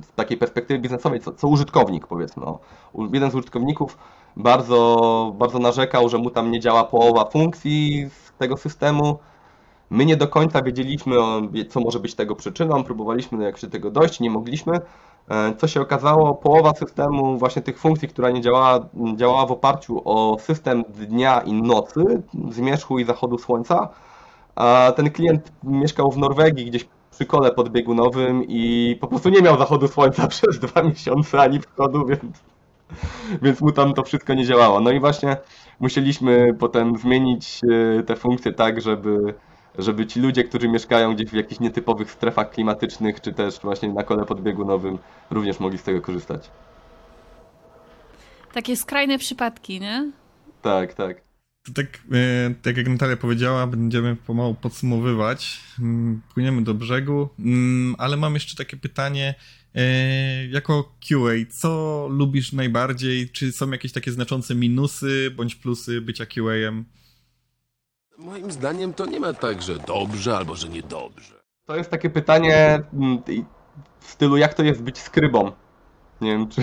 z 0.04 0.14
takiej 0.16 0.38
perspektywy 0.38 0.80
biznesowej, 0.80 1.20
co, 1.20 1.32
co 1.32 1.48
użytkownik, 1.48 2.08
powiedzmy. 2.08 2.44
No. 2.46 2.60
Jeden 3.14 3.32
z 3.32 3.36
użytkowników 3.36 3.98
bardzo, 4.38 5.34
bardzo 5.38 5.60
narzekał, 5.60 6.10
że 6.10 6.18
mu 6.18 6.30
tam 6.30 6.52
nie 6.52 6.60
działa 6.60 6.84
połowa 6.84 7.30
funkcji 7.30 8.10
z 8.10 8.38
tego 8.38 8.58
systemu. 8.58 9.20
My 9.90 10.06
nie 10.06 10.18
do 10.18 10.28
końca 10.28 10.62
wiedzieliśmy, 10.62 11.16
co 11.70 11.80
może 11.80 12.00
być 12.00 12.16
tego 12.16 12.36
przyczyną, 12.36 12.84
próbowaliśmy 12.84 13.44
jak 13.44 13.58
się 13.58 13.68
tego 13.68 13.92
dojść, 13.92 14.20
nie 14.20 14.30
mogliśmy. 14.30 14.80
E, 15.30 15.56
co 15.56 15.68
się 15.68 15.82
okazało, 15.82 16.36
połowa 16.36 16.74
systemu, 16.74 17.38
właśnie 17.38 17.62
tych 17.62 17.80
funkcji, 17.80 18.08
która 18.08 18.32
nie 18.32 18.42
działała, 18.42 18.80
działała 19.16 19.46
w 19.46 19.52
oparciu 19.52 20.02
o 20.06 20.40
system 20.40 20.84
dnia 20.90 21.42
i 21.42 21.54
nocy, 21.54 22.04
zmierzchu 22.52 23.00
i 23.00 23.06
zachodu 23.06 23.38
słońca, 23.38 23.90
a 24.56 24.94
ten 24.96 25.12
klient 25.12 25.52
mieszkał 25.64 26.12
w 26.12 26.18
Norwegii, 26.18 26.66
gdzieś 26.66 26.88
przy 27.12 27.26
kole 27.26 27.52
podbiegunowym 27.52 28.44
i 28.48 28.96
po 29.02 29.08
prostu 29.08 29.30
nie 29.30 29.42
miał 29.42 29.58
zachodu 29.58 29.88
słońca 29.88 30.28
przez 30.36 30.60
dwa 30.60 30.84
miesiące 30.84 31.42
ani 31.42 31.60
wschodu, 31.60 32.06
więc, 32.06 32.24
więc 33.42 33.62
mu 33.62 33.72
tam 33.72 33.94
to 33.94 34.04
wszystko 34.04 34.34
nie 34.34 34.46
działało. 34.46 34.80
No 34.80 34.92
i 34.92 35.00
właśnie 35.00 35.38
musieliśmy 35.80 36.54
potem 36.60 36.98
zmienić 36.98 37.62
e, 38.00 38.04
te 38.04 38.16
funkcje 38.16 38.54
tak, 38.54 38.82
żeby 38.82 39.34
żeby 39.78 40.08
ci 40.08 40.20
ludzie, 40.20 40.44
którzy 40.44 40.68
mieszkają 40.68 41.16
gdzieś 41.16 41.30
w 41.30 41.34
jakichś 41.34 41.60
nietypowych 41.60 42.12
strefach 42.12 42.50
klimatycznych, 42.50 43.22
czy 43.22 43.34
też 43.34 43.60
właśnie 43.60 43.94
na 43.94 44.04
kole 44.04 44.26
podbiegunowym, 44.26 44.98
również 45.32 45.60
mogli 45.60 45.78
z 45.78 45.84
tego 45.84 46.02
korzystać. 46.02 46.50
Takie 48.54 48.78
skrajne 48.78 49.18
przypadki, 49.18 49.80
nie? 49.80 50.12
Tak, 50.62 50.94
tak. 50.94 51.22
To 51.66 51.74
tak, 51.74 51.86
e, 52.12 52.54
tak 52.62 52.78
jak 52.78 52.88
Natalia 52.88 53.18
powiedziała, 53.18 53.68
będziemy 53.68 54.16
pomału 54.16 54.54
podsumowywać. 54.54 55.62
Mm, 55.80 56.22
płyniemy 56.34 56.64
do 56.64 56.74
brzegu, 56.74 57.30
mm, 57.40 57.96
ale 57.98 58.18
mam 58.18 58.34
jeszcze 58.34 58.56
takie 58.56 58.78
pytanie. 58.78 59.36
E, 59.76 60.48
jako 60.48 60.96
QA, 61.10 61.52
co 61.52 62.08
lubisz 62.12 62.54
najbardziej? 62.54 63.30
Czy 63.30 63.52
są 63.52 63.72
jakieś 63.72 63.92
takie 63.92 64.12
znaczące 64.12 64.56
minusy 64.56 65.32
bądź 65.36 65.56
plusy 65.56 66.02
bycia 66.02 66.26
QA-em? 66.26 66.86
Moim 68.18 68.52
zdaniem 68.52 68.94
to 68.94 69.06
nie 69.06 69.20
ma 69.20 69.34
tak, 69.34 69.62
że 69.62 69.76
dobrze 69.76 70.38
albo 70.38 70.56
że 70.56 70.70
niedobrze. 70.70 71.36
To 71.66 71.76
jest 71.76 71.90
takie 71.90 72.10
pytanie 72.10 72.82
mm, 72.94 73.22
w 74.00 74.12
stylu 74.12 74.38
jak 74.38 74.54
to 74.54 74.64
jest 74.64 74.84
być 74.84 74.98
skrybą. 74.98 75.52
Nie 76.22 76.32
wiem, 76.32 76.50
czy, 76.50 76.62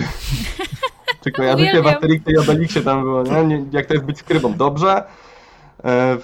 czy 1.23 1.31
kojarzycie 1.31 1.81
w 1.81 1.87
Asterixie 1.87 2.33
i 2.33 2.37
Obelixie 2.37 2.81
tam 2.81 3.01
było, 3.01 3.23
nie? 3.23 3.43
nie? 3.43 3.65
Jak 3.71 3.85
to 3.85 3.93
jest 3.93 4.05
być 4.05 4.17
skrybą? 4.17 4.53
Dobrze. 4.53 5.03
E, 5.83 6.17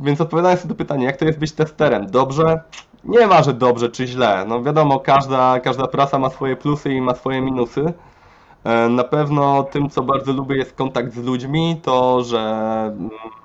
więc 0.00 0.20
odpowiadając 0.20 0.64
na 0.64 0.68
to 0.68 0.74
pytanie, 0.74 1.04
jak 1.04 1.16
to 1.16 1.24
jest 1.24 1.38
być 1.38 1.52
testerem? 1.52 2.06
Dobrze? 2.10 2.60
Nie 3.04 3.26
ma, 3.26 3.42
że 3.42 3.52
dobrze 3.52 3.88
czy 3.88 4.06
źle. 4.06 4.44
No 4.48 4.62
wiadomo, 4.62 5.00
każda, 5.00 5.60
każda 5.60 5.86
praca 5.86 6.18
ma 6.18 6.30
swoje 6.30 6.56
plusy 6.56 6.94
i 6.94 7.00
ma 7.00 7.14
swoje 7.14 7.40
minusy. 7.40 7.92
E, 8.64 8.88
na 8.88 9.04
pewno 9.04 9.62
tym, 9.62 9.90
co 9.90 10.02
bardzo 10.02 10.32
lubię, 10.32 10.56
jest 10.56 10.74
kontakt 10.74 11.14
z 11.14 11.24
ludźmi, 11.24 11.80
to, 11.82 12.24
że 12.24 12.40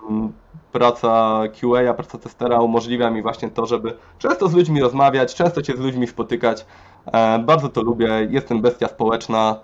mm, 0.10 0.34
praca 0.72 1.42
QA, 1.62 1.94
praca 1.94 2.18
testera 2.18 2.60
umożliwia 2.60 3.10
mi 3.10 3.22
właśnie 3.22 3.50
to, 3.50 3.66
żeby 3.66 3.94
często 4.18 4.48
z 4.48 4.54
ludźmi 4.54 4.82
rozmawiać, 4.82 5.36
często 5.36 5.64
się 5.64 5.74
z 5.74 5.80
ludźmi 5.80 6.08
spotykać. 6.08 6.66
E, 7.06 7.40
bardzo 7.40 7.70
to 7.70 7.82
lubię, 7.82 8.28
jestem 8.30 8.62
bestia 8.62 8.88
społeczna, 8.88 9.56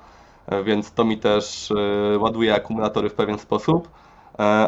e, 0.47 0.64
więc 0.64 0.91
to 0.91 1.03
mi 1.03 1.18
też 1.18 1.74
ładuje 2.20 2.56
akumulatory 2.56 3.10
w 3.10 3.14
pewien 3.14 3.39
sposób. 3.39 3.89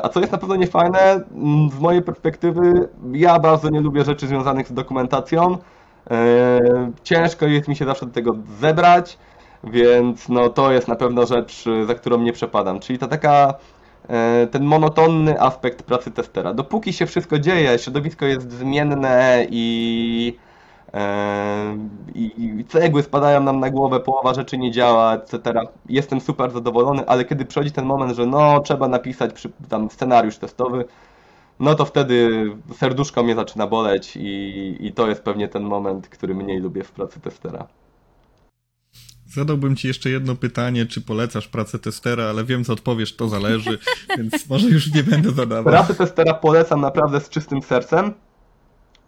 A 0.03 0.09
co 0.09 0.19
jest 0.19 0.31
na 0.31 0.37
pewno 0.37 0.55
niefajne, 0.55 0.99
mm, 0.99 1.69
z 1.69 1.79
mojej 1.79 2.01
perspektywy, 2.01 2.89
ja 3.11 3.39
bardzo 3.39 3.69
nie 3.69 3.81
lubię 3.81 4.03
rzeczy 4.03 4.27
związanych 4.27 4.67
z 4.67 4.73
dokumentacją. 4.73 5.57
Ciężko 7.03 7.45
jest 7.45 7.67
mi 7.67 7.75
się 7.75 7.85
zawsze 7.85 8.05
do 8.05 8.11
tego 8.11 8.35
zebrać. 8.59 9.17
Więc 9.63 10.29
no, 10.29 10.49
to 10.49 10.71
jest 10.71 10.87
na 10.87 10.95
pewno 10.95 11.25
rzecz, 11.25 11.65
za 11.87 11.95
którą 11.95 12.17
nie 12.17 12.33
przepadam. 12.33 12.79
Czyli 12.79 12.99
ta 12.99 13.07
taka 13.07 13.53
e, 14.09 14.47
ten 14.51 14.63
monotonny 14.63 15.41
aspekt 15.41 15.83
pracy 15.83 16.11
testera. 16.11 16.53
Dopóki 16.53 16.93
się 16.93 17.05
wszystko 17.05 17.39
dzieje, 17.39 17.79
środowisko 17.79 18.25
jest 18.25 18.51
zmienne 18.51 19.47
i, 19.49 20.37
e, 20.93 21.77
i, 22.15 22.31
i 22.59 22.65
cegły 22.65 23.03
spadają 23.03 23.41
nam 23.43 23.59
na 23.59 23.69
głowę, 23.69 23.99
połowa 23.99 24.33
rzeczy 24.33 24.57
nie 24.57 24.71
działa, 24.71 25.13
etc. 25.15 25.53
Jestem 25.89 26.21
super 26.21 26.51
zadowolony, 26.51 27.07
ale 27.07 27.25
kiedy 27.25 27.45
przychodzi 27.45 27.71
ten 27.71 27.85
moment, 27.85 28.15
że 28.15 28.25
no 28.25 28.59
trzeba 28.59 28.87
napisać 28.87 29.33
przy, 29.33 29.49
tam 29.69 29.89
scenariusz 29.89 30.37
testowy, 30.37 30.85
no 31.59 31.75
to 31.75 31.85
wtedy 31.85 32.45
serduszko 32.75 33.23
mnie 33.23 33.35
zaczyna 33.35 33.67
boleć 33.67 34.17
i, 34.17 34.77
i 34.79 34.93
to 34.93 35.07
jest 35.07 35.23
pewnie 35.23 35.47
ten 35.47 35.63
moment, 35.63 36.09
który 36.09 36.35
mniej 36.35 36.59
lubię 36.59 36.83
w 36.83 36.91
pracy 36.91 37.19
testera. 37.19 37.67
Zadałbym 39.29 39.75
ci 39.75 39.87
jeszcze 39.87 40.09
jedno 40.09 40.35
pytanie, 40.35 40.85
czy 40.85 41.01
polecasz 41.01 41.47
pracę 41.47 41.79
testera, 41.79 42.23
ale 42.23 42.43
wiem, 42.43 42.63
co 42.63 42.73
odpowiesz, 42.73 43.15
to 43.15 43.27
zależy, 43.27 43.79
więc 44.17 44.49
może 44.49 44.67
już 44.69 44.93
nie 44.93 45.03
będę 45.03 45.31
zadawał. 45.31 45.73
Pracę 45.73 45.95
testera 45.95 46.33
polecam 46.33 46.81
naprawdę 46.81 47.19
z 47.21 47.29
czystym 47.29 47.61
sercem. 47.61 48.13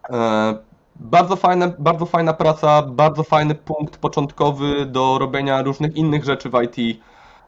E, 0.09 0.57
bardzo, 0.95 1.36
fajne, 1.36 1.74
bardzo 1.80 2.05
fajna 2.05 2.34
praca, 2.34 2.82
bardzo 2.82 3.24
fajny 3.24 3.55
punkt 3.55 3.97
początkowy 3.97 4.86
do 4.86 5.17
robienia 5.20 5.61
różnych 5.61 5.95
innych 5.95 6.24
rzeczy 6.24 6.49
w 6.49 6.61
IT. 6.63 7.01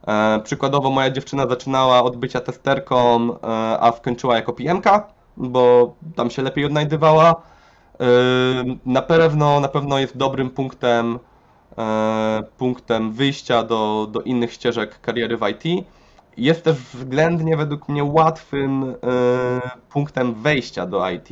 E, 0.08 0.40
przykładowo 0.44 0.90
moja 0.90 1.10
dziewczyna 1.10 1.48
zaczynała 1.48 2.04
od 2.04 2.18
bycia 2.18 2.40
testerką, 2.40 3.34
e, 3.34 3.38
a 3.80 3.92
skończyła 3.98 4.36
jako 4.36 4.54
PMK, 4.54 4.86
bo 5.38 5.94
tam 6.16 6.30
się 6.30 6.42
lepiej 6.42 6.66
odnajdywała. 6.66 7.42
Na 8.86 9.02
pewno, 9.02 9.60
na 9.60 9.68
pewno 9.68 10.00
jest 10.00 10.18
dobrym 10.18 10.50
punktem 10.50 11.20
punktem 12.58 13.12
wyjścia 13.12 13.64
do, 13.64 14.08
do 14.12 14.22
innych 14.22 14.54
ścieżek 14.54 15.02
kariery 15.02 15.38
w 15.38 15.42
IT. 15.48 15.86
Jest 16.38 16.64
też 16.64 16.78
względnie 16.78 17.58
według 17.58 17.90
mnie 17.90 18.04
łatwym 18.04 18.84
e, 18.84 18.96
punktem 19.90 20.34
wejścia 20.34 20.86
do 20.86 21.10
IT. 21.10 21.30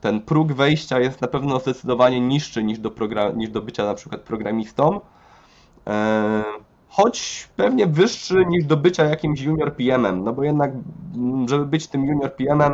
Ten 0.00 0.20
próg 0.20 0.52
wejścia 0.52 1.00
jest 1.00 1.20
na 1.20 1.28
pewno 1.28 1.60
zdecydowanie 1.60 2.20
niższy 2.20 2.62
niż 2.62 2.78
do, 2.78 2.92
niż 3.34 3.50
do 3.50 3.62
bycia 3.62 3.84
na 3.84 3.94
przykład 3.94 4.20
programistą, 4.20 5.00
e, 5.86 6.44
choć 6.88 7.48
pewnie 7.56 7.86
wyższy 7.86 8.46
niż 8.46 8.64
do 8.64 8.76
bycia 8.76 9.04
jakimś 9.04 9.40
junior 9.40 9.74
PM-em, 9.74 10.24
no 10.24 10.32
bo 10.32 10.44
jednak, 10.44 10.72
żeby 11.46 11.66
być 11.66 11.86
tym 11.86 12.04
junior 12.04 12.34
PM-em, 12.34 12.72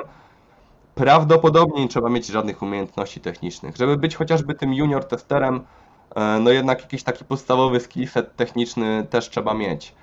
prawdopodobnie 0.94 1.82
nie 1.82 1.88
trzeba 1.88 2.08
mieć 2.08 2.26
żadnych 2.26 2.62
umiejętności 2.62 3.20
technicznych. 3.20 3.76
Żeby 3.76 3.96
być 3.96 4.16
chociażby 4.16 4.54
tym 4.54 4.74
junior 4.74 5.04
testerem, 5.04 5.60
E, 5.60 5.85
no 6.40 6.50
jednak 6.50 6.80
jakiś 6.80 7.02
taki 7.02 7.24
podstawowy 7.24 7.80
skillset 7.80 8.36
techniczny 8.36 9.06
też 9.10 9.30
trzeba 9.30 9.54
mieć. 9.54 9.94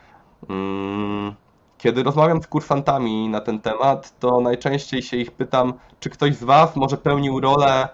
Mm, 0.50 1.36
kiedy 1.78 2.04
rozmawiam 2.04 2.44
z 2.44 2.48
kursantami 2.48 3.30
na 3.30 3.42
ten 3.42 3.60
temat, 3.60 4.20
to 4.20 4.42
najczęściej 4.42 5.02
się 5.02 5.18
ich 5.18 5.32
pytam, 5.32 5.74
czy 6.00 6.10
ktoś 6.10 6.36
z 6.36 6.44
Was 6.44 6.76
może 6.76 6.98
pełnił 6.98 7.40
rolę 7.40 7.90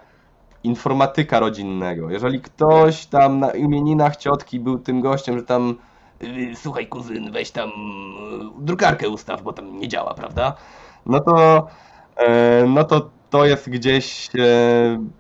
informatyka 0.64 1.40
rodzinnego. 1.40 2.10
Jeżeli 2.10 2.42
ktoś 2.42 3.06
tam 3.06 3.40
na 3.40 3.52
imieninach 3.52 4.16
ciotki 4.16 4.60
był 4.60 4.80
tym 4.80 5.02
gościem, 5.02 5.40
że 5.40 5.46
tam 5.46 5.76
y, 6.24 6.56
słuchaj 6.56 6.88
kuzyn, 6.88 7.32
weź 7.32 7.52
tam 7.52 7.70
y, 7.70 8.64
drukarkę 8.66 9.10
ustaw, 9.10 9.42
bo 9.42 9.54
tam 9.54 9.80
nie 9.80 9.88
działa, 9.88 10.14
prawda? 10.14 10.56
No 11.06 11.20
to 11.20 11.68
e, 12.18 12.66
no 12.68 12.84
to 12.84 13.10
to 13.30 13.46
jest 13.46 13.70
gdzieś 13.70 14.30
e, 14.36 14.40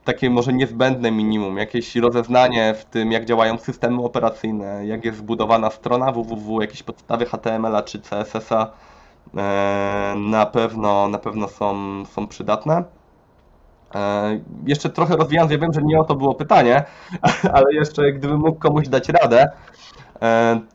takie 0.03 0.29
może 0.29 0.53
niezbędne 0.53 1.11
minimum, 1.11 1.57
jakieś 1.57 1.95
rozeznanie 1.95 2.73
w 2.73 2.85
tym, 2.85 3.11
jak 3.11 3.25
działają 3.25 3.57
systemy 3.57 4.03
operacyjne, 4.03 4.85
jak 4.85 5.05
jest 5.05 5.17
zbudowana 5.17 5.69
strona 5.69 6.11
www, 6.11 6.61
jakieś 6.61 6.83
podstawy 6.83 7.25
HTML-a 7.25 7.81
czy 7.81 7.99
CSS-a 7.99 8.71
e, 9.37 10.15
na 10.17 10.45
pewno, 10.45 11.07
na 11.07 11.17
pewno 11.17 11.47
są, 11.47 11.75
są 12.05 12.27
przydatne. 12.27 12.83
E, 13.95 14.39
jeszcze 14.65 14.89
trochę 14.89 15.15
rozwijając, 15.15 15.51
ja 15.51 15.57
wiem, 15.57 15.73
że 15.73 15.81
nie 15.81 15.99
o 15.99 16.03
to 16.03 16.15
było 16.15 16.35
pytanie, 16.35 16.83
ale 17.53 17.73
jeszcze 17.73 18.11
gdybym 18.11 18.39
mógł 18.39 18.59
komuś 18.59 18.87
dać 18.87 19.09
radę, 19.09 19.51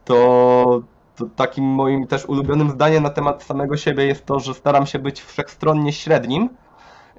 to, 0.05 0.82
to 1.16 1.26
takim 1.37 1.64
moim 1.64 2.07
też 2.07 2.24
ulubionym 2.24 2.70
zdaniem 2.70 3.03
na 3.03 3.11
temat 3.11 3.43
samego 3.43 3.76
siebie 3.76 4.07
jest 4.07 4.26
to, 4.26 4.41
że 4.41 4.55
staram 4.55 4.87
się 4.87 4.99
być 4.99 5.22
wszechstronnie 5.22 5.93
średnim 5.93 6.49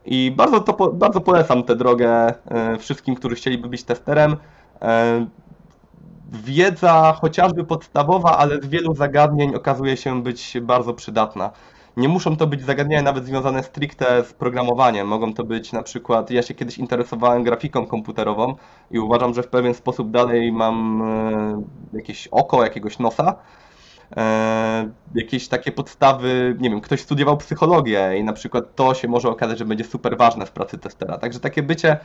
i 0.05 0.31
bardzo, 0.31 0.59
to, 0.59 0.93
bardzo 0.93 1.21
polecam 1.21 1.63
tę 1.63 1.75
drogę 1.75 2.33
e, 2.45 2.77
wszystkim, 2.77 3.15
którzy 3.15 3.35
chcieliby 3.35 3.67
być 3.67 3.83
testerem. 3.83 4.37
E, 4.81 5.25
Wiedza 6.31 7.17
chociażby 7.21 7.63
podstawowa, 7.63 8.37
ale 8.37 8.61
z 8.61 8.65
wielu 8.65 8.95
zagadnień 8.95 9.55
okazuje 9.55 9.97
się 9.97 10.23
być 10.23 10.57
bardzo 10.61 10.93
przydatna. 10.93 11.51
Nie 11.97 12.09
muszą 12.09 12.37
to 12.37 12.47
być 12.47 12.61
zagadnienia 12.61 13.01
nawet 13.01 13.25
związane 13.25 13.63
stricte 13.63 14.23
z 14.23 14.33
programowaniem. 14.33 15.07
Mogą 15.07 15.33
to 15.33 15.43
być 15.43 15.73
na 15.73 15.83
przykład, 15.83 16.31
ja 16.31 16.41
się 16.41 16.53
kiedyś 16.53 16.77
interesowałem 16.77 17.43
grafiką 17.43 17.85
komputerową 17.85 18.55
i 18.91 18.99
uważam, 18.99 19.33
że 19.33 19.43
w 19.43 19.47
pewien 19.47 19.73
sposób 19.73 20.11
dalej 20.11 20.51
mam 20.51 21.01
e, 21.01 21.97
jakieś 21.97 22.27
oko, 22.27 22.63
jakiegoś 22.63 22.99
nosa. 22.99 23.35
E, 24.17 24.89
jakieś 25.15 25.47
takie 25.47 25.71
podstawy, 25.71 26.55
nie 26.59 26.69
wiem, 26.69 26.81
ktoś 26.81 27.01
studiował 27.01 27.37
psychologię 27.37 28.17
i 28.17 28.23
na 28.23 28.33
przykład 28.33 28.75
to 28.75 28.93
się 28.93 29.07
może 29.07 29.29
okazać, 29.29 29.59
że 29.59 29.65
będzie 29.65 29.83
super 29.83 30.17
ważne 30.17 30.45
w 30.45 30.51
pracy 30.51 30.77
testera. 30.77 31.17
Także 31.17 31.39
takie 31.39 31.63
bycie 31.63 31.97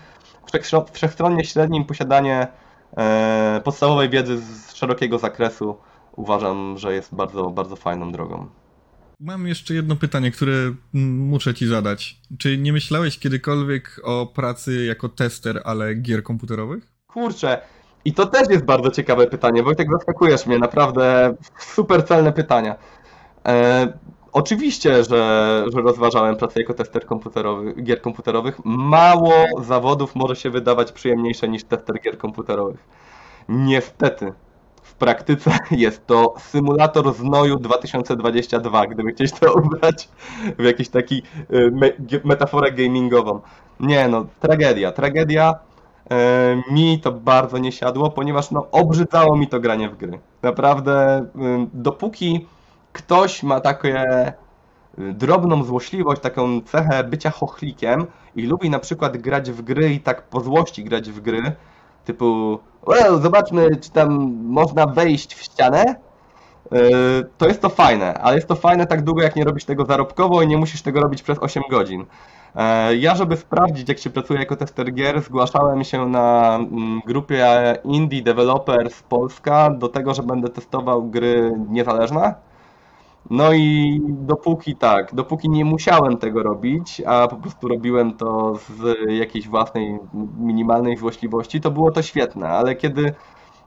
wszechstro- 0.52 0.92
wszechstronnie 0.92 1.44
średnim, 1.44 1.84
posiadanie 1.84 2.48
e, 2.96 3.60
podstawowej 3.64 4.10
wiedzy 4.10 4.38
z 4.38 4.74
szerokiego 4.74 5.18
zakresu 5.18 5.76
uważam, 6.16 6.78
że 6.78 6.94
jest 6.94 7.14
bardzo, 7.14 7.50
bardzo 7.50 7.76
fajną 7.76 8.12
drogą. 8.12 8.46
Mam 9.20 9.46
jeszcze 9.46 9.74
jedno 9.74 9.96
pytanie, 9.96 10.30
które 10.30 10.54
muszę 10.92 11.54
ci 11.54 11.66
zadać. 11.66 12.20
Czy 12.38 12.58
nie 12.58 12.72
myślałeś 12.72 13.18
kiedykolwiek 13.18 14.00
o 14.04 14.26
pracy 14.26 14.84
jako 14.84 15.08
tester, 15.08 15.62
ale 15.64 15.94
gier 15.94 16.22
komputerowych? 16.22 16.92
Kurczę, 17.06 17.60
i 18.04 18.12
to 18.14 18.26
też 18.26 18.48
jest 18.50 18.64
bardzo 18.64 18.90
ciekawe 18.90 19.26
pytanie. 19.26 19.62
Wojtek, 19.62 19.88
zaskakujesz 19.92 20.46
mnie, 20.46 20.58
naprawdę 20.58 21.34
super 21.58 22.04
celne 22.06 22.32
pytania. 22.32 22.76
E, 23.48 23.92
oczywiście, 24.32 25.04
że, 25.04 25.64
że 25.74 25.80
rozważałem 25.82 26.36
pracę 26.36 26.60
jako 26.60 26.74
tester 26.74 27.06
komputerowy, 27.06 27.74
gier 27.82 28.00
komputerowych. 28.02 28.60
Mało 28.64 29.32
zawodów 29.62 30.14
może 30.14 30.36
się 30.36 30.50
wydawać 30.50 30.92
przyjemniejsze 30.92 31.48
niż 31.48 31.64
tester 31.64 32.00
gier 32.00 32.18
komputerowych. 32.18 32.84
Niestety, 33.48 34.32
w 34.82 34.94
praktyce 34.94 35.58
jest 35.70 36.06
to 36.06 36.34
symulator 36.38 37.14
znoju 37.14 37.56
2022, 37.56 38.86
gdyby 38.86 39.12
chcieć 39.12 39.32
to 39.32 39.54
ubrać 39.54 40.08
w 40.58 40.64
jakiś 40.64 40.88
taki 40.88 41.22
ge- 42.00 42.24
metaforę 42.24 42.72
gamingową. 42.72 43.40
Nie 43.80 44.08
no, 44.08 44.26
tragedia, 44.40 44.92
tragedia. 44.92 45.69
E, 46.12 46.62
Mi 46.70 47.00
to 47.00 47.12
bardzo 47.12 47.58
nie 47.58 47.72
siadło, 47.72 48.10
ponieważ 48.10 48.50
no, 48.50 48.66
obrzydzało 48.70 49.36
mi 49.36 49.48
to 49.48 49.60
granie 49.60 49.88
w 49.88 49.96
gry. 49.96 50.20
Naprawdę, 50.42 51.26
ym, 51.36 51.70
dopóki 51.74 52.46
ktoś 52.92 53.42
ma 53.42 53.60
takie 53.60 54.04
y, 54.98 55.12
drobną 55.12 55.64
złośliwość, 55.64 56.22
taką 56.22 56.60
cechę 56.60 57.04
bycia 57.04 57.30
chochlikiem 57.30 58.06
i 58.36 58.42
lubi 58.46 58.70
na 58.70 58.78
przykład 58.78 59.16
grać 59.16 59.50
w 59.50 59.62
gry 59.62 59.92
i 59.92 60.00
tak 60.00 60.22
po 60.28 60.40
złości 60.40 60.84
grać 60.84 61.10
w 61.10 61.20
gry, 61.20 61.52
typu, 62.04 62.58
well, 62.86 63.20
zobaczmy, 63.20 63.76
czy 63.76 63.90
tam 63.90 64.34
można 64.44 64.86
wejść 64.86 65.34
w 65.34 65.42
ścianę, 65.42 65.84
y, 66.72 66.78
to 67.38 67.48
jest 67.48 67.62
to 67.62 67.68
fajne, 67.68 68.14
ale 68.14 68.36
jest 68.36 68.48
to 68.48 68.54
fajne 68.54 68.86
tak 68.86 69.02
długo, 69.02 69.22
jak 69.22 69.36
nie 69.36 69.44
robisz 69.44 69.64
tego 69.64 69.84
zarobkowo 69.84 70.42
i 70.42 70.46
nie 70.46 70.56
musisz 70.58 70.82
tego 70.82 71.00
robić 71.00 71.22
przez 71.22 71.38
8 71.38 71.62
godzin. 71.70 72.06
E, 72.56 72.96
Ja, 72.96 73.14
żeby 73.14 73.36
sprawdzić, 73.36 73.88
jak 73.88 73.98
się 73.98 74.10
pracuje 74.10 74.40
jako 74.40 74.56
tester 74.56 74.92
gier, 74.94 75.22
zgłaszałem 75.22 75.84
się 75.84 76.08
na 76.08 76.56
mm, 76.56 77.00
grupie 77.06 77.46
Indie 77.84 78.22
Developers 78.22 79.02
Polska 79.02 79.70
do 79.70 79.88
tego, 79.88 80.14
że 80.14 80.22
będę 80.22 80.48
testował 80.48 81.02
gry 81.10 81.52
niezależne. 81.68 82.34
No 83.30 83.52
i 83.52 84.00
dopóki 84.08 84.76
tak, 84.76 85.14
dopóki 85.14 85.48
nie 85.50 85.64
musiałem 85.64 86.16
tego 86.18 86.42
robić, 86.42 87.02
a 87.06 87.28
po 87.28 87.36
prostu 87.36 87.68
robiłem 87.68 88.16
to 88.16 88.54
z 88.56 88.98
jakiejś 89.10 89.48
własnej 89.48 89.98
minimalnej 90.38 90.96
złośliwości, 90.96 91.60
to 91.60 91.70
było 91.70 91.90
to 91.90 92.02
świetne, 92.02 92.48
ale 92.48 92.76
kiedy 92.76 93.14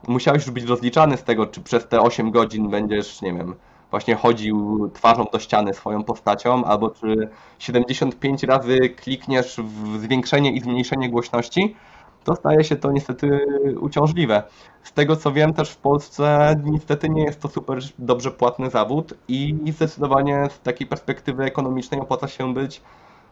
musiałeś 0.08 0.42
już 0.46 0.50
być 0.54 0.64
rozliczany 0.64 1.16
z 1.16 1.24
tego, 1.24 1.46
czy 1.46 1.60
przez 1.62 1.88
te 1.88 2.00
8 2.00 2.30
godzin 2.30 2.70
będziesz, 2.70 3.22
nie 3.22 3.32
wiem, 3.34 3.54
właśnie 3.94 4.14
chodził 4.14 4.90
twarzą 4.94 5.24
do 5.32 5.38
ściany 5.38 5.74
swoją 5.74 6.04
postacią, 6.04 6.64
albo 6.64 6.90
czy 6.90 7.28
75 7.58 8.42
razy 8.42 8.78
klikniesz 8.78 9.56
w 9.56 10.00
zwiększenie 10.00 10.52
i 10.52 10.60
zmniejszenie 10.60 11.10
głośności, 11.10 11.76
to 12.24 12.36
staje 12.36 12.64
się 12.64 12.76
to 12.76 12.92
niestety 12.92 13.46
uciążliwe. 13.80 14.42
Z 14.82 14.92
tego 14.92 15.16
co 15.16 15.32
wiem, 15.32 15.52
też 15.52 15.70
w 15.70 15.76
Polsce 15.76 16.54
niestety 16.64 17.08
nie 17.08 17.24
jest 17.24 17.40
to 17.40 17.48
super 17.48 17.78
dobrze 17.98 18.30
płatny 18.30 18.70
zawód 18.70 19.14
i 19.28 19.56
zdecydowanie 19.72 20.48
z 20.50 20.60
takiej 20.60 20.86
perspektywy 20.86 21.44
ekonomicznej 21.44 22.00
opłaca 22.00 22.28
się 22.28 22.54
być 22.54 22.82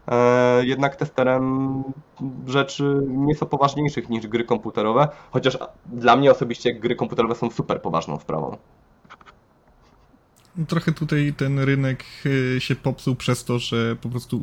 e, 0.08 0.64
jednak 0.64 0.96
testerem 0.96 1.82
rzeczy 2.46 3.00
nieco 3.08 3.46
poważniejszych 3.46 4.08
niż 4.08 4.26
gry 4.26 4.44
komputerowe, 4.44 5.08
chociaż 5.30 5.58
dla 5.86 6.16
mnie 6.16 6.30
osobiście 6.30 6.74
gry 6.74 6.96
komputerowe 6.96 7.34
są 7.34 7.50
super 7.50 7.82
poważną 7.82 8.18
sprawą. 8.18 8.56
Trochę 10.68 10.92
tutaj 10.92 11.34
ten 11.36 11.58
rynek 11.58 12.04
y, 12.26 12.60
się 12.60 12.76
popsuł 12.76 13.14
przez 13.14 13.44
to, 13.44 13.58
że 13.58 13.96
po 13.96 14.08
prostu 14.08 14.40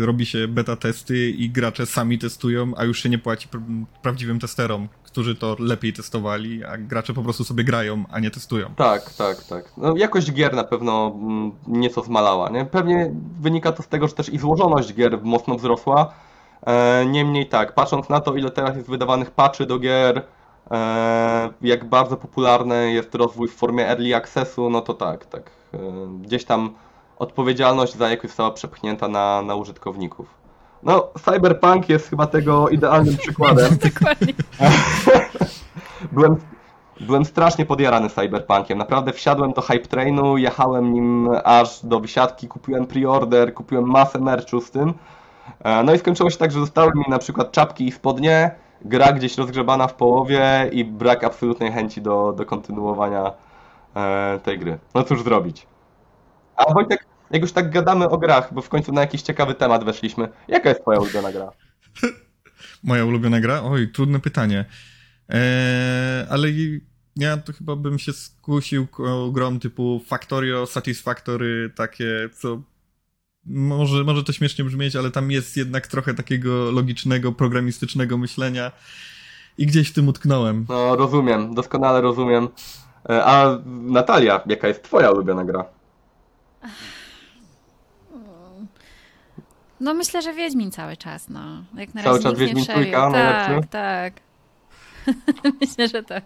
y, 0.00 0.06
robi 0.06 0.26
się 0.26 0.48
beta 0.48 0.76
testy 0.76 1.30
i 1.30 1.50
gracze 1.50 1.86
sami 1.86 2.18
testują, 2.18 2.72
a 2.76 2.84
już 2.84 3.02
się 3.02 3.08
nie 3.08 3.18
płaci 3.18 3.48
pr- 3.48 3.84
prawdziwym 4.02 4.40
testerom, 4.40 4.88
którzy 5.04 5.34
to 5.34 5.56
lepiej 5.58 5.92
testowali, 5.92 6.64
a 6.64 6.78
gracze 6.78 7.12
po 7.14 7.22
prostu 7.22 7.44
sobie 7.44 7.64
grają, 7.64 8.04
a 8.10 8.20
nie 8.20 8.30
testują. 8.30 8.74
Tak, 8.76 9.14
tak, 9.14 9.44
tak. 9.44 9.72
No, 9.76 9.96
jakość 9.96 10.32
gier 10.32 10.54
na 10.54 10.64
pewno 10.64 11.12
mm, 11.14 11.52
nieco 11.66 12.02
zmalała, 12.02 12.48
nie? 12.50 12.64
Pewnie 12.64 13.14
wynika 13.40 13.72
to 13.72 13.82
z 13.82 13.88
tego, 13.88 14.08
że 14.08 14.14
też 14.14 14.28
i 14.28 14.38
złożoność 14.38 14.94
gier 14.94 15.18
mocno 15.22 15.56
wzrosła. 15.56 16.14
E, 16.66 17.06
niemniej 17.06 17.48
tak, 17.48 17.74
patrząc 17.74 18.08
na 18.08 18.20
to, 18.20 18.34
ile 18.34 18.50
teraz 18.50 18.76
jest 18.76 18.88
wydawanych 18.88 19.30
patchy 19.30 19.66
do 19.66 19.78
gier, 19.78 20.18
e, 20.18 20.22
jak 21.62 21.84
bardzo 21.84 22.16
popularny 22.16 22.92
jest 22.92 23.14
rozwój 23.14 23.48
w 23.48 23.54
formie 23.54 23.88
early 23.88 24.16
accessu, 24.16 24.70
no 24.70 24.80
to 24.80 24.94
tak, 24.94 25.26
tak. 25.26 25.50
E, 25.74 25.78
gdzieś 26.22 26.44
tam 26.44 26.74
odpowiedzialność 27.18 27.96
za 27.96 28.08
jakość 28.10 28.28
została 28.28 28.50
przepchnięta 28.50 29.08
na, 29.08 29.42
na 29.42 29.54
użytkowników. 29.54 30.26
No, 30.82 31.08
Cyberpunk 31.24 31.88
jest 31.88 32.10
chyba 32.10 32.26
tego 32.26 32.68
idealnym 32.68 33.16
przykładem. 33.24 33.76
Dokładnie. 33.76 34.34
Byłem, 36.12 36.36
byłem 37.00 37.24
strasznie 37.24 37.66
podjarany 37.66 38.10
Cyberpunkiem. 38.10 38.78
Naprawdę 38.78 39.12
wsiadłem 39.12 39.52
do 39.52 39.60
hype 39.62 39.86
trainu, 39.86 40.36
jechałem 40.36 40.92
nim 40.92 41.28
aż 41.44 41.86
do 41.86 42.00
wysiadki, 42.00 42.48
kupiłem 42.48 42.86
preorder, 42.86 43.54
kupiłem 43.54 43.84
masę 43.84 44.18
merchu 44.18 44.60
z 44.60 44.70
tym. 44.70 44.94
E, 45.64 45.82
No 45.82 45.94
i 45.94 45.98
skończyło 45.98 46.30
się 46.30 46.36
tak, 46.36 46.50
że 46.52 46.60
zostały 46.60 46.90
mi 46.94 47.04
na 47.08 47.18
przykład 47.18 47.52
czapki 47.52 47.86
i 47.86 47.92
spodnie, 47.92 48.50
gra 48.84 49.12
gdzieś 49.12 49.38
rozgrzebana 49.38 49.88
w 49.88 49.94
połowie 49.94 50.70
i 50.72 50.84
brak 50.84 51.24
absolutnej 51.24 51.72
chęci 51.72 52.02
do, 52.02 52.32
do 52.32 52.46
kontynuowania 52.46 53.32
e, 53.96 54.40
tej 54.44 54.58
gry. 54.58 54.78
No 54.94 55.04
cóż 55.04 55.22
zrobić. 55.22 55.66
A 56.56 56.72
Wojtek, 56.72 57.06
jak 57.30 57.42
już 57.42 57.52
tak 57.52 57.70
gadamy 57.70 58.08
o 58.08 58.18
grach, 58.18 58.54
bo 58.54 58.62
w 58.62 58.68
końcu 58.68 58.92
na 58.92 59.00
jakiś 59.00 59.22
ciekawy 59.22 59.54
temat 59.54 59.84
weszliśmy, 59.84 60.28
jaka 60.48 60.68
jest 60.68 60.80
twoja 60.80 61.00
ulubiona 61.00 61.32
gra? 61.32 61.50
Moja 62.84 63.04
ulubiona 63.04 63.40
gra? 63.40 63.62
Oj, 63.62 63.88
trudne 63.88 64.20
pytanie. 64.20 64.64
Eee, 65.28 66.26
ale 66.30 66.48
ja 67.16 67.36
to 67.36 67.52
chyba 67.52 67.76
bym 67.76 67.98
się 67.98 68.12
skusił 68.12 68.86
grom 69.32 69.60
typu 69.60 70.00
Factorio, 70.06 70.66
Satisfactory, 70.66 71.70
takie, 71.76 72.28
co 72.32 72.62
może, 73.46 74.04
może 74.04 74.24
to 74.24 74.32
śmiesznie 74.32 74.64
brzmieć, 74.64 74.96
ale 74.96 75.10
tam 75.10 75.30
jest 75.30 75.56
jednak 75.56 75.86
trochę 75.86 76.14
takiego 76.14 76.70
logicznego, 76.70 77.32
programistycznego 77.32 78.18
myślenia 78.18 78.72
i 79.58 79.66
gdzieś 79.66 79.88
w 79.90 79.92
tym 79.92 80.08
utknąłem. 80.08 80.66
No 80.68 80.96
rozumiem, 80.96 81.54
doskonale 81.54 82.00
rozumiem. 82.00 82.48
E, 83.10 83.24
A 83.24 83.58
Natalia, 83.66 84.40
jaka 84.46 84.68
jest 84.68 84.82
twoja 84.82 85.10
ulubiona 85.10 85.44
gra? 85.44 85.64
No 89.80 89.94
myślę, 89.94 90.22
że 90.22 90.32
Wiedźmin 90.34 90.70
cały 90.70 90.96
czas, 90.96 91.28
no. 91.28 91.64
Jak 91.74 91.94
na 91.94 92.02
Cały 92.02 92.16
razie 92.18 92.30
czas 92.30 92.38
Wiedźmin 92.38 92.64
trójka, 92.66 93.10
Tak, 93.10 93.12
najlepszy? 93.12 93.68
tak. 93.70 94.14
myślę, 95.60 95.88
że 95.88 96.02
tak. 96.02 96.24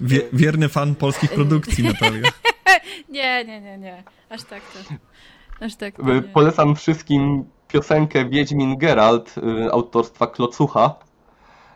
Wie, 0.00 0.20
wierny 0.32 0.68
fan 0.68 0.94
polskich 0.94 1.30
produkcji, 1.30 1.84
Natalia. 1.84 2.28
Nie, 3.08 3.44
nie, 3.44 3.60
nie, 3.60 3.78
nie. 3.78 4.02
Aż 4.30 4.42
tak 4.42 4.62
to. 4.72 4.94
Aż 5.60 5.76
tak. 5.76 5.98
Y, 6.00 6.02
nie. 6.02 6.22
Polecam 6.22 6.74
wszystkim 6.76 7.44
piosenkę 7.68 8.24
Wiedźmin 8.24 8.76
Geralt 8.78 9.34
y, 9.38 9.72
autorstwa 9.72 10.26
Klocucha. 10.26 10.94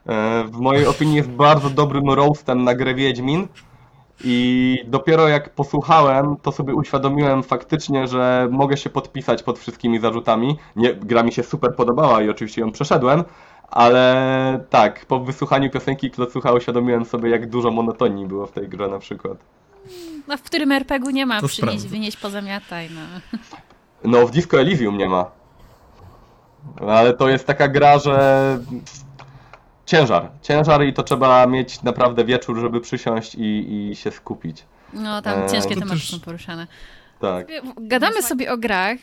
E, 0.07 0.45
W 0.45 0.59
mojej 0.61 0.87
opinii 0.87 1.17
jest 1.17 1.31
bardzo 1.31 1.71
dobrym 1.71 2.11
roastem 2.11 2.65
na 2.65 2.75
grę 2.75 2.95
Wiedźmin. 2.95 3.49
I 4.25 4.77
dopiero 4.87 5.29
jak 5.29 5.55
posłuchałem, 5.55 6.37
to 6.43 6.53
sobie 6.53 6.75
uświadomiłem 6.75 7.43
faktycznie, 7.43 8.07
że 8.09 8.49
mogę 8.51 8.77
się 8.77 8.91
podpisać 8.91 9.43
pod 9.43 9.59
wszystkimi 9.59 9.99
zarzutami. 10.01 10.57
Nie, 10.77 10.95
gra 10.95 11.23
mi 11.23 11.33
się 11.33 11.43
super 11.43 11.75
podobała 11.77 12.23
i 12.23 12.29
oczywiście 12.29 12.61
ją 12.61 12.73
przeszedłem, 12.73 13.25
ale 13.71 14.65
tak, 14.71 15.07
po 15.07 15.21
wysłuchaniu 15.21 15.71
piosenki 15.71 16.11
Klocucha 16.11 16.53
uświadomiłem 16.53 17.05
sobie, 17.05 17.31
jak 17.31 17.51
dużo 17.51 17.71
monotonii 17.71 18.27
było 18.27 18.47
w 18.47 18.53
tej 18.53 18.69
grze 18.69 18.89
na 18.89 18.99
przykład. 18.99 19.39
No, 20.29 20.37
w 20.37 20.43
którym 20.43 20.73
RPG-u 20.73 21.11
nie 21.11 21.27
ma 21.27 21.41
To 21.41 21.49
przynieść, 21.49 21.79
sprawdzę. 21.79 21.89
wynieść, 21.89 22.17
pozamiataj, 22.17 22.89
no. 22.95 23.39
No, 24.05 24.27
w 24.27 24.31
Disco 24.31 24.61
Elysium 24.61 24.99
nie 24.99 25.09
ma. 25.09 25.31
Ale 26.89 27.15
to 27.15 27.29
jest 27.29 27.47
taka 27.47 27.69
gra, 27.69 27.99
że 27.99 28.59
ciężar. 29.87 30.31
Ciężar 30.43 30.85
i 30.85 30.93
to 30.93 31.03
trzeba 31.03 31.47
mieć 31.47 31.83
naprawdę 31.83 32.25
wieczór, 32.25 32.61
żeby 32.61 32.81
przysiąść 32.81 33.35
i, 33.35 33.89
i 33.91 33.97
się 33.97 34.11
skupić. 34.11 34.65
No, 34.93 35.23
tam 35.23 35.43
Eee, 35.43 35.51
ciężkie 35.51 35.75
tematy 35.75 35.91
też- 35.91 36.11
są 36.11 36.21
poruszane. 36.21 36.67
Tak. 37.21 37.47
Gadamy 37.77 38.23
sobie 38.23 38.53
o 38.53 38.57
grach, 38.59 38.99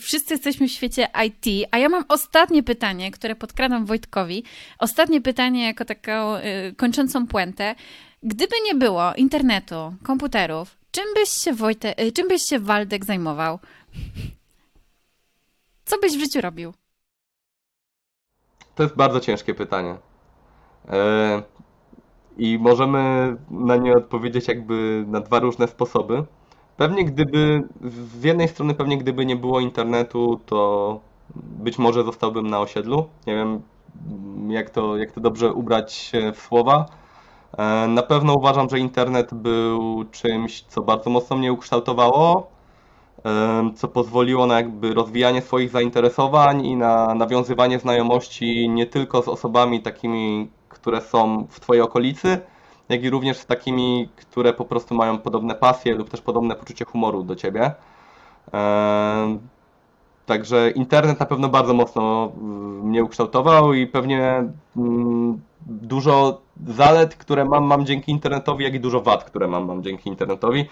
wszyscy 0.00 0.34
jesteśmy 0.34 0.68
w 0.68 0.70
świecie 0.72 1.08
IT, 1.26 1.68
a 1.70 1.78
ja 1.78 1.88
mam 1.88 2.04
ostatnie 2.08 2.62
pytanie, 2.62 3.10
które 3.10 3.34
podkradam 3.36 3.86
Wojtkowi. 3.86 4.44
Ostatnie 4.78 5.20
pytanie 5.20 5.66
jako 5.66 5.84
taką 5.84 6.36
y, 6.36 6.74
kończącą 6.76 7.26
puentę. 7.26 7.74
Gdyby 8.22 8.54
nie 8.64 8.74
było 8.74 9.14
internetu, 9.14 9.94
komputerów, 10.02 10.76
czym 10.92 11.04
byś 11.14 11.28
się, 11.28 11.52
Wojte, 11.52 12.02
y, 12.02 12.12
czym 12.12 12.28
byś 12.28 12.42
się 12.42 12.58
Waldek 12.58 13.04
zajmował? 13.04 13.58
Co 15.84 15.98
byś 15.98 16.16
w 16.16 16.20
życiu 16.20 16.40
robił? 16.40 16.72
To 18.74 18.82
jest 18.82 18.96
bardzo 18.96 19.20
ciężkie 19.20 19.54
pytanie. 19.54 19.96
E, 20.88 21.42
I 22.36 22.58
możemy 22.58 23.36
na 23.50 23.76
nie 23.76 23.92
odpowiedzieć 23.92 24.48
jakby 24.48 25.04
na 25.08 25.20
dwa 25.20 25.38
różne 25.38 25.68
sposoby. 25.68 26.24
Pewnie 26.76 27.04
gdyby, 27.04 27.62
z 28.20 28.24
jednej 28.24 28.48
strony 28.48 28.74
pewnie 28.74 28.98
gdyby 28.98 29.26
nie 29.26 29.36
było 29.36 29.60
internetu, 29.60 30.40
to 30.46 31.00
być 31.36 31.78
może 31.78 32.04
zostałbym 32.04 32.46
na 32.46 32.60
osiedlu. 32.60 33.08
Nie 33.26 33.34
wiem 33.34 33.62
jak 34.48 34.70
to, 34.70 34.96
jak 34.96 35.12
to 35.12 35.20
dobrze 35.20 35.52
ubrać 35.52 36.12
w 36.34 36.40
słowa. 36.40 36.86
E, 37.58 37.88
Na 37.88 38.02
pewno 38.02 38.34
uważam, 38.34 38.68
że 38.70 38.78
internet 38.78 39.34
był 39.34 40.04
czymś, 40.10 40.62
co 40.62 40.82
bardzo 40.82 41.10
mocno 41.10 41.36
mnie 41.36 41.52
ukształtowało, 41.52 42.50
co 43.76 43.88
pozwoliło 43.88 44.46
na 44.46 44.54
jakby 44.56 44.94
rozwijanie 44.94 45.42
swoich 45.42 45.70
zainteresowań 45.70 46.66
i 46.66 46.76
na 46.76 47.14
nawiązywanie 47.14 47.78
znajomości 47.78 48.68
nie 48.68 48.86
tylko 48.86 49.22
z 49.22 49.28
osobami 49.28 49.82
takimi, 49.82 50.50
które 50.68 51.00
są 51.00 51.46
w 51.50 51.60
Twojej 51.60 51.82
okolicy, 51.82 52.38
jak 52.88 53.02
i 53.02 53.10
również 53.10 53.36
z 53.36 53.46
takimi, 53.46 54.08
które 54.16 54.52
po 54.52 54.64
prostu 54.64 54.94
mają 54.94 55.18
podobne 55.18 55.54
pasje 55.54 55.94
lub 55.94 56.10
też 56.10 56.20
podobne 56.20 56.54
poczucie 56.54 56.84
humoru 56.84 57.22
do 57.22 57.36
Ciebie. 57.36 57.72
Także 60.26 60.70
internet 60.70 61.20
na 61.20 61.26
pewno 61.26 61.48
bardzo 61.48 61.74
mocno 61.74 62.32
mnie 62.82 63.04
ukształtował 63.04 63.74
i 63.74 63.86
pewnie 63.86 64.44
mm, 64.76 65.40
dużo 65.66 66.40
zalet, 66.66 67.14
które 67.14 67.44
mam, 67.44 67.64
mam 67.64 67.86
dzięki 67.86 68.12
internetowi, 68.12 68.64
jak 68.64 68.74
i 68.74 68.80
dużo 68.80 69.00
wad, 69.00 69.24
które 69.24 69.48
mam, 69.48 69.64
mam 69.66 69.82
dzięki 69.82 70.08
internetowi. 70.08 70.64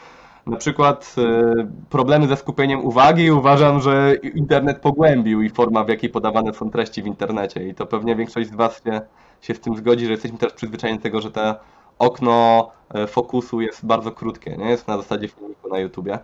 Na 0.47 0.57
przykład 0.57 1.15
y, 1.19 1.67
problemy 1.91 2.29
ze 2.29 2.37
skupieniem 2.37 2.85
uwagi 2.85 3.31
uważam, 3.31 3.81
że 3.81 4.15
internet 4.35 4.81
pogłębił 4.81 5.43
i 5.43 5.51
forma, 5.51 5.85
w 5.85 5.89
jakiej 5.89 6.11
podawane 6.11 6.55
są 6.55 6.71
treści 6.71 7.03
w 7.03 7.07
internecie. 7.07 7.69
I 7.69 7.75
to 7.75 7.87
pewnie 7.87 8.17
większość 8.17 8.49
z 8.49 8.55
Was 8.55 8.83
się, 8.85 9.01
się 9.41 9.55
z 9.55 9.61
tym 9.61 9.77
zgodzi, 9.77 10.05
że 10.07 10.13
jesteśmy 10.13 10.39
teraz 10.39 10.55
przyzwyczajeni 10.55 10.99
do 10.99 11.03
tego, 11.03 11.21
że 11.21 11.31
to 11.31 11.55
okno 11.99 12.71
e, 12.95 13.07
fokusu 13.07 13.61
jest 13.61 13.87
bardzo 13.87 14.13
krótkie, 14.13 14.57
nie? 14.57 14.71
Jest 14.71 14.89
na 14.89 14.97
zasadzie 14.97 15.29
filmiku 15.29 15.69
na 15.69 15.79
YouTubie. 15.79 16.19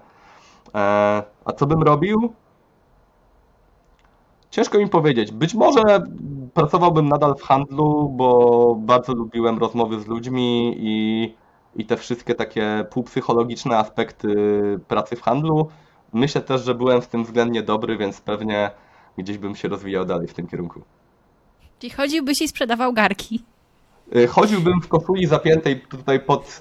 E, 0.74 1.22
A 1.44 1.52
co 1.56 1.66
bym 1.66 1.82
robił? 1.82 2.32
Ciężko 4.50 4.78
mi 4.78 4.88
powiedzieć. 4.88 5.32
Być 5.32 5.54
może 5.54 5.82
pracowałbym 6.54 7.08
nadal 7.08 7.34
w 7.36 7.42
handlu, 7.42 8.08
bo 8.16 8.74
bardzo 8.80 9.14
lubiłem 9.14 9.58
rozmowy 9.58 10.00
z 10.00 10.06
ludźmi 10.06 10.74
i, 10.78 11.34
i 11.78 11.86
te 11.86 11.96
wszystkie 11.96 12.34
takie 12.34 12.84
półpsychologiczne 12.90 13.78
aspekty 13.78 14.28
pracy 14.88 15.16
w 15.16 15.22
handlu. 15.22 15.68
Myślę 16.12 16.40
też, 16.40 16.64
że 16.64 16.74
byłem 16.74 17.02
w 17.02 17.06
tym 17.06 17.24
względnie 17.24 17.62
dobry, 17.62 17.96
więc 17.96 18.20
pewnie 18.20 18.70
gdzieś 19.18 19.38
bym 19.38 19.56
się 19.56 19.68
rozwijał 19.68 20.04
dalej 20.04 20.28
w 20.28 20.34
tym 20.34 20.46
kierunku. 20.46 20.82
Czyli 21.78 21.90
chodziłbyś 21.90 22.42
i 22.42 22.48
sprzedawał 22.48 22.92
garki. 22.92 23.44
Y, 24.16 24.26
Chodziłbym 24.26 24.80
w 24.80 24.88
koszuli 24.88 25.26
zapiętej 25.26 25.80
tutaj 25.80 26.20
pod, 26.20 26.58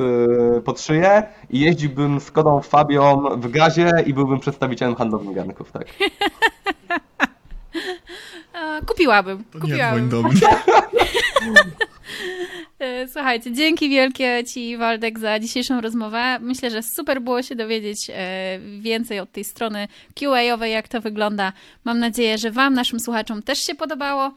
y, 0.58 0.62
pod 0.62 0.82
szyję 0.82 1.24
i 1.50 1.60
jeździłbym 1.60 2.20
z 2.20 2.32
Kodą 2.32 2.62
Fabią 2.62 3.30
w 3.38 3.52
gazie 3.52 3.92
i 4.06 4.14
byłbym 4.14 4.40
przedstawicielem 4.40 4.96
handlowym 4.96 5.34
garnków, 5.34 5.72
tak. 5.72 5.88
Kupiłabym. 8.88 9.44
To 9.44 9.58
nie 9.58 9.62
kupiłabym. 9.62 10.10
do 10.10 10.24
mnie. 10.24 10.42
E, 12.80 13.08
Słuchajcie, 13.08 13.54
dzięki 13.54 13.90
wielkie 13.90 14.44
Ci, 14.44 14.78
Waldek, 14.78 15.20
za 15.20 15.40
dzisiejszą 15.40 15.82
rozmowę. 15.82 16.40
Myślę, 16.40 16.70
że 16.70 16.84
super 16.84 17.22
było 17.22 17.44
się 17.44 17.56
dowiedzieć 17.56 18.12
e, 18.14 18.60
więcej 18.80 19.20
od 19.20 19.32
tej 19.32 19.44
strony 19.44 19.88
QA-owej, 20.16 20.72
jak 20.72 20.88
to 20.88 21.02
wygląda. 21.02 21.54
Mam 21.84 22.00
nadzieję, 22.00 22.38
że 22.38 22.52
Wam, 22.52 22.74
naszym 22.74 23.00
słuchaczom, 23.00 23.44
też 23.44 23.60
się 23.60 23.76
podobało. 23.76 24.32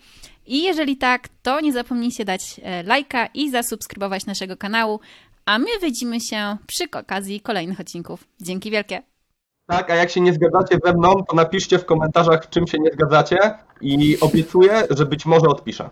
I 0.46 0.62
jeżeli 0.62 0.96
tak, 0.96 1.28
to 1.42 1.60
nie 1.60 1.72
zapomnijcie 1.72 2.24
dać 2.24 2.60
e, 2.62 2.82
lajka 2.82 3.26
i 3.34 3.50
zasubskrybować 3.50 4.26
naszego 4.26 4.56
kanału. 4.56 5.00
A 5.44 5.58
my 5.58 5.66
widzimy 5.82 6.20
się 6.20 6.56
przy 6.66 6.84
okazji 6.92 7.40
kolejnych 7.40 7.80
odcinków. 7.80 8.24
Dzięki 8.40 8.70
wielkie. 8.70 9.02
Tak, 9.66 9.90
a 9.90 9.94
jak 9.94 10.10
się 10.10 10.20
nie 10.20 10.32
zgadzacie 10.32 10.78
ze 10.84 10.92
mną, 10.92 11.24
to 11.28 11.36
napiszcie 11.36 11.78
w 11.78 11.84
komentarzach, 11.84 12.48
czym 12.48 12.66
się 12.66 12.78
nie 12.78 12.90
zgadzacie 12.92 13.38
i 13.80 14.20
obiecuję, 14.20 14.82
że 14.90 15.06
być 15.06 15.26
może 15.26 15.46
odpiszę. 15.46 15.90